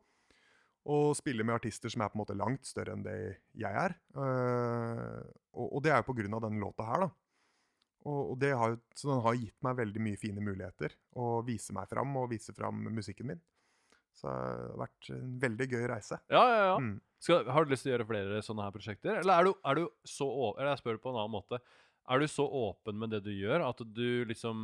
Og 0.85 1.15
spiller 1.17 1.45
med 1.45 1.57
artister 1.57 1.89
som 1.89 2.03
er 2.05 2.11
på 2.11 2.19
en 2.19 2.21
måte 2.21 2.37
langt 2.37 2.67
større 2.69 2.93
enn 2.93 3.05
det 3.05 3.17
jeg 3.57 3.73
er. 3.73 3.95
Eh, 4.13 5.21
og, 5.57 5.67
og 5.67 5.79
det 5.85 5.93
er 5.93 6.01
jo 6.01 6.09
på 6.11 6.17
grunn 6.19 6.37
av 6.37 6.43
denne 6.45 6.61
låta 6.61 6.85
her, 6.85 7.07
da. 7.07 7.09
Og, 8.05 8.19
og 8.33 8.35
det 8.37 8.51
har, 8.53 8.75
så 8.93 9.09
den 9.09 9.23
har 9.25 9.37
gitt 9.39 9.57
meg 9.65 9.79
veldig 9.79 10.03
mye 10.07 10.21
fine 10.21 10.43
muligheter. 10.45 10.93
Å 11.17 11.39
vise 11.47 11.73
meg 11.73 11.89
fram 11.89 12.13
og 12.21 12.29
vise 12.35 12.53
fram 12.53 12.85
musikken 12.93 13.31
min. 13.31 13.41
Så 14.15 14.29
det 14.29 14.35
har 14.69 14.83
vært 14.85 15.09
en 15.11 15.33
veldig 15.41 15.67
gøy 15.73 15.87
reise. 15.91 16.21
ja, 16.31 16.43
ja, 16.53 16.61
ja. 16.69 16.77
Mm. 16.79 16.95
Skal, 17.25 17.47
har 17.49 17.65
du 17.65 17.71
lyst 17.73 17.87
til 17.87 17.89
å 17.89 17.95
gjøre 17.95 18.05
flere 18.11 18.41
sånne 18.45 18.67
her 18.67 18.73
prosjekter? 18.75 19.17
Eller 19.23 19.39
er 19.39 19.47
du, 19.47 19.55
er 19.65 19.79
du 19.79 19.85
så 20.05 20.27
over 20.29 20.59
Eller 20.59 20.75
jeg 20.75 20.83
spør 20.83 20.99
på 21.01 21.09
en 21.09 21.17
annen 21.17 21.33
måte. 21.33 21.59
Er 22.09 22.21
du 22.21 22.27
så 22.29 22.45
åpen 22.45 22.97
med 23.01 23.13
det 23.15 23.23
du 23.25 23.31
gjør, 23.33 23.63
at 23.65 23.81
du 23.95 24.25
liksom 24.29 24.59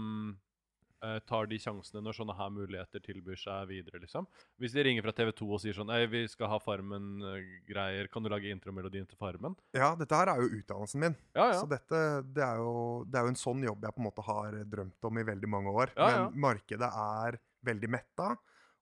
eh, 1.04 1.18
tar 1.26 1.48
de 1.50 1.58
sjansene 1.62 2.04
når 2.06 2.18
sånne 2.20 2.36
her 2.38 2.52
muligheter 2.54 3.02
tilbyr 3.04 3.40
seg 3.40 3.72
videre, 3.72 4.02
liksom? 4.04 4.28
Hvis 4.62 4.76
de 4.76 4.86
ringer 4.86 5.06
fra 5.06 5.14
TV2 5.18 5.48
og 5.48 5.62
sier 5.64 5.78
sånn 5.78 5.90
Ei, 5.96 6.04
vi 6.12 6.22
skal 6.30 6.52
ha 6.52 6.60
Farmen-greier, 6.62 8.12
kan 8.14 8.22
du 8.22 8.30
lage 8.32 8.54
intromelodien 8.54 9.10
til 9.10 9.18
Farmen? 9.22 9.58
Ja, 9.78 9.94
dette 9.98 10.22
her 10.22 10.34
er 10.36 10.44
jo 10.44 10.62
utdannelsen 10.62 11.02
min. 11.02 11.18
Ja, 11.34 11.50
ja. 11.56 11.58
Så 11.64 11.70
dette, 11.72 12.04
det 12.30 12.46
er, 12.46 12.62
jo, 12.62 13.02
det 13.10 13.20
er 13.20 13.26
jo 13.26 13.34
en 13.34 13.42
sånn 13.42 13.66
jobb 13.66 13.90
jeg 13.90 13.98
på 13.98 14.04
en 14.04 14.10
måte 14.12 14.28
har 14.30 14.62
drømt 14.76 15.10
om 15.10 15.22
i 15.22 15.28
veldig 15.34 15.52
mange 15.58 15.74
år. 15.74 15.98
Ja, 15.98 16.14
ja. 16.14 16.24
Men 16.30 16.46
markedet 16.52 16.94
er 17.08 17.42
veldig 17.66 17.94
metta. 17.98 18.36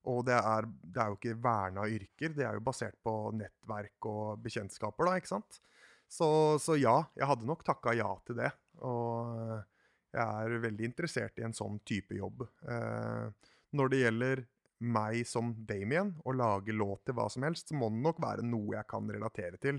Og 0.08 0.22
det 0.24 0.36
er, 0.36 0.64
det 0.80 1.00
er 1.02 1.10
jo 1.12 1.16
ikke 1.18 1.40
verna 1.44 1.82
yrker, 1.92 2.32
det 2.32 2.44
er 2.48 2.56
jo 2.56 2.62
basert 2.64 2.96
på 3.04 3.12
nettverk 3.36 4.06
og 4.08 4.40
bekjentskaper, 4.40 5.10
da, 5.10 5.18
ikke 5.20 5.28
sant? 5.34 5.60
Så, 6.10 6.58
så 6.58 6.74
ja, 6.80 6.96
jeg 7.14 7.28
hadde 7.30 7.46
nok 7.46 7.62
takka 7.66 7.94
ja 7.94 8.10
til 8.26 8.40
det. 8.40 8.50
Og 8.82 9.60
jeg 10.10 10.24
er 10.26 10.62
veldig 10.64 10.88
interessert 10.88 11.38
i 11.38 11.46
en 11.46 11.54
sånn 11.54 11.78
type 11.86 12.16
jobb. 12.18 12.42
Eh, 12.66 13.52
når 13.78 13.92
det 13.92 14.00
gjelder 14.02 14.42
meg 14.80 15.22
som 15.28 15.52
Damien, 15.68 16.14
å 16.24 16.34
lage 16.34 16.74
låt 16.74 17.04
til 17.06 17.16
hva 17.18 17.28
som 17.30 17.44
helst, 17.46 17.68
så 17.68 17.76
må 17.78 17.90
det 17.92 18.00
nok 18.02 18.20
være 18.22 18.46
noe 18.46 18.78
jeg 18.78 18.88
kan 18.90 19.10
relatere 19.12 19.60
til. 19.60 19.78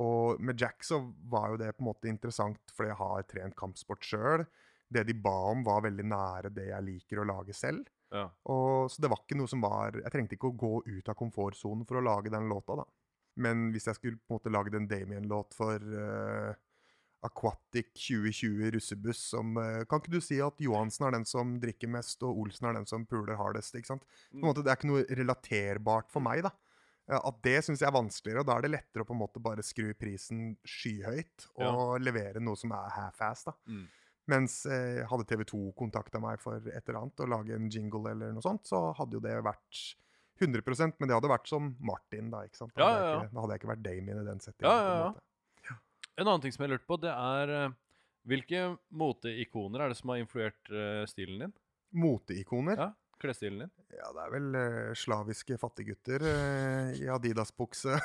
Og 0.00 0.40
med 0.42 0.58
Jack 0.60 0.84
så 0.86 1.00
var 1.30 1.52
jo 1.52 1.60
det 1.60 1.74
på 1.76 1.84
en 1.84 1.90
måte 1.90 2.10
interessant 2.10 2.74
fordi 2.74 2.92
jeg 2.92 3.00
har 3.00 3.26
trent 3.28 3.56
kampsport 3.58 4.06
sjøl. 4.06 4.44
Det 4.90 5.04
de 5.06 5.14
ba 5.14 5.36
om, 5.52 5.62
var 5.66 5.84
veldig 5.86 6.06
nære 6.08 6.52
det 6.54 6.70
jeg 6.70 6.86
liker 6.86 7.20
å 7.20 7.28
lage 7.30 7.54
selv. 7.54 7.86
ja. 8.10 8.26
Og, 8.50 8.90
så 8.90 9.02
det 9.02 9.10
var 9.12 9.20
ikke 9.22 9.38
noe 9.38 9.50
som 9.50 9.60
var 9.62 9.94
Jeg 10.00 10.10
trengte 10.10 10.34
ikke 10.34 10.48
å 10.50 10.56
gå 10.58 10.72
ut 10.86 11.10
av 11.10 11.14
komfortsonen 11.18 11.86
for 11.86 12.00
å 12.00 12.02
lage 12.02 12.32
den 12.32 12.48
låta, 12.50 12.80
da. 12.80 12.86
Men 13.40 13.68
hvis 13.74 13.88
jeg 13.88 13.98
skulle 13.98 14.20
på 14.20 14.34
en 14.34 14.38
måte 14.38 14.52
lagd 14.52 14.76
en 14.76 14.88
Damien-låt 14.90 15.56
for 15.56 15.80
uh, 15.80 16.52
Aquatic 17.26 17.90
2020 17.96 18.70
russebuss 18.76 19.22
som 19.34 19.52
uh, 19.60 19.82
Kan 19.88 20.00
ikke 20.00 20.14
du 20.14 20.20
si 20.24 20.38
at 20.44 20.60
Johansen 20.64 21.06
er 21.08 21.16
den 21.18 21.26
som 21.28 21.58
drikker 21.62 21.90
mest, 21.92 22.22
og 22.26 22.38
Olsen 22.44 22.70
er 22.70 22.78
den 22.78 22.88
som 22.88 23.06
puler 23.08 23.38
hardest? 23.40 23.76
ikke 23.76 23.92
sant? 23.94 24.04
På 24.32 24.42
en 24.42 24.48
måte, 24.50 24.64
Det 24.64 24.72
er 24.72 24.80
ikke 24.80 24.92
noe 24.92 25.06
relaterbart 25.22 26.12
for 26.12 26.24
meg, 26.24 26.44
da. 26.48 26.52
Eh, 27.10 27.18
At 27.18 27.40
det 27.44 27.56
syns 27.66 27.82
jeg 27.82 27.88
er 27.90 27.96
vanskeligere, 27.96 28.44
og 28.44 28.48
da 28.50 28.56
er 28.58 28.66
det 28.66 28.74
lettere 28.76 29.04
å 29.04 29.08
på 29.08 29.16
en 29.16 29.22
måte 29.24 29.42
bare 29.42 29.64
skru 29.66 29.90
prisen 29.98 30.54
skyhøyt 30.64 31.48
og 31.66 31.98
levere 32.00 32.42
noe 32.42 32.56
som 32.56 32.72
er 32.76 32.92
half-ass. 32.96 33.48
da. 33.50 33.56
Mm. 33.68 33.88
Mens 34.30 34.60
eh, 34.70 35.00
hadde 35.10 35.26
TV 35.26 35.42
2 35.48 35.72
kontakta 35.78 36.20
meg 36.22 36.40
for 36.40 36.60
et 36.70 36.84
eller 36.86 37.00
annet, 37.00 37.20
og 37.24 37.32
lage 37.32 37.56
en 37.56 37.70
jingle 37.72 38.12
eller 38.12 38.32
noe 38.36 38.44
sånt, 38.44 38.68
så 38.68 38.92
hadde 38.94 39.18
jo 39.18 39.24
det 39.24 39.36
vært 39.42 39.80
100% 40.40 40.96
men 40.98 41.10
det 41.10 41.16
hadde 41.16 41.30
vært 41.30 41.50
som 41.50 41.72
Martin, 41.84 42.30
da. 42.32 42.44
ikke 42.48 42.58
sant? 42.62 42.72
Da 42.74 42.82
Ja, 42.82 42.88
hadde, 42.88 43.00
ja, 43.00 43.06
jeg 43.06 43.12
ja. 43.12 43.20
ikke, 43.24 43.34
da 43.34 43.42
hadde 43.44 43.54
jeg 43.54 43.62
ikke 43.62 43.72
vært 43.72 43.84
Damien 43.84 44.20
i 44.22 44.26
den 44.26 44.42
settingen. 44.44 44.70
Ja, 44.70 44.78
på 44.80 44.90
en 44.90 45.00
ja, 45.00 45.10
ja. 45.70 45.76
En 46.20 46.26
annen 46.28 46.42
ting 46.44 46.54
som 46.54 46.64
jeg 46.66 46.72
lurte 46.74 46.88
på, 46.88 46.98
det 47.00 47.12
er 47.12 47.52
eh, 47.56 47.76
hvilke 48.28 48.64
moteikoner 49.00 49.84
er 49.84 49.92
det 49.92 49.98
som 50.00 50.12
har 50.12 50.20
influert 50.20 50.72
uh, 50.74 51.04
stilen 51.08 51.44
din? 51.46 51.54
Moteikoner? 51.96 52.76
Ja, 52.76 52.88
klesstilen 53.22 53.64
din? 53.64 53.70
Ja, 53.96 54.10
det 54.16 54.24
er 54.26 54.34
vel 54.34 54.58
uh, 54.58 54.90
slaviske 54.98 55.56
fattiggutter 55.60 56.26
i 57.00 57.08
Adidas-bukse. 57.10 57.96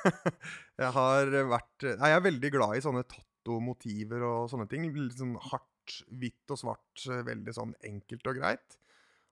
jeg 0.82 0.90
har 0.98 1.30
vært 1.52 1.86
Nei, 1.92 2.10
jeg 2.10 2.18
er 2.18 2.26
veldig 2.26 2.50
glad 2.56 2.74
i 2.76 2.82
sånne 2.84 3.04
tatto-motiver 3.06 4.26
og 4.26 4.50
sånne 4.52 4.66
ting. 4.70 4.88
Litt 4.96 5.22
sånn 5.22 5.38
hardt, 5.52 6.00
hvitt 6.18 6.50
og 6.50 6.60
svart, 6.64 7.06
veldig 7.30 7.54
sånn 7.54 7.76
enkelt 7.86 8.26
og 8.32 8.42
greit. 8.42 8.78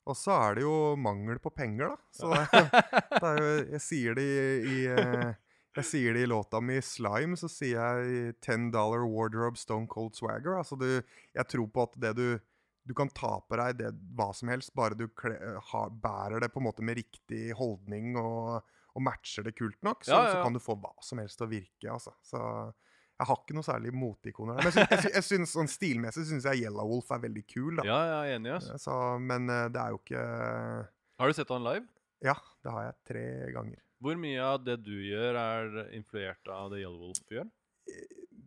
Og 0.04 0.16
så 0.18 0.34
er 0.36 0.58
det 0.58 0.64
jo 0.66 0.74
mangel 1.00 1.38
på 1.40 1.52
penger, 1.54 1.94
da. 1.94 2.12
Så 2.12 2.30
det, 2.32 2.64
det 3.22 3.30
er 3.30 3.40
jo 3.40 3.52
Jeg 3.76 3.82
sier 3.84 4.18
det 4.18 4.24
i, 4.28 4.74
i 4.74 4.78
eh, 4.92 5.32
jeg 5.74 5.86
sier 5.88 6.14
det 6.14 6.22
i 6.22 6.30
låta 6.30 6.60
mi 6.62 6.76
'Slime', 6.78 7.36
så 7.38 7.48
sier 7.50 7.80
jeg 7.82 8.34
10 8.44 8.70
dollar 8.74 9.02
wardrobe 9.10 9.58
stone 9.58 9.88
cold 9.90 10.14
swagger. 10.14 10.58
Altså 10.60 10.78
du, 10.78 11.02
jeg 11.34 11.46
tror 11.50 11.66
på 11.66 11.88
at 11.88 11.96
det 12.00 12.16
du 12.20 12.28
Du 12.84 12.92
kan 12.92 13.08
ta 13.08 13.38
på 13.40 13.56
deg 13.56 13.78
det, 13.78 13.94
hva 14.12 14.26
som 14.36 14.50
helst, 14.52 14.74
bare 14.76 14.92
du 14.92 15.06
kle, 15.08 15.38
ha, 15.70 15.86
bærer 15.88 16.42
det 16.44 16.50
på 16.52 16.60
en 16.60 16.66
måte 16.66 16.84
med 16.84 16.98
riktig 16.98 17.54
holdning 17.56 18.18
og, 18.20 18.60
og 18.92 19.00
matcher 19.00 19.46
det 19.46 19.54
kult 19.56 19.78
nok, 19.80 20.04
så, 20.04 20.12
Ja, 20.12 20.18
ja, 20.26 20.34
så 20.34 20.42
kan 20.44 20.52
du 20.52 20.60
få 20.60 20.76
hva 20.76 20.92
som 21.00 21.22
helst 21.22 21.40
til 21.40 21.46
å 21.46 21.52
virke, 21.54 21.94
altså. 21.94 22.12
Så 22.20 22.42
jeg 23.24 23.30
har 23.30 23.40
ikke 23.40 23.56
noe 23.56 23.66
særlig 23.66 23.92
moteikoner 23.96 24.58
der. 24.58 24.66
Men 24.68 24.74
jeg 24.76 24.86
synes, 25.00 25.06
jeg 25.16 25.26
synes, 25.30 25.54
sånn 25.56 25.70
stilmessig 25.72 26.26
syns 26.28 26.48
jeg 26.50 26.66
Yellow 26.66 26.90
Wolf 26.92 27.08
er 27.16 27.22
veldig 27.24 27.44
kul, 27.48 27.80
da. 27.80 27.86
Ja, 27.88 28.00
jeg 28.10 28.34
er 28.34 28.38
enig. 28.38 28.52
ass. 28.58 28.68
Så, 28.84 28.98
men 29.24 29.48
eh, 29.48 29.66
det 29.72 29.80
er 29.80 29.94
jo 29.94 30.00
ikke 30.02 30.24
Har 31.22 31.30
du 31.32 31.36
sett 31.40 31.54
han 31.54 31.64
live? 31.64 31.88
Ja, 32.24 32.36
det 32.64 32.76
har 32.76 32.90
jeg 32.90 32.98
tre 33.08 33.24
ganger. 33.56 33.80
Hvor 34.04 34.20
mye 34.20 34.44
av 34.44 34.60
det 34.66 34.76
du 34.84 34.92
gjør, 35.00 35.40
er 35.40 35.80
influert 35.96 36.52
av 36.52 36.68
det 36.74 36.84
Yellow 36.84 37.08
Wolf 37.08 37.32
gjør? 37.32 37.48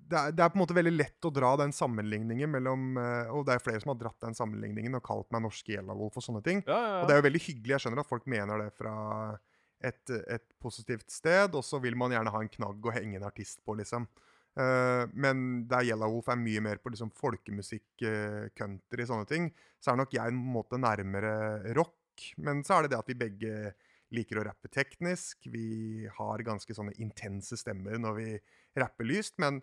det 0.08 0.16
er, 0.16 0.32
det 0.36 0.44
er 0.44 0.52
på 0.52 0.58
en 0.58 0.62
måte 0.64 0.78
veldig 0.78 0.94
lett 0.96 1.28
å 1.28 1.32
dra 1.34 1.50
den 1.60 1.74
sammenligningen 1.76 2.52
mellom 2.52 2.96
eh, 3.02 3.34
Og 3.36 3.44
det 3.48 3.58
er 3.58 3.64
flere 3.64 3.82
som 3.84 3.92
har 3.92 4.00
dratt 4.00 4.24
den 4.24 4.38
sammenligningen 4.38 4.96
og 5.00 5.04
kalt 5.06 5.28
meg 5.36 5.44
norske 5.44 5.74
Yellow-Wolf 5.76 6.20
og 6.20 6.26
sånne 6.26 6.44
ting. 6.46 6.64
Ja, 6.68 6.78
ja, 6.78 6.96
Og 7.02 7.10
det 7.10 7.16
er 7.16 7.22
jo 7.22 7.28
veldig 7.28 7.44
hyggelig. 7.44 7.74
Jeg 7.76 7.84
skjønner 7.86 8.04
at 8.04 8.10
folk 8.10 8.30
mener 8.32 8.64
det 8.64 8.70
fra 8.78 8.94
et, 9.84 10.14
et 10.34 10.46
positivt 10.64 11.12
sted, 11.14 11.54
og 11.54 11.66
så 11.66 11.82
vil 11.84 11.98
man 12.00 12.16
gjerne 12.16 12.34
ha 12.34 12.42
en 12.44 12.54
knagg 12.54 12.88
å 12.88 12.96
henge 12.96 13.20
en 13.20 13.28
artist 13.28 13.60
på, 13.66 13.76
liksom. 13.78 14.08
Eh, 14.58 15.04
men 15.14 15.68
der 15.70 15.86
Yellow-Wolf 15.86 16.32
er 16.34 16.40
mye 16.42 16.64
mer 16.66 16.80
på 16.82 16.90
liksom 16.94 17.12
folkemusikk, 17.18 17.90
uh, 18.08 18.48
country, 18.58 19.06
sånne 19.06 19.28
ting, 19.30 19.52
så 19.78 19.94
er 19.94 20.00
nok 20.02 20.16
jeg 20.18 20.34
en 20.34 20.40
måte 20.56 20.80
nærmere 20.82 21.76
rock. 21.78 22.32
Men 22.42 22.64
så 22.66 22.78
er 22.78 22.86
det 22.86 22.96
det 22.96 23.02
at 23.04 23.12
vi 23.12 23.20
begge 23.20 23.52
liker 24.16 24.40
å 24.40 24.48
rappe 24.48 24.72
teknisk. 24.74 25.46
Vi 25.54 26.08
har 26.18 26.46
ganske 26.48 26.74
sånne 26.74 26.96
intense 27.04 27.60
stemmer 27.60 28.00
når 28.02 28.18
vi 28.18 28.28
rapper 28.80 29.06
lyst, 29.06 29.38
men 29.44 29.62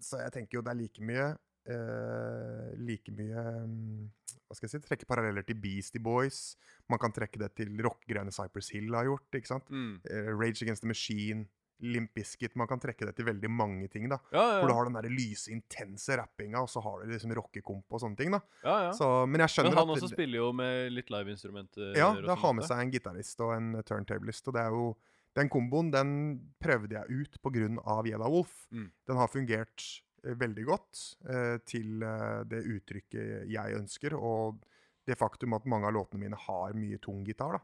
så 0.00 0.22
jeg 0.22 0.32
tenker 0.38 0.56
jo 0.56 0.64
det 0.64 0.72
er 0.72 0.78
like 0.78 1.04
mye 1.04 1.26
uh, 1.68 2.70
Like 2.80 3.12
mye 3.12 3.42
um, 3.60 4.06
Hva 4.48 4.56
skal 4.56 4.64
jeg 4.64 4.72
si 4.72 4.80
Trekke 4.86 5.08
paralleller 5.10 5.44
til 5.44 5.58
Beastie 5.60 6.00
Boys. 6.00 6.54
Man 6.88 7.02
kan 7.02 7.12
trekke 7.12 7.42
det 7.42 7.50
til 7.60 7.74
rockegreiene 7.84 8.32
Cypress 8.32 8.72
Hill 8.72 8.96
har 8.96 9.10
gjort. 9.10 9.28
ikke 9.36 9.52
sant? 9.52 9.68
Mm. 9.68 9.98
Rage 10.40 10.64
Against 10.64 10.86
the 10.86 10.88
Machine, 10.88 11.44
Limp 11.82 12.12
Bizkit 12.14 12.54
Man 12.60 12.68
kan 12.68 12.80
trekke 12.82 13.06
det 13.08 13.14
til 13.16 13.26
veldig 13.28 13.50
mange 13.50 13.88
ting. 13.88 14.08
da. 14.08 14.18
Ja, 14.32 14.42
ja, 14.54 14.60
For 14.60 14.68
du 14.68 14.74
har 14.76 14.88
den 14.88 14.96
der 14.98 15.08
lyse, 15.12 15.50
intense 15.52 16.16
rappinga, 16.20 16.60
og 16.60 16.68
så 16.70 16.82
har 16.84 17.00
du 17.04 17.12
liksom 17.12 17.32
rockekomp 17.38 17.86
og 17.90 18.02
sånne 18.02 18.16
ting. 18.18 18.30
da. 18.34 18.40
ja, 18.64 18.76
ja. 18.88 18.90
Så, 18.96 19.08
men 19.26 19.40
jeg 19.44 19.54
skjønner 19.54 19.70
Men 19.74 19.78
han 19.80 19.90
at 19.94 19.96
også 20.02 20.10
spiller 20.12 20.42
jo 20.42 20.50
med 20.52 20.92
litt 20.92 21.10
liveinstrumenter. 21.10 21.94
ja, 21.96 22.10
det 22.20 22.36
har 22.42 22.52
med 22.58 22.66
seg 22.68 22.84
en 22.84 22.92
gitarist 22.92 23.40
og 23.46 23.54
en 23.56 23.72
turntablist. 23.86 24.48
Og 24.48 24.54
det 24.58 24.62
er 24.66 24.76
jo 24.76 24.90
Den 25.38 25.48
komboen 25.48 25.92
den 25.94 26.12
prøvde 26.58 26.96
jeg 26.96 27.06
ut 27.22 27.36
pga. 27.42 27.68
Yellow 28.04 28.30
Wolf. 28.34 28.66
Mm. 28.74 28.88
Den 29.06 29.16
har 29.16 29.28
fungert 29.30 29.84
eh, 30.24 30.34
veldig 30.34 30.64
godt 30.66 31.02
eh, 31.30 31.58
til 31.64 32.02
eh, 32.02 32.40
det 32.50 32.64
uttrykket 32.66 33.46
jeg 33.48 33.76
ønsker, 33.78 34.16
og 34.18 34.58
det 35.06 35.16
faktum 35.18 35.54
at 35.54 35.64
mange 35.70 35.86
av 35.86 35.94
låtene 35.94 36.20
mine 36.24 36.36
har 36.48 36.74
mye 36.74 36.98
tung 36.98 37.22
gitar. 37.24 37.58
da. 37.60 37.62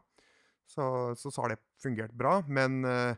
Så, 0.67 1.15
så, 1.15 1.31
så 1.31 1.41
har 1.43 1.49
det 1.53 1.59
fungert 1.83 2.11
bra. 2.15 2.41
Men 2.47 2.83
eh, 2.85 3.15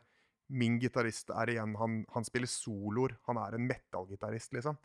min 0.49 0.79
gitarist 0.81 1.29
er 1.33 1.53
igjen 1.53 1.75
han, 1.79 2.01
han 2.13 2.25
spiller 2.27 2.49
soloer. 2.49 3.15
Han 3.29 3.39
er 3.41 3.57
en 3.57 3.67
metallgitarist, 3.69 4.53
liksom. 4.57 4.77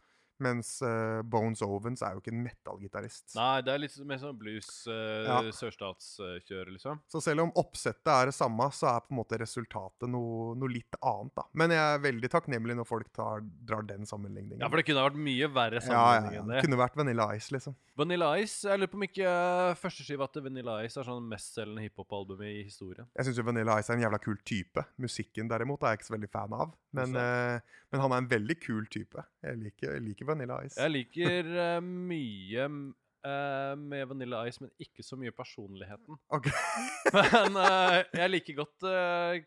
Mens 0.43 0.77
uh, 0.83 1.23
Bones 1.23 1.63
Ovens 1.63 2.03
er 2.03 2.17
jo 2.17 2.23
ikke 2.23 2.33
en 2.35 2.43
metal-gitarist. 2.43 3.37
Nei, 3.39 3.61
det 3.63 3.75
er 3.75 3.83
litt 3.85 3.95
mer 4.09 4.19
sånn 4.23 4.39
blues, 4.39 4.71
uh, 4.91 5.23
Ja. 5.29 5.39
sørstatskjør, 5.55 6.73
liksom. 6.75 7.01
Så 7.11 7.23
selv 7.23 7.45
om 7.45 7.53
oppsettet 7.61 8.11
er 8.11 8.31
det 8.31 8.35
samme, 8.37 8.67
så 8.75 8.91
er 8.91 9.05
på 9.05 9.15
en 9.15 9.21
måte 9.21 9.39
resultatet 9.41 10.11
noe, 10.11 10.55
noe 10.59 10.73
litt 10.73 10.99
annet. 11.01 11.35
da. 11.39 11.47
Men 11.55 11.75
jeg 11.75 11.85
er 11.85 12.03
veldig 12.05 12.31
takknemlig 12.33 12.77
når 12.81 12.89
folk 12.89 13.13
tar, 13.15 13.45
drar 13.65 13.87
den 13.87 14.09
sammenligningen. 14.09 14.61
Ja, 14.61 14.69
for 14.69 14.81
det 14.81 14.87
kunne 14.89 15.07
vært 15.07 15.21
mye 15.31 15.51
verre 15.55 15.79
ja, 15.79 15.85
ja, 15.85 15.89
sammenligning 15.89 16.35
ja. 16.35 16.43
enn 16.43 16.53
det. 16.55 16.63
kunne 16.67 16.81
vært 16.83 16.99
Vanilla 16.99 17.29
Ice, 17.39 17.55
liksom. 17.55 17.77
Vanilla 17.95 18.33
Ice, 18.43 18.65
jeg 18.67 18.81
lurer 18.81 18.91
på 18.91 18.99
om 18.99 19.07
ikke 19.07 19.31
uh, 19.31 19.77
førsteskiva 19.79 20.27
til 20.35 20.43
Vanilla 20.49 20.81
Ice 20.83 20.99
er 20.99 21.07
sånn 21.07 21.29
mestselgende 21.31 21.85
hiphop-albumet 21.87 22.51
i 22.51 22.65
historien. 22.67 23.07
Jeg 23.15 23.29
syns 23.29 23.39
Vanilla 23.47 23.79
Ice 23.79 23.93
er 23.93 24.01
en 24.01 24.05
jævla 24.09 24.19
kul 24.23 24.41
type. 24.43 24.83
Musikken 25.03 25.51
derimot 25.51 25.85
er 25.85 25.95
jeg 25.95 26.03
ikke 26.03 26.09
så 26.11 26.17
veldig 26.17 26.31
fan 26.33 26.57
av. 26.59 26.75
Men, 26.95 27.15
uh, 27.15 27.79
men 27.95 28.03
han 28.03 28.15
er 28.15 28.23
en 28.25 28.31
veldig 28.31 28.59
kul 28.63 28.89
type. 28.91 29.23
Jeg 29.45 29.61
liker, 29.61 29.95
jeg 29.97 30.05
liker 30.09 30.24
Vanilla 30.29 30.61
Ice. 30.67 30.79
Jeg 30.81 30.93
liker 30.95 31.51
eh, 31.69 31.81
mye 31.85 32.69
eh, 33.25 33.75
med 33.81 34.09
Vanilla 34.11 34.43
Ice, 34.49 34.61
men 34.61 34.71
ikke 34.83 35.05
så 35.07 35.17
mye 35.21 35.33
personligheten. 35.33 36.19
Ok. 36.35 36.49
Men 37.15 37.57
eh, 37.61 37.99
jeg 38.19 38.31
liker 38.33 38.57
godt 38.59 38.85
eh, 38.91 39.45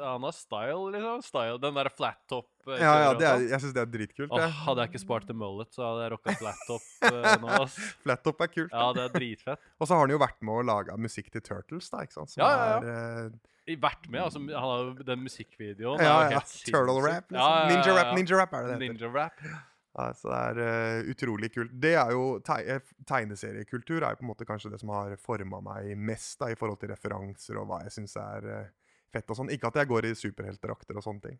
Han 0.00 0.24
har 0.24 0.32
style, 0.34 0.78
liksom. 0.94 1.20
Style, 1.26 1.58
Den 1.62 1.76
derre 1.76 1.92
flat 1.92 2.20
top. 2.30 2.48
eh, 2.70 2.80
Ja, 2.80 2.92
ja, 3.04 3.12
det 3.18 3.26
er, 3.28 3.44
jeg 3.52 3.60
syns 3.64 3.74
det 3.76 3.82
er 3.84 3.90
dritkult. 3.92 4.32
Åh, 4.32 4.40
jeg. 4.46 4.54
hadde 4.64 4.84
jeg 4.86 4.92
ikke 4.94 5.02
spart 5.04 5.26
til 5.28 5.36
mullet, 5.38 5.70
så 5.76 5.84
hadde 5.90 6.06
jeg 6.06 6.12
rocka 6.16 6.34
flat 6.40 6.64
top 6.70 6.88
eh, 7.10 7.30
nå. 7.42 7.52
ass. 7.60 7.76
Flat 8.06 8.22
Top 8.26 8.40
er 8.46 8.52
kult. 8.54 8.72
Ja, 8.74 8.88
det 8.96 9.04
er 9.08 9.14
dritfett. 9.18 9.70
Og 9.78 9.86
så 9.90 9.94
har 9.98 10.06
han 10.06 10.14
jo 10.14 10.20
vært 10.22 10.38
med 10.46 10.60
å 10.62 10.66
lage 10.72 10.96
musikk 11.02 11.30
til 11.34 11.44
Turtles, 11.46 11.90
da, 11.92 12.02
ikke 12.06 12.16
sant? 12.20 12.32
Som 12.34 12.42
Ja, 12.46 12.52
ja, 12.52 12.68
ja. 12.70 12.78
er 12.82 13.26
eh, 13.28 13.40
I 13.74 13.76
Vært 13.82 14.08
med, 14.10 14.22
altså. 14.24 14.40
Han 14.42 14.56
har 14.72 14.86
jo 14.88 15.06
den 15.12 15.20
musikkvideoen. 15.26 16.00
ja, 16.02 16.06
er 16.06 16.32
jo 16.32 16.38
ja. 16.38 16.40
helt 16.40 16.56
Turtle 16.64 16.96
sinnssyk. 16.96 17.10
rap. 17.10 17.28
Liksom. 17.28 17.42
Ja, 17.42 17.50
ja, 17.52 17.60
ja, 17.60 17.68
Ninja 17.76 17.92
rap, 17.98 18.08
ja. 18.08 18.16
ninja 18.22 18.40
rap 18.40 18.56
er 18.56 18.64
det 18.64 18.72
det 18.72 18.88
heter. 18.88 18.94
Ninja 18.96 19.12
rap. 19.18 19.44
Ja, 19.92 20.08
så 20.16 20.30
det 20.30 20.36
er 20.40 20.60
uh, 21.04 21.10
utrolig 21.12 21.50
kult. 21.52 21.72
Det 21.82 21.92
er 22.00 22.14
jo 22.14 22.38
teg 22.44 22.68
eh, 22.72 22.92
Tegneseriekultur 23.08 23.98
er 24.00 24.14
jo 24.14 24.22
på 24.22 24.24
en 24.24 24.30
måte 24.30 24.46
kanskje 24.48 24.72
det 24.72 24.80
som 24.80 24.92
har 24.94 25.12
forma 25.20 25.60
meg 25.64 25.92
mest 26.00 26.40
da, 26.40 26.48
i 26.48 26.56
forhold 26.56 26.80
til 26.80 26.94
referanser 26.94 27.60
og 27.60 27.68
hva 27.68 27.82
jeg 27.84 27.92
syns 27.98 28.16
er 28.20 28.48
uh, 28.48 28.94
fett 29.12 29.28
og 29.28 29.38
sånn. 29.38 29.52
Ikke 29.52 29.68
at 29.68 29.82
jeg 29.82 29.90
går 29.90 30.08
i 30.08 30.14
superheltdrakter 30.16 30.96
og 30.96 31.04
sånne 31.04 31.26
ting 31.28 31.38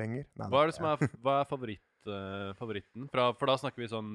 lenger. 0.00 0.24
Nei, 0.38 0.48
Hva 0.48 0.62
er 0.64 0.70
det 0.70 0.78
som 0.78 0.88
er, 0.88 1.04
er 1.34 1.50
favoritt, 1.50 1.84
uh, 2.08 2.54
favoritten? 2.56 3.10
Fra, 3.12 3.28
for 3.36 3.52
da 3.52 3.58
snakker 3.60 3.84
vi 3.84 3.90
sånn 3.92 4.10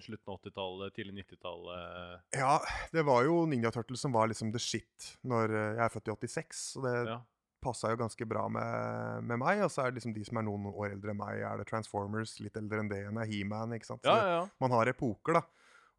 slutten 0.00 0.32
av 0.32 0.40
80-tallet, 0.40 0.96
tidlig 0.96 1.26
90-tallet. 1.26 2.24
Ja, 2.40 2.56
det 2.94 3.04
var 3.04 3.28
jo 3.28 3.42
Ninja 3.50 3.74
Turtles 3.74 4.00
som 4.06 4.16
var 4.16 4.32
liksom 4.32 4.54
the 4.54 4.62
shit 4.62 5.12
når 5.28 5.52
jeg 5.60 5.84
er 5.84 5.92
født 5.92 6.08
i 6.08 6.16
86. 6.16 6.66
Så 6.72 6.88
det 6.88 6.96
Ja. 7.10 7.20
Passa 7.64 7.90
jo 7.92 7.98
ganske 8.00 8.28
bra 8.28 8.44
med, 8.52 9.24
med 9.30 9.40
meg. 9.40 9.64
Og 9.66 9.72
så 9.72 9.82
er 9.82 9.90
det 9.90 10.00
liksom 10.00 10.14
de 10.16 10.24
som 10.28 10.40
er 10.40 10.46
noen 10.46 10.68
år 10.70 10.92
eldre 10.92 11.14
enn 11.14 11.20
meg, 11.20 11.42
er 11.48 11.60
det 11.60 11.68
Transformers. 11.70 12.36
Litt 12.44 12.58
eldre 12.60 12.82
enn 12.82 12.90
det 12.92 13.02
igjen 13.02 13.20
er 13.20 13.30
He-Man. 13.30 13.74
ikke 13.76 13.90
sant? 13.94 14.06
Ja, 14.08 14.16
ja, 14.20 14.32
ja. 14.38 14.46
man 14.62 14.76
har 14.76 14.92
epoker, 14.92 15.40
da. 15.40 15.44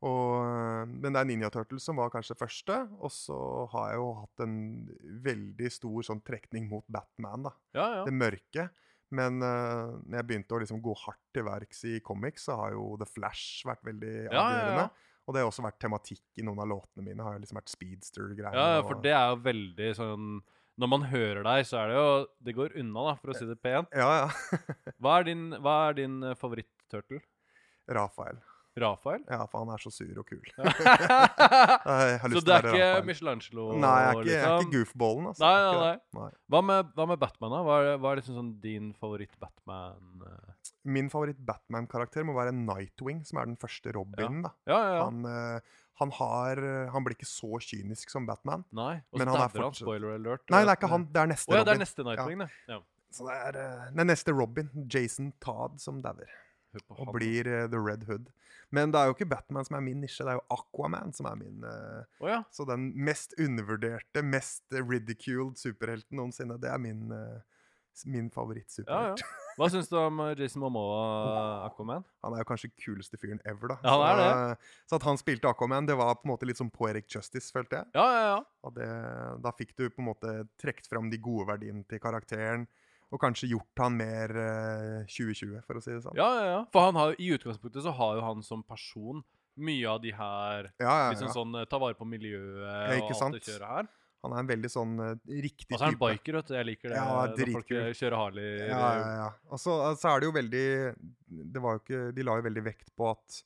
Og, 0.05 0.89
men 0.91 1.15
det 1.15 1.19
er 1.21 1.27
Ninja 1.27 1.49
Turtles 1.53 1.85
som 1.87 1.97
var 1.97 2.11
kanskje 2.13 2.37
første. 2.37 2.79
Og 3.01 3.13
så 3.13 3.37
har 3.73 3.93
jeg 3.93 4.01
jo 4.01 4.09
hatt 4.21 4.45
en 4.45 4.57
veldig 5.25 5.71
stor 5.73 6.09
sånn 6.11 6.23
trekning 6.25 6.69
mot 6.71 6.85
Batman, 6.91 7.49
da. 7.49 7.55
ja, 7.77 7.87
ja. 7.99 8.03
Det 8.07 8.15
mørke. 8.15 8.69
Men 9.15 9.39
uh, 9.39 9.95
når 10.01 10.19
jeg 10.19 10.27
begynte 10.29 10.55
å 10.57 10.61
liksom 10.61 10.81
gå 10.83 10.93
hardt 11.05 11.25
til 11.33 11.45
verks 11.47 11.83
i 11.87 11.99
comics, 12.05 12.47
så 12.49 12.57
har 12.59 12.75
jo 12.75 12.95
The 12.99 13.07
Flash 13.09 13.65
vært 13.69 13.85
veldig 13.87 14.15
avgjørende. 14.29 14.85
ja. 14.85 15.11
Og 15.25 15.33
det 15.33 15.41
har 15.41 15.49
også 15.49 15.63
vært 15.65 15.79
tematikk 15.81 16.37
i 16.37 16.43
noen 16.45 16.59
av 16.61 16.69
låtene 16.69 17.01
mine. 17.01 17.23
Har 17.25 17.33
jo 17.33 17.41
liksom 17.41 17.57
vært 17.57 17.71
speedster-greier. 17.73 18.53
Ja, 18.53 18.75
ja, 18.77 18.83
for 18.85 19.01
det 19.01 19.13
er 19.17 19.31
jo 19.31 19.39
veldig 19.47 19.87
sånn 19.97 20.27
Når 20.81 20.91
man 20.91 21.05
hører 21.07 21.45
deg, 21.45 21.67
så 21.69 21.77
er 21.81 21.91
det 21.91 21.95
jo 21.99 22.07
Det 22.43 22.55
går 22.57 22.75
unna, 22.81 23.05
da, 23.09 23.13
for 23.21 23.31
å 23.31 23.37
si 23.37 23.47
det 23.47 23.55
pent. 23.63 23.87
Ja, 23.95 24.25
ja. 24.25 24.59
Hva 25.01 25.19
er 25.21 25.29
din, 25.29 25.47
hva 25.63 25.77
er 25.89 25.97
din 26.01 26.19
eh, 26.25 26.35
favoritt-turtle? 26.39 27.21
Rafael. 27.95 28.41
Rafael? 28.75 29.21
Ja, 29.31 29.45
for 29.47 29.63
han 29.63 29.69
er 29.71 29.79
så 29.79 29.91
sur 29.93 30.17
og 30.19 30.25
kul. 30.27 30.41
så 30.59 30.65
lyst 32.27 32.41
til 32.41 32.47
det 32.49 32.55
er 32.57 32.67
ikke. 32.67 33.05
Michelangelo? 33.07 33.67
Nei, 33.79 33.91
jeg 34.01 34.09
er 34.09 34.17
ikke, 34.17 34.25
liksom? 34.27 34.65
ikke 34.65 34.73
goofballen, 34.73 35.29
altså. 35.31 35.43
Nei, 35.45 35.53
er 35.61 35.79
nei, 35.79 35.93
nei. 36.19 36.27
Hva 36.51 36.61
med, 36.71 36.89
hva 36.97 37.05
med 37.13 37.21
Batman, 37.21 37.55
da? 37.55 37.61
Hva 37.69 37.77
er, 37.79 38.01
hva 38.03 38.11
er 38.11 38.19
liksom 38.19 38.39
sånn 38.41 38.51
din 38.65 38.91
favoritt-Batman? 38.99 40.25
eh? 40.27 40.73
Min 40.97 41.07
favoritt-Batman-karakter 41.13 42.27
må 42.27 42.35
være 42.35 42.51
Nightwing, 42.57 43.23
som 43.29 43.39
er 43.39 43.47
den 43.53 43.55
første 43.63 43.95
Robin. 43.95 44.43
da. 44.43 44.51
Ja, 44.67 44.81
ja, 44.81 44.91
ja. 44.97 45.07
Han, 45.07 45.23
eh, 45.31 45.79
han, 46.01 46.11
har, 46.17 46.59
han 46.91 47.05
blir 47.05 47.15
ikke 47.15 47.29
så 47.29 47.59
kynisk 47.63 48.11
som 48.11 48.25
Batman. 48.27 48.65
Nei. 48.75 48.97
Og 49.13 49.21
Men 49.21 49.31
han 49.31 49.45
er 49.45 49.53
fortsatt... 49.53 49.63
han, 49.63 49.77
spoiler 49.79 50.17
alert. 50.17 50.43
Nei, 50.51 50.65
det 50.65 50.73
er 50.73 50.79
ikke 50.79 50.91
han. 50.91 51.05
Det 51.13 51.21
er 51.21 51.29
neste 51.31 51.53
oh, 51.53 51.57
ja, 51.57 51.63
det 51.67 51.75
er 51.75 51.81
neste 51.85 52.05
Nightwing, 52.07 52.43
det. 52.43 52.49
Ja. 52.71 52.81
Så 53.15 53.27
det 53.29 53.35
er, 53.35 53.59
eh, 53.61 53.85
det 53.95 54.03
er 54.03 54.09
neste 54.09 54.33
Robin, 54.35 54.71
Jason 54.91 55.31
Todd, 55.43 55.79
som 55.79 56.01
dauer. 56.03 56.33
Og 56.91 57.13
blir 57.15 57.47
uh, 57.47 57.61
The 57.71 57.79
Red 57.79 58.03
Hood. 58.09 58.27
Men 58.75 58.91
det 58.91 58.99
er 58.99 59.07
jo 59.07 59.15
ikke 59.15 59.29
Batman 59.31 59.63
som 59.63 59.77
er 59.77 59.83
min 59.85 60.01
nisje, 60.03 60.25
det 60.25 60.33
er 60.33 60.39
jo 60.41 60.43
Aquaman 60.51 61.13
som 61.15 61.29
er 61.29 61.37
min. 61.39 61.63
Uh, 61.63 62.03
oh, 62.19 62.27
ja. 62.27 62.41
så 62.51 62.65
den 62.67 62.89
mest 63.07 63.37
undervurderte, 63.39 64.25
mest 64.25 64.65
ridiculed 64.75 65.55
superhelten 65.61 66.19
noensinne, 66.19 66.59
det 66.59 66.73
er 66.73 66.81
min, 66.81 67.07
uh, 67.13 67.39
min 68.03 68.27
favorittsuperhelt. 68.33 69.23
ja, 69.23 69.23
ja. 69.23 69.41
Hva 69.55 69.69
syns 69.71 69.87
du 69.91 69.95
om 69.99 70.19
eh, 70.25 70.33
Jason 70.39 70.63
Momoa, 70.63 71.03
Aquaman? 71.67 72.03
Han 72.25 72.35
er 72.35 72.43
jo 72.43 72.47
kanskje 72.49 72.71
kuleste 72.81 73.19
fyren 73.21 73.39
ever, 73.47 73.71
da. 73.71 73.77
Ja, 73.85 73.93
han 74.01 74.23
er 74.23 74.31
så, 74.55 74.71
så 74.91 74.99
at 74.99 75.07
han 75.07 75.19
spilte 75.21 75.51
Aquaman, 75.51 75.87
det 75.87 75.95
var 75.99 76.17
på 76.19 76.27
en 76.27 76.33
måte 76.33 76.49
litt 76.49 76.59
som 76.59 76.71
poetic 76.73 77.07
justice, 77.15 77.53
følte 77.55 77.79
jeg. 77.79 77.91
Ja, 77.95 78.07
ja, 78.11 78.25
ja. 78.33 78.41
Og 78.67 78.75
det, 78.75 78.89
da 79.45 79.53
fikk 79.55 79.75
du 79.77 79.87
på 79.87 80.03
en 80.03 80.09
måte 80.09 80.35
trukket 80.61 80.89
fram 80.91 81.07
de 81.13 81.21
gode 81.23 81.47
verdiene 81.51 81.85
til 81.87 82.01
karakteren, 82.03 82.67
og 83.13 83.21
kanskje 83.21 83.51
gjort 83.53 83.83
han 83.83 83.95
mer 83.95 84.33
eh, 84.41 85.07
2020, 85.07 85.61
for 85.63 85.79
å 85.79 85.83
si 85.85 85.93
det 85.93 86.01
sånn. 86.03 86.19
Ja, 86.19 86.29
ja, 86.35 86.45
ja. 86.51 86.61
For 86.73 86.89
han 86.89 86.99
har, 86.99 87.15
i 87.21 87.31
utgangspunktet 87.37 87.85
så 87.85 87.93
har 87.95 88.19
jo 88.19 88.25
han 88.25 88.43
som 88.43 88.65
person 88.65 89.23
mye 89.55 89.87
av 89.87 90.01
de 90.03 90.11
her 90.11 90.65
ja, 90.81 90.83
ja, 90.83 91.11
liksom 91.13 91.29
sånn 91.31 91.53
eh, 91.61 91.67
Ta 91.71 91.79
vare 91.79 91.95
på 91.95 92.03
miljøet 92.03 92.65
Ja, 92.65 92.97
og 92.99 93.13
alt 93.15 93.37
det 93.37 93.45
kjøret 93.47 93.69
her. 93.69 93.87
Han 94.25 94.35
er 94.35 94.43
en 94.43 94.49
veldig 94.49 94.71
sånn 94.71 94.93
uh, 94.99 95.11
riktig 95.29 95.75
Og 95.75 95.79
så 95.79 95.85
er 95.85 95.93
han 95.93 95.99
biker, 96.01 96.39
vet 96.39 96.49
du. 96.49 96.55
Jeg 96.57 96.67
liker 96.71 96.91
det 96.91 96.97
Ja, 96.99 97.25
når 97.31 97.51
folk 97.59 97.73
eh, 97.75 97.91
kjører 97.95 98.17
Harley. 98.19 98.47
Ja, 98.65 98.79
ja, 98.99 99.11
ja. 99.21 99.27
Og 99.51 99.61
så, 99.61 99.75
altså, 99.91 100.11
er 100.11 100.23
det 100.23 100.29
jo 100.29 100.35
veldig 100.35 100.69
det 101.55 101.61
var 101.63 101.77
jo 101.77 101.83
ikke, 101.83 102.01
De 102.15 102.25
la 102.25 102.39
jo 102.39 102.47
veldig 102.47 102.63
vekt 102.65 102.89
på 102.97 103.11
at 103.11 103.43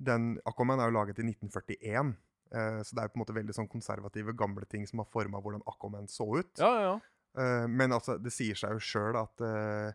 den 0.00 0.34
Aquaman 0.48 0.80
er 0.80 0.88
jo 0.88 0.96
laget 0.96 1.18
i 1.20 1.26
1941. 1.28 2.14
Uh, 2.50 2.80
så 2.82 2.96
det 2.96 3.02
er 3.02 3.08
jo 3.08 3.14
på 3.14 3.20
en 3.20 3.22
måte 3.22 3.36
veldig 3.36 3.54
sånn 3.54 3.70
konservative, 3.70 4.34
gamle 4.38 4.66
ting 4.70 4.86
som 4.88 5.02
har 5.02 5.10
forma 5.12 5.42
hvordan 5.42 5.64
Aquaman 5.70 6.08
så 6.10 6.26
ut. 6.40 6.54
Ja, 6.58 6.70
ja, 6.72 6.86
ja. 6.88 6.94
Uh, 7.38 7.66
men 7.70 7.94
altså, 7.94 8.16
det 8.18 8.32
sier 8.34 8.58
seg 8.58 8.74
jo 8.74 8.82
sjøl 8.82 9.18
at, 9.20 9.44
eh, 9.46 9.92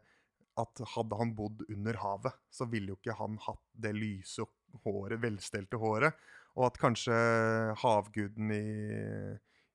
at 0.61 0.83
hadde 0.93 1.17
han 1.19 1.33
bodd 1.35 1.65
under 1.67 1.99
havet, 1.99 2.37
så 2.53 2.67
ville 2.71 2.93
jo 2.93 2.99
ikke 3.01 3.17
han 3.19 3.35
hatt 3.43 3.65
det 3.83 3.91
lyse 3.97 4.45
håret, 4.85 5.19
velstelte 5.23 5.79
håret. 5.81 6.15
Og 6.55 6.69
at 6.69 6.79
kanskje 6.79 7.15
havguden 7.81 8.53
i, 8.55 8.61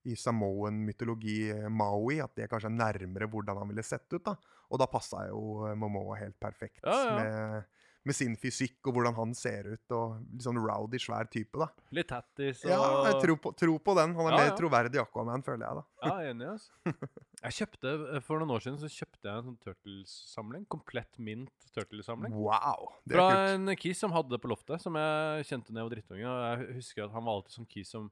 i 0.04 0.14
Samoan 0.16 0.78
mytologi, 0.86 1.50
eh, 1.52 1.68
Maui, 1.68 2.20
at 2.24 2.32
det 2.38 2.48
kanskje 2.50 2.70
er 2.70 2.78
nærmere 2.78 3.28
hvordan 3.28 3.58
han 3.60 3.68
ville 3.68 3.82
sett 3.84 4.08
ut. 4.16 4.24
da. 4.24 4.36
Og 4.70 4.78
da 4.80 4.86
passa 4.86 5.26
jo 5.28 5.66
eh, 5.68 5.74
Momoa 5.76 6.16
helt 6.22 6.38
perfekt 6.40 6.80
Ja, 6.86 6.96
ja. 7.04 7.14
Med, 7.18 7.64
med 8.08 8.16
sin 8.16 8.32
fysikk 8.40 8.86
og 8.88 8.94
hvordan 8.96 9.12
han 9.18 9.34
ser 9.36 9.66
ut. 9.74 9.92
og 9.92 10.22
Litt 10.32 10.46
sånn 10.46 10.56
rowdy, 10.62 10.96
svær 11.02 11.28
type, 11.28 11.58
da. 11.60 11.66
Litt 11.92 12.08
tattis 12.08 12.62
og 12.64 12.70
Ja, 12.72 12.78
jeg 13.10 13.18
tror 13.26 13.36
på, 13.44 13.52
tror 13.60 13.78
på 13.84 13.94
den. 13.98 14.14
Han 14.16 14.30
er 14.30 14.36
Ja, 14.38 14.38
mer 14.46 14.54
troverdig 14.56 15.02
Aquaman, 15.02 15.44
føler 15.44 15.66
jeg, 15.66 15.82
da. 15.82 15.84
Ja, 16.08 16.30
enig, 16.30 16.48
altså. 16.54 16.94
Jeg 17.40 17.54
kjøpte, 17.56 17.92
eh, 18.16 18.20
For 18.24 18.40
noen 18.40 18.50
år 18.56 18.60
siden 18.64 18.78
så 18.80 18.88
kjøpte 18.92 19.24
jeg 19.28 19.32
en 19.36 19.46
sånn 19.50 19.60
Turtles-samling. 19.64 20.64
Komplett 20.72 21.18
mint 21.20 21.68
Turtles-samling. 21.76 22.32
Wow! 22.36 22.88
Det 23.04 23.16
er 23.16 23.20
Fra 23.20 23.28
kult. 23.36 23.52
en 23.70 23.76
kis 23.80 24.00
som 24.00 24.12
hadde 24.16 24.32
det 24.34 24.40
på 24.42 24.50
loftet, 24.52 24.80
som 24.82 24.96
jeg 25.00 25.46
kjente 25.48 25.72
da 25.72 25.80
jeg 25.80 25.88
var 25.88 25.94
drittunge. 25.94 26.26
Og 26.28 26.42
jeg 26.48 26.74
husker 26.80 27.04
at 27.06 27.14
han 27.16 27.24
var 27.28 27.38
alltid 27.38 27.56
sånn 27.58 27.68
kis 27.70 27.92
som 27.92 28.10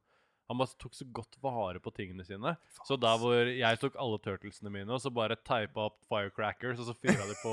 Han 0.49 0.61
bare 0.61 0.78
tok 0.80 0.94
så 0.96 1.05
godt 1.12 1.36
vare 1.44 1.80
på 1.84 1.92
tingene 1.92 2.24
sine. 2.24 2.55
Så 2.88 2.96
der 3.01 3.18
hvor 3.20 3.51
jeg 3.53 3.80
tok 3.82 3.99
alle 4.01 4.18
turtlesene 4.24 4.72
mine 4.72 4.94
og 4.94 5.03
så 5.05 5.12
bare 5.12 5.36
teipa 5.44 5.88
opp 5.90 5.99
firecrackers, 6.09 6.80
og 6.80 6.88
så 6.88 6.96
fyra 6.96 7.26
de 7.28 7.36
på 7.42 7.53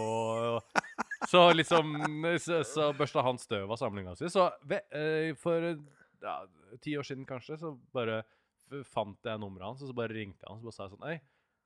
Så 1.31 1.41
liksom 1.55 1.95
Så, 2.39 2.61
så 2.67 2.89
børsta 2.95 3.23
han 3.25 3.39
støv 3.41 3.71
av 3.71 3.79
samlinga 3.81 4.15
si. 4.15 4.29
Så 4.31 4.47
eh, 4.71 5.33
for 5.39 5.67
ja, 6.23 6.37
ti 6.81 6.95
år 6.97 7.07
siden 7.07 7.27
kanskje, 7.27 7.59
så 7.59 7.73
bare 7.95 8.21
fant 8.89 9.27
jeg 9.27 9.39
nummeret 9.41 9.67
hans, 9.67 9.83
og 9.83 9.91
så 9.91 9.97
bare 9.97 10.15
ringte 10.15 10.41
jeg 10.41 10.49
han 10.49 10.57
og 10.57 10.63
så 10.63 10.71
bare 10.71 10.77
sa 10.79 10.87
sånn 10.89 11.05
Hei, 11.05 11.17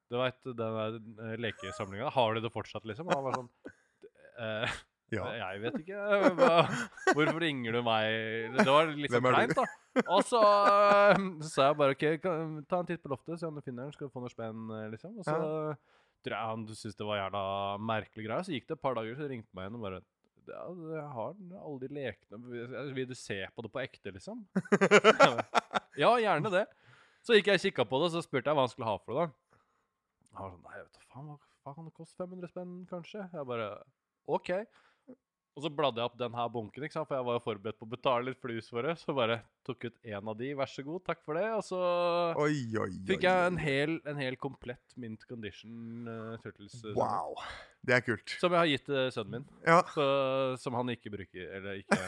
du 0.10 0.18
veit 0.20 0.40
den 0.44 0.58
der 0.58 1.38
lekesamlinga, 1.46 2.10
har 2.16 2.34
du 2.34 2.42
det 2.44 2.52
fortsatt, 2.54 2.88
liksom? 2.90 3.08
Og 3.08 3.16
han 3.16 3.28
var 3.28 3.38
sånn 3.38 3.52
eh, 4.42 4.80
Ja. 5.16 5.26
jeg 5.38 5.62
vet 5.64 5.78
ikke. 5.82 6.00
Hva, 6.38 6.50
hvorfor 7.18 7.40
ringer 7.42 7.78
du 7.78 7.82
meg? 7.86 8.58
Det 8.58 8.66
var 8.68 8.92
litt 8.94 9.10
sånn 9.14 9.24
Hvem 9.24 9.30
er 9.32 9.38
kleint, 9.38 9.56
da. 9.58 10.04
Og 10.06 10.22
så, 10.28 10.42
øh, 11.16 11.24
sa 11.50 11.70
jeg 11.72 11.80
bare 11.82 11.96
OK, 11.98 12.06
ta 12.70 12.82
en 12.84 12.90
titt 12.90 13.02
på 13.04 13.12
loftet, 13.14 13.40
se 13.42 13.50
om 13.50 13.58
du 13.58 13.64
finner 13.66 13.88
den, 13.88 13.96
skal 13.96 14.10
du 14.10 14.14
få 14.14 14.22
noe 14.24 14.34
spenn, 14.34 14.68
liksom. 14.94 15.18
Og 15.22 15.26
så 15.28 15.40
tror 16.26 16.36
jeg 16.36 16.52
han 16.52 16.64
syntes 16.70 16.98
det 17.00 17.08
var 17.08 17.22
jævla 17.22 17.44
merkelig 17.90 18.26
greie. 18.28 18.46
Så 18.46 18.56
gikk 18.56 18.68
det 18.70 18.78
et 18.78 18.84
par 18.84 18.98
dager, 19.00 19.16
så 19.18 19.30
ringte 19.32 19.50
han 19.52 19.60
meg 19.62 19.70
igjen 19.70 19.80
og 19.80 19.86
bare 19.88 20.02
ja, 20.50 20.64
jeg 20.96 21.06
har 21.14 21.34
alle 21.60 21.80
de 21.84 21.88
lekene 21.94 22.40
Vil- 22.96 23.10
du 23.10 23.16
se 23.18 23.38
på 23.54 23.62
det 23.66 23.72
på 23.74 23.82
ekte, 23.84 24.14
liksom? 24.16 24.40
ja, 26.02 26.10
gjerne 26.22 26.52
det. 26.54 26.66
Så 27.26 27.36
gikk 27.38 27.52
jeg 27.52 27.60
og 27.60 27.66
kikka 27.68 27.86
på 27.86 28.00
det, 28.02 28.10
og 28.10 28.16
så 28.16 28.24
spurte 28.26 28.50
jeg 28.50 28.58
hva 28.58 28.66
han 28.66 28.72
skulle 28.72 28.90
ha 28.90 28.96
for 29.04 29.14
det. 29.14 29.28
da. 29.28 29.60
Han 30.40 30.46
var 30.46 30.52
sånn 30.56 30.66
Nei, 30.66 30.80
vet 30.82 30.96
du 30.98 31.06
faen, 31.10 31.30
hva, 31.30 31.38
hva 31.66 31.76
kan 31.76 31.90
det 31.90 31.96
koste? 31.98 32.16
500 32.18 32.52
spenn, 32.54 32.76
kanskje? 32.90 33.26
Jeg 33.34 33.50
bare 33.50 33.70
OK. 34.30 34.52
Og 35.58 35.64
så 35.66 35.70
bladde 35.74 36.00
jeg 36.00 36.08
opp 36.08 36.18
den 36.20 36.36
her 36.38 36.50
bunken, 36.54 36.84
ikke 36.86 36.96
sant? 36.96 37.08
for 37.10 37.18
jeg 37.18 37.26
var 37.28 37.36
jo 37.36 37.42
forberedt 37.44 37.78
på 37.80 37.88
å 37.88 37.92
betale 37.92 38.30
litt 38.30 38.40
flus 38.40 38.70
for 38.72 38.86
det. 38.86 38.94
Så 39.02 39.16
bare 39.18 39.40
tok 39.68 39.90
ut 39.90 39.98
én 40.08 40.30
av 40.32 40.38
de, 40.40 40.52
vær 40.56 40.70
så 40.72 40.86
god, 40.88 41.02
takk 41.10 41.20
for 41.26 41.40
det. 41.40 41.48
Og 41.58 41.64
så 41.68 41.80
Oi, 42.40 42.54
oi, 42.78 42.86
oi. 42.86 43.02
fikk 43.10 43.26
jeg 43.28 43.50
en 43.50 43.60
hel, 43.60 43.98
en 44.08 44.22
hel 44.22 44.38
komplett 44.40 44.96
mint 44.96 45.26
condition 45.28 46.08
uh, 46.08 46.38
Turtles. 46.44 46.78
Uh, 46.86 46.94
Wow. 46.96 47.36
Det 47.84 47.96
er 47.98 48.06
kult. 48.06 48.38
Som 48.40 48.56
jeg 48.56 48.60
har 48.62 48.70
gitt 48.72 48.86
til 48.88 49.12
sønnen 49.16 49.40
min. 49.40 49.50
Ja, 49.68 49.82
Så, 49.96 50.06
som 50.64 50.76
han 50.80 50.90
ikke 50.96 51.12
bruker, 51.14 51.52
eller 51.60 51.80
ikke 51.82 52.00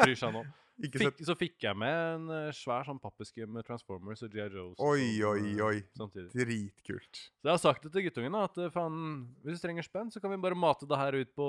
bryr 0.00 0.16
seg 0.22 0.40
om. 0.42 0.48
Fikk, 0.80 1.18
så 1.28 1.34
fikk 1.36 1.64
jeg 1.66 1.76
med 1.76 1.92
en 1.92 2.30
eh, 2.32 2.50
svær 2.56 2.86
sånn 2.88 2.98
pappeske 3.02 3.44
med 3.46 3.66
Transformers 3.66 4.22
og 4.24 4.32
G.I. 4.32 4.46
Joes. 4.54 4.78
Oi, 4.80 5.02
sånn, 5.18 5.28
oi, 5.28 5.50
eh, 5.52 5.64
oi. 5.66 5.82
Samtidig. 5.98 6.30
Dritkult. 6.32 7.20
Så 7.20 7.48
jeg 7.48 7.52
har 7.52 7.60
sagt 7.60 7.84
det 7.84 7.92
til 7.94 8.06
guttungen, 8.06 8.36
at 8.40 8.56
eh, 8.64 8.70
faen, 8.72 8.96
hvis 9.44 9.60
du 9.60 9.64
trenger 9.66 9.84
spenn, 9.86 10.10
så 10.14 10.22
kan 10.24 10.32
vi 10.32 10.40
bare 10.40 10.56
mate 10.58 10.88
det 10.88 11.00
her 11.00 11.18
ut 11.20 11.32
på 11.36 11.48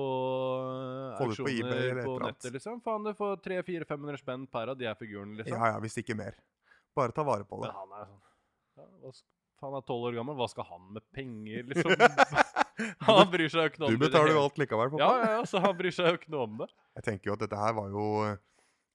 på 1.21 1.27
eBay 1.29 1.29
auksjoner 1.29 2.01
et 2.01 2.05
på 2.05 2.15
nettet, 2.25 2.53
liksom. 2.57 2.81
Faen, 2.85 3.05
du 3.07 3.13
får 3.17 3.39
300-400-500 3.47 4.21
spenn 4.23 4.47
per 4.51 4.73
av 4.73 4.79
de 4.79 4.89
her 4.89 4.97
figurene, 4.99 5.37
liksom. 5.39 5.55
Ja 5.57 5.73
ja, 5.75 5.79
hvis 5.83 5.95
ikke 6.03 6.17
mer. 6.19 6.35
Bare 6.97 7.15
ta 7.15 7.23
vare 7.23 7.47
på 7.47 7.61
Men 7.61 7.69
det. 7.69 7.75
han 7.77 7.95
er 8.01 8.09
sånn 8.11 8.21
ja, 8.81 8.85
hva 9.05 9.11
sk- 9.15 9.27
Han 9.61 9.75
er 9.77 9.83
tolv 9.85 10.07
år 10.09 10.15
gammel, 10.17 10.35
hva 10.39 10.47
skal 10.51 10.65
han 10.67 10.87
med 10.97 11.03
penger, 11.15 11.63
liksom? 11.69 11.91
han 13.07 13.27
bryr 13.31 13.51
seg 13.53 13.61
jo 13.67 13.71
ikke 13.71 13.81
noe 13.83 13.91
om 13.91 13.93
det. 13.93 13.99
Du 13.99 14.05
betaler 14.07 14.33
jo 14.35 14.39
alt 14.43 14.57
likevel. 14.59 14.89
pappa. 14.95 15.03
Ja, 15.05 15.11
ja, 15.21 15.33
ja, 15.37 15.43
så 15.47 15.61
han 15.61 15.75
bryr 15.77 15.93
seg 15.93 16.07
jo 16.09 16.17
ikke 16.19 16.31
noe 16.33 16.47
om 16.47 16.55
det. 16.63 16.67
Jeg 16.97 17.05
tenker 17.07 17.29
jo 17.31 17.35
at 17.37 17.43
dette 17.45 17.59
her 17.61 17.75
var 17.77 17.91
jo 17.93 18.05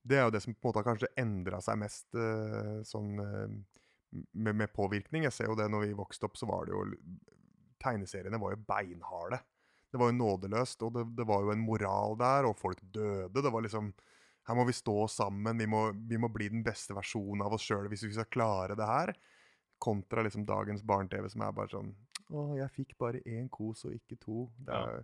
Det 0.06 0.18
er 0.18 0.28
jo 0.28 0.34
det 0.34 0.42
som 0.44 0.54
på 0.54 0.60
en 0.62 0.70
måte 0.70 0.82
har 0.82 0.86
kanskje 0.86 1.12
endra 1.18 1.60
seg 1.64 1.80
mest 1.80 2.18
eh, 2.18 2.78
sånn 2.86 3.18
eh, 3.22 3.56
med, 4.32 4.54
med 4.54 4.72
påvirkning. 4.74 5.26
Jeg 5.26 5.34
ser 5.34 5.50
jo 5.50 5.58
det 5.58 5.68
når 5.72 5.88
vi 5.88 5.98
vokste 5.98 6.28
opp, 6.28 6.38
så 6.38 6.48
var 6.50 6.66
det 6.66 6.76
jo 6.76 6.84
Tegneseriene 7.82 8.38
var 8.40 8.54
jo 8.54 8.62
beinharde. 8.66 9.38
Det 9.92 10.00
var 10.00 10.10
jo 10.10 10.16
nådeløst, 10.18 10.82
og 10.82 10.94
det, 10.96 11.04
det 11.18 11.26
var 11.28 11.44
jo 11.44 11.52
en 11.52 11.62
moral 11.62 12.16
der, 12.18 12.48
og 12.48 12.56
folk 12.58 12.80
døde. 12.82 13.42
Det 13.42 13.52
var 13.52 13.64
liksom 13.64 13.92
Her 14.46 14.54
må 14.54 14.64
vi 14.66 14.74
stå 14.78 14.94
sammen, 15.10 15.58
vi 15.58 15.66
må, 15.66 15.90
vi 16.06 16.18
må 16.22 16.30
bli 16.32 16.48
den 16.52 16.62
beste 16.66 16.94
versjonen 16.94 17.42
av 17.42 17.56
oss 17.56 17.64
sjøl 17.66 17.88
hvis 17.90 18.06
vi 18.06 18.14
skal 18.14 18.30
klare 18.30 18.78
det 18.78 18.86
her. 18.86 19.12
Kontra 19.82 20.22
liksom 20.24 20.46
dagens 20.48 20.84
barne-TV 20.86 21.28
som 21.28 21.44
er 21.44 21.54
bare 21.56 21.72
sånn 21.74 21.90
Å, 22.32 22.44
jeg 22.58 22.72
fikk 22.74 22.96
bare 22.98 23.20
én 23.28 23.50
kos 23.52 23.84
og 23.86 23.94
ikke 23.94 24.18
to. 24.22 24.46
Det 24.56 24.72
Ja. 24.72 25.02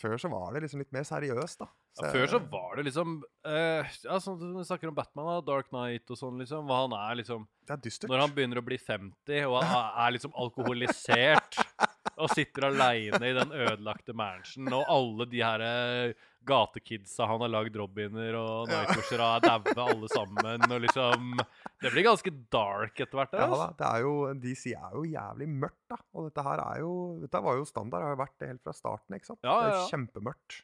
Før 0.00 0.16
så 0.22 0.30
var 0.32 0.54
det 0.56 0.62
liksom 0.64 0.80
litt 0.80 0.92
mer 0.96 1.04
seriøst, 1.04 1.60
da. 1.60 1.66
Ja, 2.00 2.10
før 2.14 2.30
så 2.32 2.38
var 2.52 2.78
det 2.78 2.86
liksom 2.86 3.16
eh, 3.44 3.90
ja, 4.06 4.16
sånn 4.22 4.38
som 4.40 4.54
du 4.56 4.62
snakker 4.64 4.88
om 4.88 4.96
Batman, 4.96 5.26
da, 5.28 5.40
Dark 5.50 5.68
Knight 5.68 6.08
og 6.14 6.16
sånn, 6.20 6.38
liksom. 6.40 6.64
Hva 6.70 6.78
han 6.86 6.94
er, 6.96 7.18
liksom 7.20 7.44
Det 7.68 7.74
er 7.76 7.82
dystert. 7.84 8.08
Når 8.12 8.22
han 8.24 8.34
begynner 8.36 8.62
å 8.62 8.64
bli 8.64 8.78
50 8.80 9.44
og 9.50 9.58
han 9.60 9.90
er- 10.06 10.14
liksom 10.16 10.32
alkoholisert 10.40 11.60
og 12.20 12.30
sitter 12.32 12.68
aleine 12.70 13.20
i 13.28 13.34
den 13.36 13.52
ødelagte 13.52 14.16
mansion, 14.16 14.72
og 14.72 14.88
alle 14.88 15.26
de 15.30 15.42
her 15.44 15.64
eh, 15.66 16.26
gatekidsa 16.46 17.26
han 17.28 17.40
har 17.44 17.50
lagd 17.52 17.76
Robiner 17.76 18.34
og 18.38 18.68
Ja. 18.70 18.80
Nightwatcher 18.84 19.20
av, 19.20 19.44
er 19.44 19.74
daue 19.74 19.90
alle 19.94 20.08
sammen, 20.08 20.64
og 20.72 20.80
liksom 20.86 21.36
Det 21.80 21.92
blir 21.92 22.04
ganske 22.06 22.32
dark 22.50 23.00
etter 23.00 23.16
hvert. 23.20 23.30
der, 23.32 23.38
Ja 23.44 23.48
altså. 23.50 23.76
det 23.78 23.86
er 23.90 24.00
jo, 24.06 24.14
DC 24.40 24.66
er 24.74 24.90
jo 24.96 25.02
jævlig 25.04 25.48
mørkt, 25.48 25.84
da. 25.88 25.96
Og 26.14 26.28
dette 26.30 26.42
her 26.46 26.58
er 26.64 26.80
jo 26.80 26.92
Dette 27.22 27.42
var 27.42 27.56
jo 27.60 27.64
standard, 27.68 28.02
har 28.02 28.16
jo 28.16 28.22
vært 28.24 28.38
det 28.40 28.48
helt 28.48 28.62
fra 28.62 28.72
starten, 28.72 29.16
ikke 29.16 29.26
sant? 29.32 29.40
Ja, 29.44 29.58
Det 29.60 29.66
er 29.66 29.70
ja, 29.70 29.76
jo 29.76 29.84
er 29.86 29.90
kjempemørkt. 29.94 30.62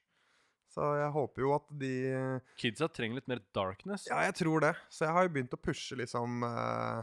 Så 0.77 0.87
jeg 1.01 1.13
håper 1.15 1.41
jo 1.41 1.53
at 1.57 1.69
de 1.81 1.93
Kidsa 2.61 2.89
trenger 2.93 3.15
litt 3.17 3.29
mer 3.29 3.41
darkness. 3.57 4.07
Ja, 4.11 4.19
jeg 4.27 4.35
tror 4.37 4.61
det. 4.61 4.75
Så 4.93 5.07
jeg 5.07 5.13
har 5.15 5.23
jo 5.25 5.33
begynt 5.33 5.55
å 5.57 5.61
pushe 5.63 5.97
liksom 5.97 6.43
eh, 6.45 7.03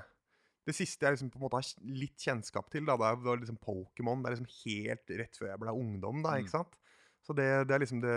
Det 0.68 0.76
siste 0.78 1.02
jeg 1.08 1.16
liksom 1.18 1.32
på 1.34 1.40
en 1.42 1.46
måte 1.48 1.58
har 1.58 1.66
litt 1.84 2.18
kjennskap 2.22 2.70
til, 2.70 2.86
da, 2.86 2.96
det 2.96 3.08
er 3.28 3.42
liksom 3.42 3.58
Pokémon. 3.58 4.22
Det 4.24 4.30
er 4.30 4.36
liksom 4.38 4.52
helt 4.64 5.10
rett 5.20 5.36
før 5.40 5.50
jeg 5.50 5.60
ble 5.60 5.74
ungdom, 5.74 6.22
da, 6.24 6.36
Mm. 6.38 6.44
ikke 6.46 6.54
sant? 6.54 6.78
Så 7.24 7.32
det, 7.38 7.46
det 7.70 7.76
er 7.76 7.80
liksom 7.80 8.02
det 8.04 8.14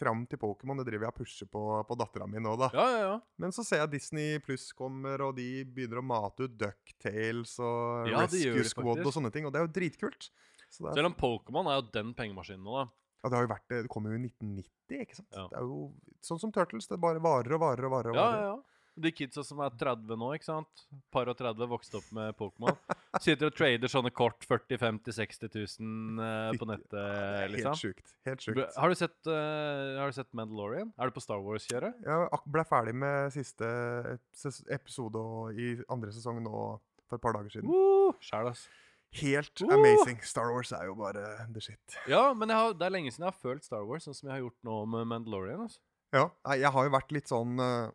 Fram 0.00 0.22
til 0.30 0.38
Pokémon, 0.40 0.78
det 0.80 0.86
driver 0.88 1.04
jeg 1.08 1.12
og 1.12 1.18
pusher 1.18 1.48
på, 1.52 1.62
på 1.84 1.96
dattera 2.00 2.24
mi 2.30 2.40
nå, 2.40 2.54
da. 2.56 2.70
Ja, 2.72 2.86
ja, 2.88 3.00
ja. 3.04 3.16
Men 3.42 3.52
så 3.52 3.60
ser 3.68 3.82
jeg 3.82 3.90
Disney 3.98 4.38
Pluss 4.40 4.70
kommer, 4.76 5.20
og 5.26 5.34
de 5.36 5.48
begynner 5.68 6.00
å 6.00 6.04
mate 6.08 6.46
ut 6.48 6.54
Ducktales 6.60 7.52
og 7.60 8.08
Ja, 8.08 8.22
Rescue 8.24 8.64
Squad 8.70 9.02
og 9.04 9.12
sånne 9.12 9.32
ting, 9.34 9.44
og 9.44 9.52
det 9.52 9.60
er 9.60 9.66
jo 9.68 9.74
dritkult. 9.76 10.30
Så 10.70 10.86
det, 10.86 10.92
er, 10.92 11.00
Selv 11.02 11.10
om 11.10 11.18
Pokémon 11.20 11.68
er 11.68 11.80
jo 11.82 11.86
den 11.98 12.14
pengemaskinen 12.16 12.64
nå, 12.64 12.78
da. 12.80 12.86
ja, 13.20 13.28
det 13.28 13.36
har 13.40 13.44
jo 13.44 13.52
vært 13.52 13.68
det, 13.74 13.82
det 13.84 13.92
kommer 13.92 14.14
jo 14.14 14.20
i 14.22 14.24
1990, 14.30 15.04
ikke 15.04 15.18
sant? 15.20 15.30
Ja. 15.36 15.44
Det 15.52 15.60
er 15.60 15.68
jo 15.68 15.80
sånn 16.24 16.40
som 16.46 16.52
Turtles, 16.54 16.88
det 16.88 17.00
bare 17.02 17.20
varer 17.20 17.58
og 17.58 17.64
varer 17.66 17.88
og 17.90 17.96
varer. 17.98 18.12
og 18.14 18.20
Ja, 18.20 18.26
varer. 18.30 18.44
ja, 18.46 18.52
ja. 18.56 19.00
De 19.00 19.12
kidsa 19.14 19.44
som 19.46 19.60
er 19.64 19.70
30 19.80 20.16
nå, 20.18 20.32
ikke 20.36 20.48
sant? 20.48 20.82
Par 21.14 21.28
og 21.30 21.36
30, 21.38 21.68
vokste 21.70 22.00
opp 22.00 22.08
med 22.16 22.32
Pokémon. 22.40 22.76
Sitter 23.18 23.48
og 23.50 23.54
trader 23.58 23.90
sånne 23.90 24.12
kort 24.14 24.44
40 24.46 24.78
50 24.78 25.14
60 25.16 25.48
000 25.82 26.20
eh, 26.22 26.50
på 26.60 26.68
nettet, 26.70 26.92
Helt 27.42 27.56
liksom. 27.56 27.74
sjukt. 27.80 28.12
Helt 28.28 28.44
sjukt. 28.44 28.60
Har 28.78 28.92
du 28.92 28.94
sett, 29.00 29.16
eh, 29.26 29.96
har 29.98 30.12
du 30.12 30.14
sett 30.14 30.28
Mandalorian? 30.38 30.92
Er 30.94 31.10
du 31.10 31.16
på 31.16 31.22
Star 31.24 31.42
Wars-kjøret? 31.42 31.98
Jeg 32.06 32.40
ble 32.54 32.64
ferdig 32.70 32.94
med 33.02 33.32
siste 33.34 33.66
episode 34.70 35.24
i 35.58 35.72
andre 35.90 36.12
sesong 36.14 36.38
nå 36.44 36.54
for 37.10 37.18
et 37.18 37.24
par 37.24 37.34
dager 37.34 37.50
siden. 37.56 37.72
Uh, 37.74 38.14
Sjæl, 38.22 38.52
ass. 38.52 38.68
Helt 39.18 39.64
Uh! 39.66 39.72
amazing. 39.74 40.20
Star 40.22 40.52
Wars 40.54 40.70
er 40.70 40.84
jo 40.86 40.94
bare 40.94 41.24
the 41.50 41.58
shit. 41.64 41.96
Ja, 42.06 42.28
men 42.32 42.52
har, 42.54 42.76
det 42.78 42.86
er 42.86 42.94
lenge 42.94 43.10
siden 43.10 43.26
jeg 43.26 43.32
har 43.34 43.40
følt 43.42 43.66
Star 43.66 43.82
Wars, 43.88 44.06
sånn 44.06 44.14
som 44.14 44.28
jeg 44.30 44.36
har 44.36 44.44
gjort 44.44 44.60
nå 44.68 44.76
med 44.92 45.08
Mandalorian. 45.10 45.64
Altså. 45.66 45.82
Ja, 46.14 46.28
jeg 46.54 46.70
har 46.74 46.86
jo 46.86 46.92
vært 46.94 47.10
litt 47.14 47.28
sånn 47.30 47.58
eh, 47.62 47.90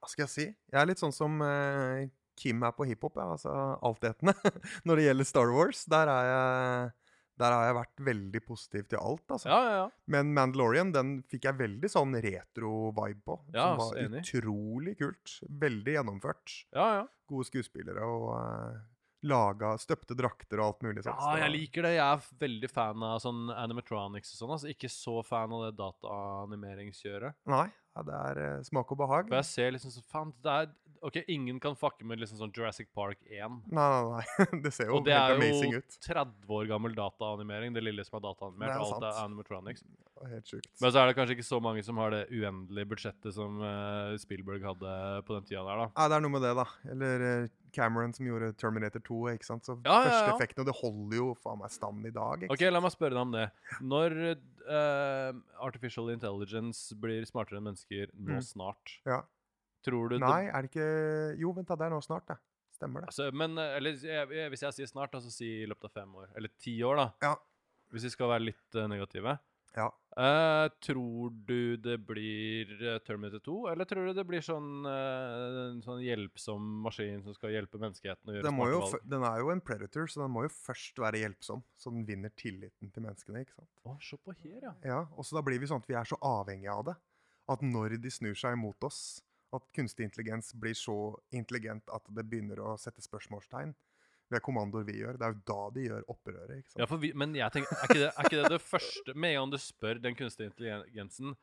Hva 0.00 0.08
skal 0.12 0.22
jeg 0.26 0.32
si? 0.32 0.44
Jeg 0.72 0.78
er 0.80 0.86
litt 0.88 1.00
sånn 1.00 1.12
som 1.16 1.40
eh, 1.44 2.06
Kim 2.38 2.64
er 2.66 2.74
på 2.76 2.86
hiphop, 2.88 3.18
ja, 3.20 3.30
altså 3.36 3.54
altetende. 3.84 4.34
Når 4.86 5.00
det 5.00 5.08
gjelder 5.08 5.28
Star 5.28 5.54
Wars, 5.54 5.84
der 5.90 6.10
er 6.12 6.30
jeg 6.30 6.92
der 7.40 7.50
har 7.50 7.64
jeg 7.66 7.74
vært 7.80 8.02
veldig 8.06 8.40
positiv 8.46 8.84
til 8.90 9.00
alt, 9.00 9.24
altså. 9.26 9.48
Ja, 9.50 9.58
ja, 9.58 9.76
ja. 9.80 9.86
Men 10.14 10.30
Mandalorian 10.36 10.92
den 10.94 11.16
fikk 11.30 11.48
jeg 11.48 11.58
veldig 11.58 11.90
sånn 11.90 12.14
retro-vibe 12.22 13.24
på. 13.26 13.38
Ja, 13.50 13.72
som 13.72 13.80
var 13.82 13.98
enig. 14.04 14.22
utrolig 14.22 14.94
kult. 15.00 15.38
Veldig 15.64 15.96
gjennomført. 15.98 16.58
ja, 16.76 16.88
ja. 17.00 17.04
Gode 17.24 17.48
skuespillere 17.48 18.04
og 18.04 18.26
uh, 18.36 18.74
laga 19.24 19.72
støpte 19.80 20.14
drakter 20.14 20.60
og 20.60 20.66
alt 20.66 20.82
mulig 20.84 21.02
sånt. 21.06 21.16
Ja, 21.16 21.46
jeg 21.46 21.54
liker 21.54 21.86
det. 21.88 21.94
Jeg 21.96 22.04
er 22.04 22.26
veldig 22.44 22.70
fan 22.70 23.06
av 23.08 23.22
sånn 23.24 23.48
animatronics 23.50 24.34
og 24.34 24.42
sånn. 24.42 24.52
Altså, 24.58 24.70
ikke 24.74 24.92
så 24.92 25.22
fan 25.26 25.54
av 25.56 25.64
det 25.66 25.72
dataanimeringskjøret. 25.80 27.40
Nei, 27.50 27.66
ja, 27.94 28.02
det 28.06 28.14
er 28.20 28.42
eh, 28.44 28.62
smak 28.66 28.90
og 28.90 28.98
behag. 29.04 29.28
For 29.30 29.38
jeg 29.40 29.50
ser 29.50 29.76
liksom 29.76 29.92
så 29.94 30.02
Faen, 30.10 30.32
det 30.44 30.54
er 30.54 30.72
OK, 31.04 31.18
ingen 31.28 31.58
kan 31.60 31.74
fucke 31.76 32.04
med 32.08 32.16
liksom 32.22 32.38
sånn 32.40 32.52
Jurassic 32.56 32.88
Park 32.96 33.18
1. 33.28 33.58
Nei, 33.76 33.88
nei, 33.92 34.04
nei. 34.14 34.46
Det 34.64 34.70
ser 34.72 34.88
jo 34.88 34.96
Og 34.96 35.04
det 35.04 35.12
helt 35.12 35.34
er 35.34 35.36
amazing 35.36 35.74
jo 35.74 35.80
ut. 35.82 35.96
30 36.06 36.54
år 36.56 36.70
gammel 36.70 36.94
dataanimering, 36.96 37.74
det 37.76 37.82
lille 37.84 38.06
som 38.08 38.16
er 38.16 38.24
dataanimert. 38.24 38.70
Det 38.70 38.78
er 38.78 38.84
alt 38.86 38.94
er 38.94 39.04
sant. 39.10 39.26
animatronics. 39.26 39.84
Helt 40.30 40.48
sjukt. 40.48 40.70
Men 40.80 40.94
så 40.94 41.02
er 41.02 41.10
det 41.10 41.16
kanskje 41.18 41.36
ikke 41.36 41.46
så 41.50 41.60
mange 41.60 41.84
som 41.84 42.00
har 42.00 42.14
det 42.14 42.22
uendelige 42.32 42.88
budsjettet 42.94 43.36
som 43.36 43.60
eh, 43.60 44.14
Spielberg 44.22 44.64
hadde 44.64 44.94
på 45.28 45.36
den 45.36 45.44
tida 45.50 45.66
der, 45.68 45.84
da. 45.84 45.90
Nei, 45.92 46.08
det 46.08 46.16
er 46.16 46.24
noe 46.24 46.34
med 46.38 46.46
det, 46.48 46.54
da. 46.62 46.66
Eller 46.96 47.26
eh, 47.28 47.52
Cameron 47.74 48.12
som 48.16 48.26
gjorde 48.28 48.52
Terminator 48.60 49.02
2, 49.04 49.18
ikke 49.34 49.48
sant. 49.48 49.66
Så 49.66 49.76
Ja, 49.84 49.98
første 50.06 50.28
ja. 50.30 50.32
effekten, 50.36 50.62
og 50.64 50.66
det 50.70 50.76
holder 50.80 51.16
jo 51.18 51.28
faen 51.42 51.58
meg 51.60 51.70
stand 51.74 52.06
i 52.06 52.12
dag. 52.14 52.46
Ikke 52.46 52.54
Ok, 52.56 52.64
La 52.72 52.80
meg 52.84 52.94
spørre 52.94 53.16
deg 53.18 53.22
om 53.26 53.34
det. 53.34 53.46
Når 53.82 54.16
uh, 54.70 55.42
artificial 55.66 56.10
intelligence 56.14 56.94
blir 56.96 57.26
smartere 57.28 57.58
enn 57.60 57.68
mennesker 57.68 58.10
nå 58.14 58.38
Mm. 58.38 58.42
snart, 58.46 58.98
Ja. 59.06 59.22
tror 59.84 60.08
du 60.14 60.18
Nei, 60.18 60.46
er 60.48 60.62
det 60.62 60.70
ikke 60.70 61.38
Jo, 61.38 61.52
vent 61.52 61.68
da, 61.68 61.76
det 61.76 61.86
er 61.86 61.90
nå 61.96 62.00
snart, 62.02 62.26
det. 62.26 62.38
Stemmer 62.74 63.00
det. 63.04 63.10
Altså, 63.12 63.28
men 63.32 63.56
eh, 63.58 63.76
eller, 63.76 63.92
jeg, 64.02 64.50
Hvis 64.50 64.62
jeg 64.64 64.72
sier 64.74 64.86
snart, 64.90 65.12
altså 65.14 65.30
si 65.30 65.62
i 65.62 65.66
løpet 65.66 65.84
av 65.84 65.92
fem 65.92 66.14
år. 66.16 66.28
Eller 66.36 66.48
ti 66.58 66.72
år, 66.82 66.96
da. 66.96 67.10
Ja. 67.22 67.34
Hvis 67.92 68.02
vi 68.08 68.10
skal 68.10 68.28
være 68.32 68.46
litt 68.48 68.74
uh, 68.74 68.88
negative. 68.90 69.38
Ja. 69.74 69.88
Uh, 70.14 70.68
tror 70.78 71.32
du 71.48 71.74
det 71.82 71.96
blir 72.06 72.68
eh, 72.78 72.98
Terminator 73.02 73.40
2, 73.42 73.54
eller 73.72 73.88
tror 73.90 74.06
du 74.06 74.12
det 74.14 74.24
blir 74.28 74.44
sånn, 74.46 74.86
uh, 74.86 75.72
en 75.72 75.80
sånn 75.82 76.04
hjelpsom 76.04 76.68
maskin 76.84 77.24
som 77.24 77.34
skal 77.34 77.50
hjelpe 77.56 77.80
menneskeheten 77.82 78.30
å 78.30 78.36
gjøre 78.36 78.46
Den, 78.46 78.54
smarte 78.54 78.78
valg? 78.84 79.08
den 79.10 79.26
er 79.26 79.42
jo 79.42 79.50
en 79.50 79.64
predator, 79.66 80.06
så 80.06 80.22
den 80.22 80.30
må 80.36 80.44
jo 80.46 80.52
først 80.54 81.02
være 81.02 81.24
hjelpsom. 81.24 81.64
Så 81.74 81.90
den 81.90 82.06
vinner 82.06 82.30
tilliten 82.38 82.94
til 82.94 83.06
menneskene. 83.08 83.42
ikke 83.42 83.58
sant? 83.58 83.72
Å, 83.82 83.96
se 84.06 84.20
på 84.22 84.36
her, 84.44 84.60
ja. 84.68 84.74
Ja, 84.86 85.00
og 85.18 85.26
så 85.26 85.40
da 85.40 85.42
blir 85.48 85.58
vi 85.58 85.70
sånn 85.72 85.82
at 85.82 85.90
vi 85.90 85.98
er 85.98 86.06
så 86.06 86.20
avhengige 86.22 86.78
av 86.78 86.86
det. 86.92 86.96
At 87.50 87.66
når 87.66 87.98
de 88.00 88.14
snur 88.14 88.38
seg 88.38 88.54
imot 88.54 88.86
oss, 88.86 89.02
at 89.54 89.66
kunstig 89.74 90.06
intelligens 90.06 90.54
blir 90.58 90.78
så 90.78 90.96
intelligent 91.34 91.90
at 91.94 92.06
det 92.14 92.24
begynner 92.26 92.62
å 92.62 92.78
sette 92.80 93.02
spørsmålstegn 93.02 93.74
ved 94.34 94.42
kommandoer 94.44 94.84
vi 94.88 94.98
gjør. 95.00 95.18
Det 95.20 95.26
er 95.28 95.36
jo 95.36 95.42
da 95.52 95.60
de 95.76 95.86
gjør 95.88 96.08
opprøret. 96.14 96.56
ikke 96.58 96.72
sant? 96.74 96.82
ja 96.82 96.98
vi, 97.04 97.12
men 97.24 97.36
jeg 97.38 97.54
tenker, 97.54 97.78
er 97.78 97.86
ikke, 97.88 98.00
det, 98.02 98.10
er 98.10 98.28
ikke 98.28 98.40
det 98.42 98.50
det 98.56 98.62
første 98.64 99.14
Med 99.14 99.34
en 99.34 99.40
gang 99.42 99.54
du 99.54 99.60
spør 99.62 100.02
den 100.02 100.18
kunstige 100.18 100.50
intelligensen 100.52 101.36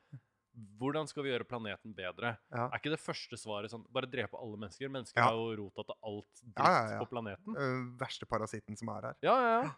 hvordan 0.76 1.06
skal 1.08 1.24
vi 1.24 1.30
gjøre 1.30 1.46
planeten 1.48 1.94
bedre, 1.96 2.34
Ja. 2.52 2.66
er 2.66 2.76
ikke 2.76 2.90
det 2.92 2.98
første 3.00 3.38
svaret 3.40 3.72
sånn 3.72 3.86
Bare 3.88 4.04
drepe 4.10 4.36
alle 4.36 4.58
mennesker? 4.60 4.90
Mennesker 4.92 5.16
Ja. 5.22 5.30
har 5.30 5.38
jo 5.38 5.54
rota 5.62 5.82
til 5.88 5.96
alt 6.04 6.42
dritt 6.42 6.58
Ja, 6.58 6.72
ja, 6.74 6.90
ja. 6.92 6.98
på 7.00 7.08
planeten. 7.08 7.56
Uh, 7.56 7.86
verste 7.96 8.28
parasitten 8.28 8.76
som 8.76 8.90
er 8.92 9.06
her. 9.08 9.16
Ja, 9.24 9.36
ja, 9.40 9.54
ja. 9.62 9.70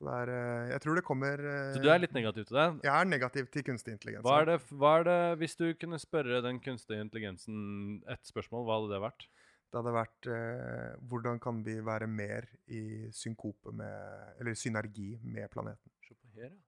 Så 0.00 0.06
det 0.08 0.14
er 0.22 0.32
øh, 0.32 0.70
Jeg 0.72 0.80
tror 0.80 0.94
det 0.96 1.04
kommer 1.04 1.36
Så 1.76 1.82
du 1.84 1.90
er 1.92 2.00
litt 2.00 2.14
negativ 2.16 2.46
til 2.48 2.56
det? 2.56 2.66
Jeg 2.88 2.94
er 2.94 3.04
negativ 3.04 3.46
til 3.52 3.62
kunstig 3.68 3.92
intelligens. 3.92 4.24
Hva 4.24 4.40
er, 4.40 4.48
det, 4.54 4.56
hva 4.80 4.94
er 5.02 5.04
det 5.10 5.38
Hvis 5.44 5.56
du 5.60 5.66
kunne 5.78 6.00
spørre 6.00 6.40
den 6.42 6.58
kunstige 6.64 7.04
intelligensen 7.04 8.02
et 8.08 8.24
spørsmål, 8.32 8.64
hva 8.64 8.80
hadde 8.80 8.94
det 8.96 9.02
vært? 9.04 9.28
Det 9.72 9.80
hadde 9.80 9.94
vært 9.96 10.26
eh, 10.28 10.96
Hvordan 11.08 11.38
kan 11.40 11.62
vi 11.64 11.78
være 11.80 12.06
mer 12.10 12.44
i 12.68 13.08
synkope 13.16 13.72
med 13.72 14.34
Eller 14.42 14.58
synergi 14.58 15.14
med 15.24 15.48
planeten? 15.52 15.92
Se 16.04 16.12
på 16.12 16.28
her, 16.36 16.50
ja. 16.50 16.58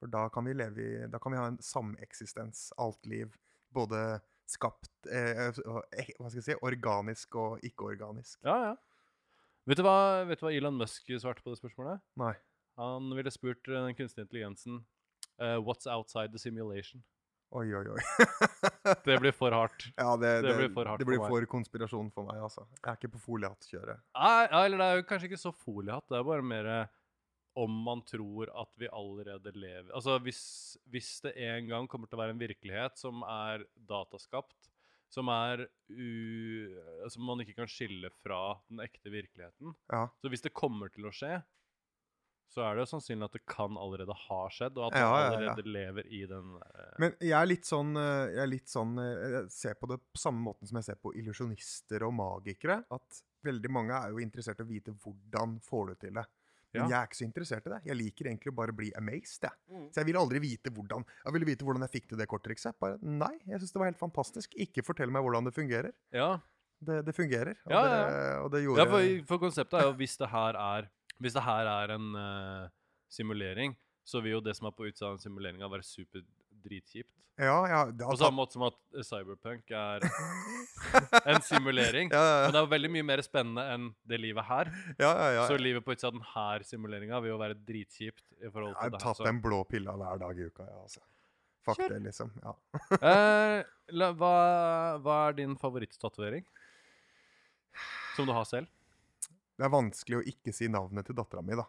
For 0.00 0.12
da 0.12 0.22
kan 0.32 0.48
vi 0.48 0.56
leve 0.56 0.84
i 0.84 1.10
Da 1.12 1.20
kan 1.20 1.34
vi 1.34 1.40
ha 1.40 1.50
en 1.52 1.60
sameksistens. 1.60 2.70
Alt 2.80 3.04
liv. 3.06 3.36
Både 3.74 4.00
skapt 4.48 5.08
eh, 5.12 5.46
eh, 5.50 5.60
Hva 5.60 6.30
skal 6.30 6.40
jeg 6.40 6.48
si? 6.48 6.56
Organisk 6.64 7.36
og 7.40 7.60
ikke-organisk. 7.64 8.40
Ja, 8.44 8.56
ja. 8.70 8.74
Vet 9.64 9.80
du, 9.80 9.84
hva, 9.86 10.24
vet 10.28 10.40
du 10.40 10.44
hva 10.44 10.52
Elon 10.52 10.76
Musk 10.76 11.08
svarte 11.20 11.44
på 11.44 11.52
det 11.52 11.60
spørsmålet? 11.60 12.02
Nei. 12.20 12.34
Han 12.80 13.12
ville 13.16 13.32
spurt 13.32 13.68
eh, 13.68 13.80
den 13.86 13.96
kunstige 13.96 14.26
intelligensen 14.26 14.82
uh, 15.40 15.60
What's 15.60 15.88
outside 15.88 16.32
the 16.32 16.38
simulation? 16.38 17.04
Oi, 17.54 17.68
oi, 17.76 17.84
oi. 17.94 18.00
Det 19.06 19.16
blir 19.20 19.32
for 19.32 19.54
hardt. 19.54 19.86
ja, 19.96 20.16
det, 20.16 20.30
det 20.42 20.48
det, 20.48 20.56
blir 20.58 20.72
for 20.74 20.88
hardt 20.90 21.00
det 21.00 21.04
for 21.06 21.10
blir 21.12 21.20
meg. 21.22 21.30
for 21.30 21.46
konspirasjon 21.54 22.10
for 22.12 22.26
meg, 22.28 22.40
altså. 22.42 22.64
Jeg 22.80 22.90
er 22.90 22.98
ikke 22.98 23.12
på 23.14 23.22
foliehattkjøret. 23.28 24.02
Nei, 24.16 24.42
ja, 24.50 24.64
eller 24.64 24.80
det 24.82 24.88
er 24.88 24.98
jo 25.00 25.06
kanskje 25.08 25.30
ikke 25.30 25.40
så 25.44 25.52
foliehatt. 25.54 26.06
Det 26.10 26.18
er 26.18 26.26
bare 26.26 26.44
mer 26.44 26.68
eh, 26.72 26.92
om 27.64 27.76
man 27.86 28.02
tror 28.08 28.50
at 28.50 28.70
vi 28.82 28.88
allerede 28.90 29.52
lever 29.54 29.92
Altså 29.94 30.16
hvis, 30.24 30.42
hvis 30.90 31.10
det 31.22 31.36
en 31.38 31.68
gang 31.70 31.88
kommer 31.90 32.10
til 32.10 32.18
å 32.18 32.22
være 32.24 32.34
en 32.34 32.42
virkelighet 32.42 32.98
som 32.98 33.22
er 33.30 33.62
dataskapt, 33.88 34.70
som 35.14 35.30
er 35.30 35.68
u... 35.94 36.08
Som 37.12 37.28
man 37.28 37.44
ikke 37.44 37.54
kan 37.60 37.70
skille 37.70 38.10
fra 38.24 38.56
den 38.66 38.82
ekte 38.82 39.12
virkeligheten 39.14 39.76
Ja. 39.92 40.08
Så 40.18 40.32
hvis 40.32 40.42
det 40.42 40.56
kommer 40.56 40.90
til 40.90 41.06
å 41.06 41.14
skje, 41.14 41.38
så 42.48 42.62
er 42.68 42.76
det 42.78 42.84
sannsynlig 42.90 43.24
at 43.26 43.32
det 43.32 43.42
kan 43.50 43.74
allerede 43.80 44.14
ha 44.14 44.40
skjedd, 44.52 44.76
og 44.78 44.92
at 44.92 44.98
Ja, 45.00 45.08
man 45.10 45.20
ja, 45.20 45.24
ja. 45.24 45.36
allerede 45.38 45.72
lever 45.74 46.06
i 46.06 46.20
den 46.30 46.52
der, 46.58 46.76
eh, 46.84 46.94
Men 47.02 47.14
jeg 47.20 47.34
er 47.40 47.46
litt 47.50 47.64
sånn 47.66 47.96
eh, 47.96 48.28
Jeg 48.34 48.42
er 48.44 48.50
litt 48.52 48.68
sånn 48.70 48.92
eh, 48.98 49.24
Jeg 49.40 49.50
ser 49.50 49.74
på 49.80 49.88
det 49.90 49.98
på 50.12 50.20
samme 50.22 50.38
måten 50.44 50.66
som 50.70 50.78
jeg 50.78 50.84
ser 50.90 51.00
på 51.02 51.14
illusjonister 51.18 52.04
og 52.06 52.14
magikere. 52.14 52.84
At 52.94 53.22
veldig 53.44 53.70
mange 53.74 53.92
er 53.96 54.10
jo 54.14 54.22
interessert 54.22 54.60
i 54.60 54.66
å 54.66 54.70
vite 54.70 54.94
hvordan 55.02 55.58
får 55.64 55.86
du 55.88 55.94
til 56.06 56.14
det. 56.20 56.24
Men 56.74 56.82
Ja. 56.82 56.86
jeg 56.88 56.98
er 56.98 57.06
ikke 57.06 57.18
så 57.20 57.26
interessert 57.28 57.66
i 57.66 57.70
det. 57.70 57.80
Jeg 57.86 57.96
liker 57.96 58.24
egentlig 58.26 58.50
å 58.50 58.54
bare 58.56 58.72
bli 58.74 58.88
amazed. 58.98 59.42
Jeg. 59.46 59.52
Mm. 59.70 59.84
Så 59.92 60.00
jeg 60.00 60.06
vil 60.06 60.16
aldri 60.18 60.38
vite 60.42 60.70
hvordan 60.74 61.04
Jeg 61.24 61.32
ville 61.36 61.46
vite 61.46 61.64
hvordan 61.64 61.84
jeg 61.86 61.90
fikk 62.00 62.08
til 62.08 62.18
det 62.18 62.26
korttrikset. 62.28 62.78
Bare 62.80 62.98
nei, 63.02 63.34
jeg 63.46 63.60
syns 63.60 63.72
det 63.72 63.78
var 63.82 63.90
helt 63.92 64.00
fantastisk. 64.00 64.54
Ikke 64.58 64.82
fortell 64.82 65.10
meg 65.10 65.22
hvordan 65.22 65.44
det 65.44 65.54
fungerer. 65.54 65.92
Ja, 66.12 66.38
Det, 66.84 67.04
det 67.06 67.14
fungerer. 67.14 67.54
Og, 67.64 67.70
Ja, 67.70 67.82
ja, 67.86 68.00
det, 68.04 68.38
og 68.44 68.50
det 68.52 68.62
gjorde 68.64 68.82
ja 68.82 68.90
for, 68.90 69.26
for 69.26 69.38
konseptet 69.38 69.80
er 69.80 69.86
jo 69.86 69.92
hvis 69.96 70.16
det 70.18 70.28
her 70.28 70.54
er 70.58 70.88
Hvis 71.22 71.36
det 71.36 71.44
her 71.46 71.70
er 71.70 71.94
en 71.94 72.14
uh, 72.18 72.70
simulering, 73.12 73.76
så 74.04 74.20
vil 74.20 74.38
jo 74.38 74.40
det 74.44 74.56
som 74.58 74.68
er 74.68 74.74
på 74.76 74.88
utsida 74.88 75.12
av 75.12 75.20
simuleringa, 75.22 75.68
være 75.70 75.86
super 75.86 76.24
dritkjipt. 76.64 77.12
Ja, 77.36 77.56
ja, 77.66 77.78
det 77.90 78.06
På 78.06 78.14
samme 78.16 78.38
måte 78.38 78.54
som 78.54 78.62
at 78.68 78.76
eh, 78.94 79.02
Cyberpunk 79.02 79.72
er 79.74 80.04
en 81.32 81.42
simulering. 81.42 82.12
ja, 82.14 82.20
ja, 82.22 82.36
Men 82.44 82.52
det 82.54 82.60
er 82.60 82.66
jo 82.66 82.70
veldig 82.70 82.90
mye 82.94 83.06
mer 83.08 83.22
spennende 83.26 83.64
enn 83.72 83.88
det 84.06 84.20
livet 84.22 84.46
her. 84.46 84.70
ja, 85.02 85.10
ja, 85.10 85.30
ja. 85.40 85.46
Så 85.50 85.56
livet 85.58 85.82
på 85.82 85.96
utsida 85.96 86.12
av 86.12 86.20
denne 86.20 86.68
simuleringa 86.68 87.18
vil 87.24 87.34
jo 87.34 87.40
være 87.40 87.58
dritkjipt. 87.58 88.22
i 88.38 88.52
forhold 88.52 88.76
til 88.76 88.78
det 88.78 88.84
her. 88.84 88.92
Jeg 88.92 89.00
har 89.00 89.02
tatt 89.08 89.26
den 89.26 89.42
blå 89.42 89.64
pilla 89.66 89.96
hver 89.98 90.22
dag 90.22 90.38
i 90.38 90.46
uka, 90.46 90.68
ja, 90.68 90.78
altså. 90.84 91.02
Fuck 91.64 91.82
det, 91.88 91.98
liksom. 92.06 92.30
Ja. 92.44 92.54
Eh, 93.10 93.64
la, 93.98 94.12
hva, 94.14 94.34
hva 95.02 95.18
er 95.28 95.38
din 95.40 95.58
favorittstatovering? 95.58 96.46
Som 98.14 98.28
du 98.30 98.34
har 98.36 98.46
selv? 98.46 98.70
Det 99.58 99.64
er 99.66 99.72
vanskelig 99.72 100.18
å 100.20 100.24
ikke 100.34 100.52
si 100.54 100.66
navnet 100.72 101.06
til 101.06 101.16
dattera 101.18 101.42
mi, 101.46 101.54
da. 101.58 101.64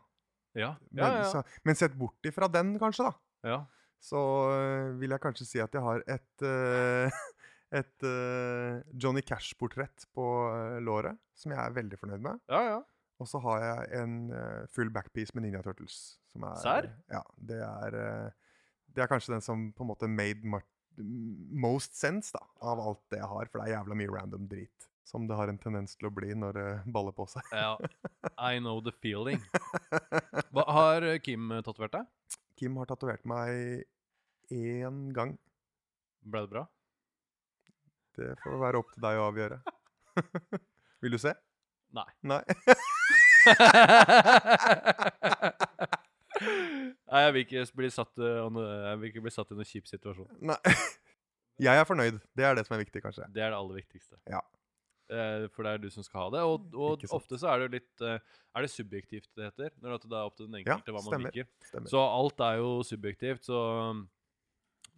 Ja. 0.57 0.71
Men, 0.89 1.03
Ja, 1.03 1.09
ja. 1.21 1.29
Så, 1.31 1.43
men 1.67 1.75
sett 1.77 1.95
bort 1.99 2.25
ifra 2.25 2.47
den, 2.51 2.75
kanskje, 2.81 3.09
da. 3.11 3.15
ja. 3.51 3.59
Så 4.05 4.19
øh, 4.53 4.99
vil 5.01 5.09
jeg 5.15 5.21
kanskje 5.23 5.45
si 5.47 5.59
at 5.63 5.73
jeg 5.73 5.81
har 5.81 6.03
et 6.07 6.43
øh, 6.45 7.09
Et 7.75 8.03
øh, 8.07 8.81
Johnny 9.01 9.21
Cash-portrett 9.25 10.05
på 10.13 10.23
låret, 10.85 11.17
som 11.35 11.51
jeg 11.51 11.59
er 11.59 11.73
veldig 11.75 11.97
fornøyd 11.99 12.21
med. 12.23 12.39
ja, 12.49 12.59
ja. 12.75 12.81
Og 13.19 13.27
så 13.31 13.39
har 13.39 13.61
jeg 13.63 14.01
en 14.03 14.13
full 14.75 14.89
backpiece 14.91 15.31
med 15.33 15.45
Ninja 15.45 15.61
Turtles. 15.63 16.17
Som 16.33 16.43
er, 16.43 16.55
Sær? 16.59 16.87
Ja. 17.09 17.21
Det 17.39 17.61
er, 17.63 17.95
det 18.91 19.03
er 19.05 19.07
kanskje 19.07 19.31
den 19.33 19.41
som 19.43 19.69
på 19.71 19.85
en 19.85 19.89
måte 19.93 20.09
made 20.11 20.43
mar- 20.43 20.65
most 21.55 21.95
sense 21.95 22.35
da, 22.35 22.41
av 22.59 22.79
alt 22.83 23.01
det 23.13 23.21
jeg 23.21 23.29
har, 23.31 23.47
for 23.51 23.61
det 23.61 23.69
er 23.69 23.77
jævla 23.77 23.97
mye 24.01 24.11
random 24.11 24.49
drit. 24.51 24.89
Som 25.05 25.27
det 25.29 25.37
har 25.37 25.47
en 25.51 25.59
tendens 25.61 25.93
til 25.93 26.07
å 26.09 26.13
bli 26.13 26.33
når 26.33 26.57
det 26.57 26.69
baller 26.89 27.13
på 27.13 27.27
seg. 27.29 27.45
ja. 27.53 27.77
I 28.41 28.57
know 28.57 28.81
the 28.81 28.91
feeling. 29.03 29.41
Hva, 30.53 30.65
har 30.65 31.05
eh, 31.05 31.19
Kim 31.21 31.51
eh, 31.53 31.61
tatovert 31.65 31.93
deg? 31.93 32.39
Kim 32.57 32.79
har 32.81 32.89
tatovert 32.89 33.25
meg 33.29 33.85
én 34.49 35.13
gang. 35.13 35.35
Ble 36.25 36.41
det 36.47 36.51
bra? 36.55 36.63
Det 38.17 38.31
får 38.41 38.57
være 38.63 38.81
opp 38.81 38.89
til 38.95 39.05
deg 39.05 39.19
å 39.19 39.27
avgjøre. 39.29 39.59
Vil 41.05 41.13
du 41.13 41.19
se? 41.21 41.35
Nei. 41.95 42.07
Nei. 42.25 42.41
Nei, 47.05 47.21
jeg 47.21 47.33
vil 47.35 47.43
ikke 47.45 47.61
bli 47.77 47.89
satt, 47.93 48.11
eh, 48.17 49.05
ikke 49.07 49.21
bli 49.23 49.31
satt 49.31 49.53
i 49.53 49.57
noen 49.57 49.69
kjip 49.69 49.85
situasjon. 49.87 50.33
Nei. 50.49 50.57
Jeg 51.61 51.79
er 51.79 51.85
fornøyd. 51.87 52.17
Det 52.35 52.43
er 52.43 52.57
det 52.57 52.65
som 52.67 52.75
er 52.75 52.81
viktig, 52.83 52.99
kanskje. 53.05 53.29
Det 53.31 53.43
er 53.45 53.53
det 53.53 53.59
aller 53.61 53.77
viktigste. 53.79 54.17
Ja. 54.27 54.41
Eh, 55.09 55.45
For 55.53 55.61
det 55.67 55.71
er 55.75 55.77
du 55.83 55.89
som 55.93 56.01
skal 56.03 56.23
ha 56.25 56.29
det. 56.33 56.39
Og, 56.49 56.71
og 56.73 57.03
ofte 57.13 57.37
så 57.37 57.51
er 57.51 57.59
det 57.59 57.65
jo 57.67 57.73
litt 57.75 58.01
eh, 58.01 58.19
Er 58.55 58.65
det 58.65 58.71
subjektivt 58.73 59.27
det 59.37 59.51
heter? 59.51 59.69
Når 59.83 59.99
det 60.01 60.15
er 60.17 60.25
opp 60.25 60.35
til 60.39 60.47
den 60.49 60.57
Ja, 60.63 60.63
enkelte 60.79 60.95
hva 60.95 61.03
man 61.03 61.11
stemmer. 61.13 61.31
liker. 61.35 61.49
Stemmer. 61.69 61.91
Så 61.93 62.01
alt 62.01 62.39
er 62.47 62.57
jo 62.63 62.71
subjektivt. 62.87 63.43
Så 63.45 63.59
um, 63.91 64.01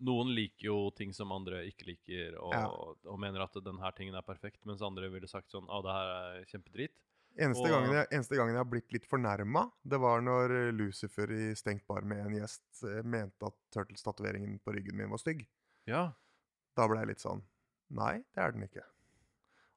noen 0.08 0.32
liker 0.38 0.70
jo 0.70 0.78
ting 0.96 1.12
som 1.18 1.32
andre 1.36 1.64
ikke 1.68 1.90
liker, 1.90 2.38
og, 2.40 2.54
Ja. 2.54 2.68
og 3.12 3.20
mener 3.20 3.42
at 3.44 3.54
den 3.66 3.80
her 3.82 3.92
tingen 3.98 4.16
er 4.16 4.22
perfekt, 4.24 4.62
mens 4.70 4.82
andre 4.86 5.10
ville 5.10 5.28
sagt 5.28 5.50
sånn 5.52 5.66
Å, 5.68 5.82
det 5.84 5.96
her 5.98 6.12
er 6.14 6.46
kjempedrit. 6.54 6.94
Eneste, 7.38 7.66
og- 7.68 7.74
gangen 7.76 7.92
jeg, 7.94 8.08
eneste 8.16 8.36
gangen 8.38 8.54
jeg 8.56 8.62
har 8.64 8.70
blitt 8.72 8.94
litt 8.94 9.06
fornærma, 9.06 9.66
det 9.86 10.00
var 10.02 10.22
når 10.26 10.54
eh, 10.56 10.72
Lucifer 10.74 11.30
i 11.34 11.52
Stengt 11.58 11.84
bar 11.90 12.02
med 12.08 12.24
en 12.26 12.34
gjest 12.40 12.84
mente 13.06 13.46
at 13.52 13.58
Turtles-tatoveringen 13.76 14.60
på 14.64 14.74
ryggen 14.74 14.96
min 14.98 15.10
var 15.12 15.20
stygg. 15.22 15.44
Ja. 15.86 16.14
Da 16.78 16.88
ble 16.88 17.00
jeg 17.04 17.08
litt 17.16 17.22
sånn 17.26 17.44
Nei, 17.90 18.18
det 18.36 18.42
er 18.44 18.52
den 18.56 18.66
ikke. 18.70 18.82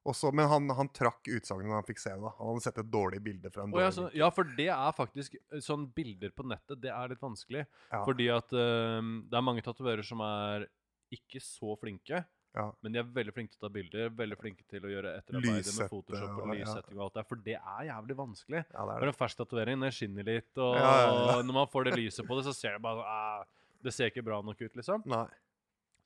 Også, 0.03 0.31
men 0.33 0.47
han, 0.49 0.69
han 0.73 0.87
trakk 0.89 1.27
utsagnet 1.29 1.69
når 1.69 1.75
han 1.83 1.85
fikk 1.85 1.99
se 2.01 2.09
det. 2.15 2.21
da. 2.23 2.31
Han 2.39 2.47
hadde 2.55 2.63
sett 2.65 2.77
et 2.81 2.87
dårlig 2.89 3.19
bilde 3.21 3.51
fra 3.53 3.67
en 3.67 3.73
Å, 3.75 3.81
ja, 3.83 3.89
dårlig 3.91 3.97
så, 3.99 4.05
ja, 4.17 4.29
for 4.33 4.43
det 4.57 4.69
er 4.73 4.95
faktisk 4.97 5.35
eh, 5.37 5.59
Sånn 5.61 5.83
bilder 5.93 6.31
på 6.33 6.45
nettet, 6.49 6.79
det 6.81 6.89
er 6.89 7.11
litt 7.13 7.21
vanskelig. 7.21 7.65
Ja, 7.91 7.99
Fordi 8.07 8.29
at 8.33 8.55
um, 8.57 9.11
det 9.29 9.37
er 9.37 9.45
mange 9.45 9.61
tatoverer 9.65 10.01
som 10.07 10.23
er 10.25 10.65
ikke 11.13 11.41
så 11.43 11.75
flinke, 11.77 12.23
ja. 12.55 12.65
men 12.81 12.95
de 12.95 12.99
er 13.01 13.07
veldig 13.13 13.33
flinke 13.35 13.53
til 13.53 13.59
å 13.61 13.65
ta 13.67 13.71
bilder. 13.77 14.09
Veldig 14.15 14.37
flinke 14.39 14.65
til 14.71 14.87
å 14.87 14.91
gjøre 14.91 15.13
etterarbeidet 15.19 15.73
med 15.77 15.91
Photoshop 15.91 16.33
og 16.33 16.43
og- 16.47 16.53
lyssetting 16.55 16.97
og 16.97 17.03
alt 17.05 17.19
det. 17.19 17.25
For 17.29 17.45
det 17.45 17.57
er 17.59 17.85
jævlig 17.91 18.17
vanskelig. 18.23 18.61
ja, 18.65 18.85
det 18.87 18.95
er 18.95 18.97
For 18.97 19.05
det. 19.05 19.13
en 19.13 19.19
fersk 19.21 19.41
tatovering, 19.43 19.85
den 19.85 19.91
skinner 19.95 20.27
litt, 20.27 20.49
og 20.57 20.75
Ja, 20.79 20.91
ja, 21.03 21.13
ja. 21.35 21.41
når 21.45 21.53
man 21.61 21.67
får 21.71 21.89
det 21.91 21.97
lyset 21.99 22.25
på 22.27 22.39
det, 22.39 22.47
så 22.49 22.55
ser 22.57 22.79
det 22.79 22.81
bare 22.87 23.05
ah, 23.05 23.43
Det 23.83 23.93
ser 23.93 24.09
ikke 24.11 24.23
bra 24.25 24.41
nok 24.45 24.59
ut, 24.61 24.75
liksom. 24.77 25.03
Nei. 25.09 25.25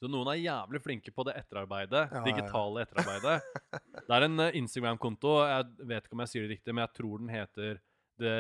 Så 0.06 0.12
noen 0.14 0.30
er 0.30 0.38
jævlig 0.38 0.84
flinke 0.86 1.14
på 1.16 1.26
det 1.26 1.34
etterarbeidet. 1.40 2.04
Ja, 2.14 2.22
digitale 2.28 2.84
ja. 2.84 2.86
etterarbeidet. 2.86 3.64
Det 4.06 4.14
er 4.14 4.26
en 4.28 4.44
eh, 4.44 4.58
Instagram-konto, 4.60 5.32
jeg 5.50 5.88
vet 5.90 6.06
ikke 6.06 6.14
om 6.14 6.22
jeg 6.22 6.30
sier 6.30 6.44
det 6.46 6.52
riktig, 6.52 6.76
men 6.76 6.84
jeg 6.84 6.94
tror 7.00 7.22
den 7.24 7.32
heter 7.34 7.80
The 8.22 8.34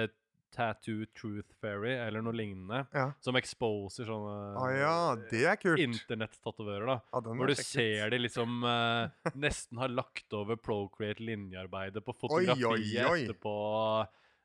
Tattoo 0.54 1.08
Truth 1.18 1.56
Fairy, 1.60 1.96
eller 1.98 2.22
noe 2.24 2.36
lignende. 2.36 2.84
Ja. 2.94 3.08
Som 3.26 3.40
exposer 3.40 4.06
sånne 4.08 4.36
Ah, 4.62 4.70
ja, 4.78 4.98
det 5.32 5.42
er 5.50 5.82
internett-tatovører, 5.84 6.86
da. 6.94 6.98
Ja, 7.12 7.24
Hvor 7.26 7.50
du 7.50 7.56
ser 7.60 8.14
de 8.14 8.22
liksom 8.22 8.62
uh, 8.64 9.10
nesten 9.48 9.82
har 9.82 9.92
lagt 9.92 10.38
over 10.38 10.60
Procreate 10.62 11.26
linjearbeidet 11.26 12.06
på 12.06 12.16
Oi, 12.30 12.46
oi, 12.54 12.62
oi. 12.70 13.26
etterpå. 13.26 13.58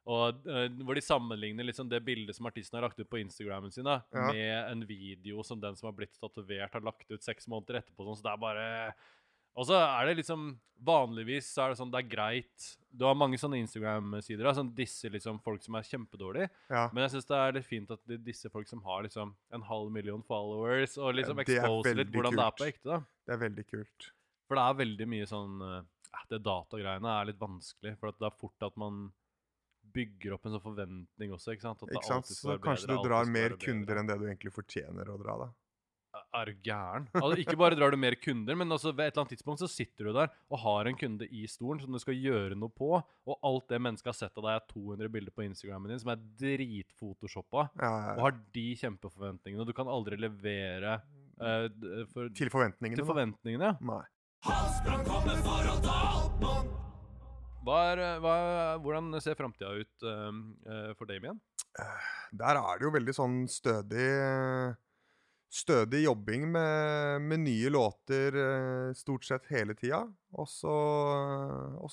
Og 0.09 0.46
uh, 0.48 0.66
hvor 0.86 0.96
de 0.96 1.03
sammenligner 1.05 1.66
liksom 1.68 1.88
det 1.90 2.01
bildet 2.07 2.34
som 2.36 2.46
artisten 2.48 2.78
har 2.78 2.86
lagt 2.88 2.98
ut 2.98 3.11
på 3.11 3.20
Instagramen 3.20 3.70
sin, 3.72 3.84
da, 3.84 4.01
Ja. 4.14 4.32
med 4.32 4.72
en 4.72 4.86
video 4.88 5.42
som 5.44 5.61
den 5.61 5.76
som 5.76 5.88
har 5.90 5.96
blitt 5.98 6.16
tatovert, 6.20 6.72
har 6.72 6.80
lagt 6.80 7.11
ut 7.11 7.22
seks 7.22 7.46
måneder 7.46 7.82
etterpå. 7.82 8.07
Sånn, 8.09 8.16
så 8.16 8.22
det 8.22 8.32
er 8.32 8.44
bare 8.44 8.94
Og 9.57 9.66
så 9.66 9.74
er 9.74 10.07
det 10.07 10.20
liksom 10.22 10.61
Vanligvis 10.80 11.48
så 11.53 11.64
er 11.64 11.72
det 11.72 11.78
sånn 11.80 11.90
det 11.90 11.98
er 11.98 12.09
greit 12.09 12.66
Du 12.96 13.05
har 13.05 13.16
mange 13.18 13.36
sånne 13.36 13.59
Instagram-sider 13.61 14.46
da, 14.46 14.55
sånn 14.55 14.70
disser 14.74 15.11
liksom 15.11 15.40
folk 15.42 15.61
som 15.62 15.74
er 15.76 15.82
kjempedårlige. 15.82 16.48
Ja. 16.70 16.88
Men 16.94 17.03
jeg 17.05 17.11
syns 17.16 17.26
det 17.28 17.36
er 17.36 17.53
litt 17.59 17.66
fint 17.66 17.90
at 17.90 18.01
de 18.07 18.16
disser 18.16 18.48
folk 18.48 18.68
som 18.70 18.80
har 18.86 19.03
liksom 19.05 19.34
en 19.53 19.62
halv 19.62 19.90
million 19.92 20.22
followers, 20.22 20.96
og 20.96 21.12
liksom 21.18 21.36
Ja, 21.36 21.44
det 21.44 21.59
er 21.59 21.64
expose 21.66 21.94
litt 21.98 22.09
hvordan 22.14 22.32
hvordan 22.32 22.40
det 22.40 22.46
er 22.46 22.57
på 22.57 22.68
ekte. 22.70 22.88
da 22.88 23.03
Det 23.26 23.34
er 23.34 23.42
veldig 23.44 23.66
kult. 23.68 24.11
For 24.48 24.57
det 24.57 24.64
er 24.64 24.80
veldig 24.80 25.07
mye 25.12 25.26
sånn 25.26 25.61
uh, 25.62 25.82
Det 26.30 26.40
datagreiene 26.42 27.20
er 27.20 27.24
litt 27.26 27.38
vanskelig, 27.38 27.98
for 28.01 28.09
at 28.09 28.18
det 28.18 28.26
er 28.30 28.38
fort 28.40 28.62
at 28.70 28.76
man 28.80 29.12
bygger 29.95 30.36
opp 30.36 30.47
en 30.47 30.57
sånn 30.57 30.64
forventning 30.64 31.34
også, 31.36 31.55
ikke 31.55 31.66
sant? 31.66 31.82
At 31.82 31.91
det 31.91 31.99
Ikke 31.99 32.12
sant? 32.12 32.30
Så 32.30 32.57
kanskje 32.62 32.91
bedre, 32.91 33.01
du 33.03 33.09
drar 33.09 33.32
mer 33.38 33.57
kunder 33.61 34.01
enn 34.01 34.11
det 34.11 34.16
du 34.20 34.28
egentlig 34.28 34.55
fortjener 34.55 35.11
å 35.11 35.18
dra, 35.20 35.36
da. 35.47 35.51
Er 36.34 36.51
du 36.51 36.57
gæren? 36.66 37.07
Altså, 37.14 37.36
ikke 37.43 37.57
bare 37.59 37.76
drar 37.78 37.95
du 37.95 37.99
mer 38.01 38.14
kunder, 38.18 38.57
men 38.59 38.70
altså 38.74 38.91
ved 38.91 39.05
et 39.07 39.12
eller 39.14 39.22
annet 39.24 39.32
tidspunkt 39.36 39.62
så 39.62 39.68
sitter 39.70 40.09
du 40.09 40.12
der 40.14 40.32
og 40.51 40.59
har 40.62 40.91
en 40.91 40.99
kunde 40.99 41.26
i 41.26 41.45
stolen 41.51 41.82
som 41.82 41.95
du 41.95 42.01
skal 42.03 42.18
gjøre 42.18 42.59
noe 42.59 42.72
på, 42.74 42.91
og 42.99 43.47
alt 43.47 43.68
det 43.70 43.80
mennesket 43.82 44.11
har 44.11 44.18
sett 44.18 44.38
av 44.38 44.47
deg, 44.47 44.59
er 44.59 44.66
200 44.72 45.12
bilder 45.14 45.34
på 45.34 45.47
Instagrammen 45.47 45.93
din 45.93 46.03
som 46.03 46.12
er 46.14 46.24
dritphotoshoppa, 46.43 47.68
Ja, 47.78 47.91
og 47.91 48.11
ja, 48.11 48.18
har 48.26 48.32
de 48.59 48.66
kjempeforventningene, 48.82 49.62
og 49.62 49.70
du 49.70 49.76
kan 49.76 49.91
aldri 49.91 50.18
levere 50.18 50.99
uh, 51.38 51.66
for, 52.11 52.30
Til 52.34 52.51
forventningene, 52.53 52.99
til 52.99 53.07
da. 53.07 53.11
forventningene. 53.14 53.70
Nei. 53.86 54.05
Hva 56.41 56.80
er, 57.69 58.05
eh, 58.05 58.21
hva, 58.25 58.37
hvordan 58.81 59.13
ser 59.21 59.37
framtida 59.39 59.73
ut 59.77 60.07
uh, 60.07 60.31
eh, 60.67 60.93
for 60.97 61.11
Damien? 61.11 61.41
Der 62.33 62.59
er 62.59 62.79
det 62.79 62.87
jo 62.87 62.95
veldig 62.95 63.15
sånn 63.15 63.43
stødig 63.51 64.09
Stødig 65.51 66.05
jobbing 66.05 66.45
med, 66.53 67.23
med 67.27 67.41
nye 67.43 67.71
låter 67.75 68.37
eh, 68.39 68.93
stort 68.95 69.25
sett 69.27 69.49
hele 69.51 69.75
tida. 69.75 70.05
Og 70.39 70.47
så, 70.47 70.75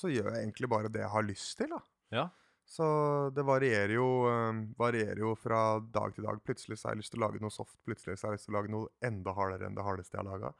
gjør 0.06 0.28
jeg 0.30 0.44
egentlig 0.44 0.70
bare 0.70 0.90
det 0.94 1.02
jeg 1.02 1.10
har 1.10 1.26
lyst 1.26 1.56
til, 1.58 1.72
da. 1.74 1.80
Ja. 2.14 2.28
Så 2.68 2.86
det 3.34 3.42
varierer 3.48 3.96
jo, 3.96 4.06
eh, 4.30 4.62
varierer 4.78 5.24
jo 5.24 5.34
fra 5.34 5.80
dag 5.82 6.14
til 6.14 6.28
dag. 6.28 6.38
Plutselig 6.46 6.78
så 6.78 6.86
har 6.86 6.94
jeg 6.94 7.02
lyst 7.02 7.16
til 7.16 7.18
å 7.18 7.26
lage 7.26 7.42
noe 7.42 7.54
soft, 7.54 7.74
plutselig 7.82 8.20
så 8.20 8.28
har 8.28 8.36
jeg 8.36 8.38
lyst 8.38 8.46
til 8.46 8.54
å 8.54 8.60
lage 8.60 8.74
noe 8.76 9.10
enda 9.10 9.34
hardere 9.34 9.66
enn 9.66 9.80
det 9.80 9.88
hardeste 9.88 10.14
jeg 10.14 10.22
har 10.22 10.30
laga. 10.30 10.54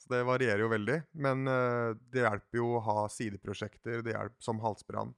Så 0.00 0.08
det 0.14 0.22
varierer 0.24 0.62
jo 0.64 0.70
veldig. 0.72 0.96
Men 1.20 1.44
eh, 1.50 1.90
det 2.12 2.24
hjelper 2.24 2.60
jo 2.62 2.70
å 2.78 2.84
ha 2.86 3.04
sideprosjekter 3.12 4.00
det 4.06 4.14
hjelper, 4.14 4.40
som 4.42 4.62
Halsbrann, 4.64 5.12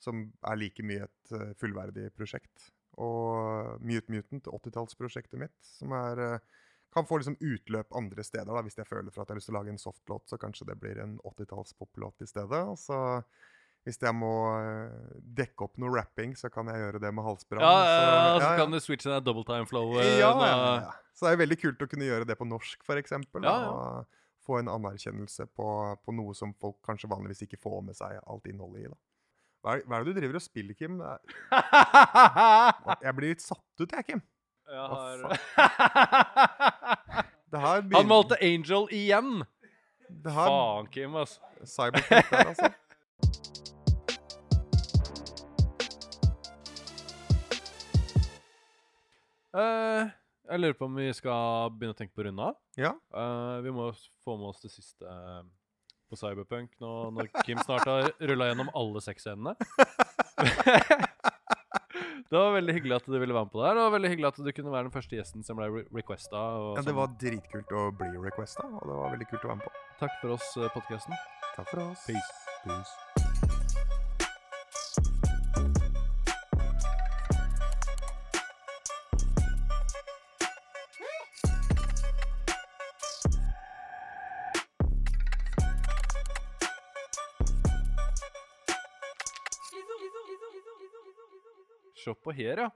som 0.00 0.24
er 0.48 0.60
like 0.60 0.84
mye 0.86 1.04
et 1.04 1.34
eh, 1.36 1.52
fullverdig 1.60 2.08
prosjekt. 2.16 2.70
Og 3.00 3.76
Mute 3.84 4.12
Mutant, 4.12 4.48
80-tallsprosjektet 4.48 5.40
mitt, 5.40 5.56
som 5.64 5.92
er 5.96 6.22
eh, 6.24 6.60
kan 6.92 7.08
få 7.08 7.20
liksom 7.20 7.36
utløp 7.40 7.92
andre 7.96 8.24
steder. 8.24 8.48
da, 8.52 8.64
Hvis 8.64 8.76
jeg 8.80 8.88
føler 8.88 9.12
for 9.12 9.22
at 9.22 9.28
jeg 9.28 9.34
har 9.34 9.40
lyst 9.40 9.48
til 9.50 9.56
å 9.56 9.60
lage 9.60 9.72
en 9.72 9.80
softlåt, 9.80 10.26
så 10.28 10.40
kanskje 10.40 10.68
det 10.68 10.78
blir 10.80 11.00
en 11.00 11.18
80-talls-poplåt 11.28 12.24
i 12.24 12.28
stedet. 12.28 12.62
Og 12.68 12.76
så 12.80 12.98
hvis 13.82 13.96
jeg 13.98 14.14
må 14.14 14.32
dekke 15.34 15.64
opp 15.66 15.80
noe 15.82 15.90
rapping, 15.96 16.36
så 16.38 16.52
kan 16.52 16.68
jeg 16.70 16.84
gjøre 16.84 17.00
det 17.02 17.10
med 17.16 17.24
halsbrann. 17.26 17.64
Ja, 17.64 17.78
ja, 17.80 17.94
ja, 17.96 18.26
så, 18.36 18.42
så 18.44 18.50
kan 18.60 18.76
du 18.76 18.78
switche 18.84 19.08
den 19.08 19.24
double 19.26 19.42
time 19.48 19.66
flow. 19.66 19.96
ja, 19.98 20.20
ja, 20.20 20.52
ja. 20.84 20.92
Så 21.16 21.26
det 21.26 21.32
er 21.32 21.40
veldig 21.42 21.58
kult 21.64 21.82
å 21.82 21.88
kunne 21.90 22.06
gjøre 22.06 22.28
det 22.28 22.36
på 22.38 22.46
norsk, 22.48 22.84
f.eks. 22.84 23.16
Ja, 23.16 23.24
ja. 23.42 23.56
Og 23.72 24.21
få 24.42 24.58
en 24.60 24.70
anerkjennelse 24.72 25.46
på, 25.54 25.68
på 26.02 26.14
noe 26.16 26.34
som 26.36 26.52
folk 26.60 26.78
kanskje 26.86 27.10
vanligvis 27.10 27.44
ikke 27.46 27.60
får 27.62 27.80
med 27.86 27.98
seg 27.98 28.18
alt 28.22 28.46
innholdet 28.50 28.84
i. 28.84 28.90
da. 28.92 28.98
Hva 29.62 29.76
er, 29.76 29.84
hva 29.86 29.98
er 29.98 30.04
det 30.04 30.12
du 30.12 30.18
driver 30.18 30.38
og 30.40 30.42
spiller, 30.42 30.74
Kim? 30.74 30.98
Jeg 33.06 33.14
blir 33.18 33.34
litt 33.34 33.44
satt 33.44 33.82
ut, 33.84 33.92
jeg, 33.92 34.06
Kim. 34.08 34.22
Jeg 34.72 34.78
har 34.90 35.16
Han 37.92 38.08
valgte 38.08 38.38
Angel 38.40 38.88
igjen! 38.90 39.42
det 40.24 40.32
her, 40.32 40.46
Faen, 40.46 40.86
Kim, 40.92 41.14
altså. 41.16 41.40
Cyberpunk 41.64 42.30
der, 42.30 42.48
altså. 42.48 42.72
Eh, 49.52 50.08
jeg 50.50 50.60
lurer 50.60 50.76
på 50.78 50.88
om 50.88 50.98
vi 50.98 51.08
skal 51.14 51.72
begynne 51.76 51.94
å 51.94 51.98
tenke 51.98 52.14
på 52.14 52.24
å 52.24 52.26
runde 52.28 52.48
av. 52.50 52.58
Ja. 52.80 52.92
Uh, 53.14 53.62
vi 53.64 53.74
må 53.74 53.90
få 54.24 54.36
med 54.40 54.50
oss 54.50 54.62
det 54.64 54.72
siste 54.72 55.06
eh, 55.06 55.42
på 56.12 56.18
Cyberpunk 56.20 56.74
nå 56.82 56.90
når 57.16 57.30
Kim 57.46 57.60
snart 57.64 57.88
har 57.88 58.10
rulla 58.30 58.50
gjennom 58.50 58.70
alle 58.76 59.02
seks 59.04 59.26
scenene. 59.26 59.54
det 62.28 62.36
var 62.36 62.52
veldig 62.58 62.76
hyggelig 62.76 62.98
at 62.98 63.08
du 63.08 63.16
ville 63.16 63.34
være 63.34 63.48
med 63.48 63.54
på 63.54 63.62
det 63.62 63.70
her. 63.70 63.78
Det 63.78 63.86
var 63.86 63.96
veldig 63.96 64.12
hyggelig 64.12 64.30
at 64.32 64.42
du 64.42 64.52
kunne 64.52 64.76
være 64.76 64.88
den 64.90 64.96
første 64.98 65.18
gjesten 65.18 65.46
som 65.46 65.58
ble 65.60 65.70
re 65.72 65.86
requesta. 65.94 66.44
og 66.58 66.78
ja, 66.78 66.86
det 66.90 66.98
var 67.00 67.16
dritkult 67.22 67.74
å 67.74 67.88
bli 67.96 68.12
requesta, 68.28 68.66
og 68.68 68.86
det 68.86 69.00
var 69.00 69.16
veldig 69.16 69.32
kult 69.32 69.42
å 69.44 69.52
være 69.54 69.62
med 69.62 69.68
på. 69.70 69.74
Takk 70.04 70.20
for 70.20 70.38
oss, 70.38 70.54
uh, 70.58 70.70
podkasten. 70.76 71.18
Takk 71.56 71.68
for 71.68 71.86
oss. 71.88 72.08
Peace. 72.08 72.32
Peace. 72.66 73.21
Se 92.02 92.14
på 92.14 92.32
her, 92.34 92.58
ja. 92.58 92.70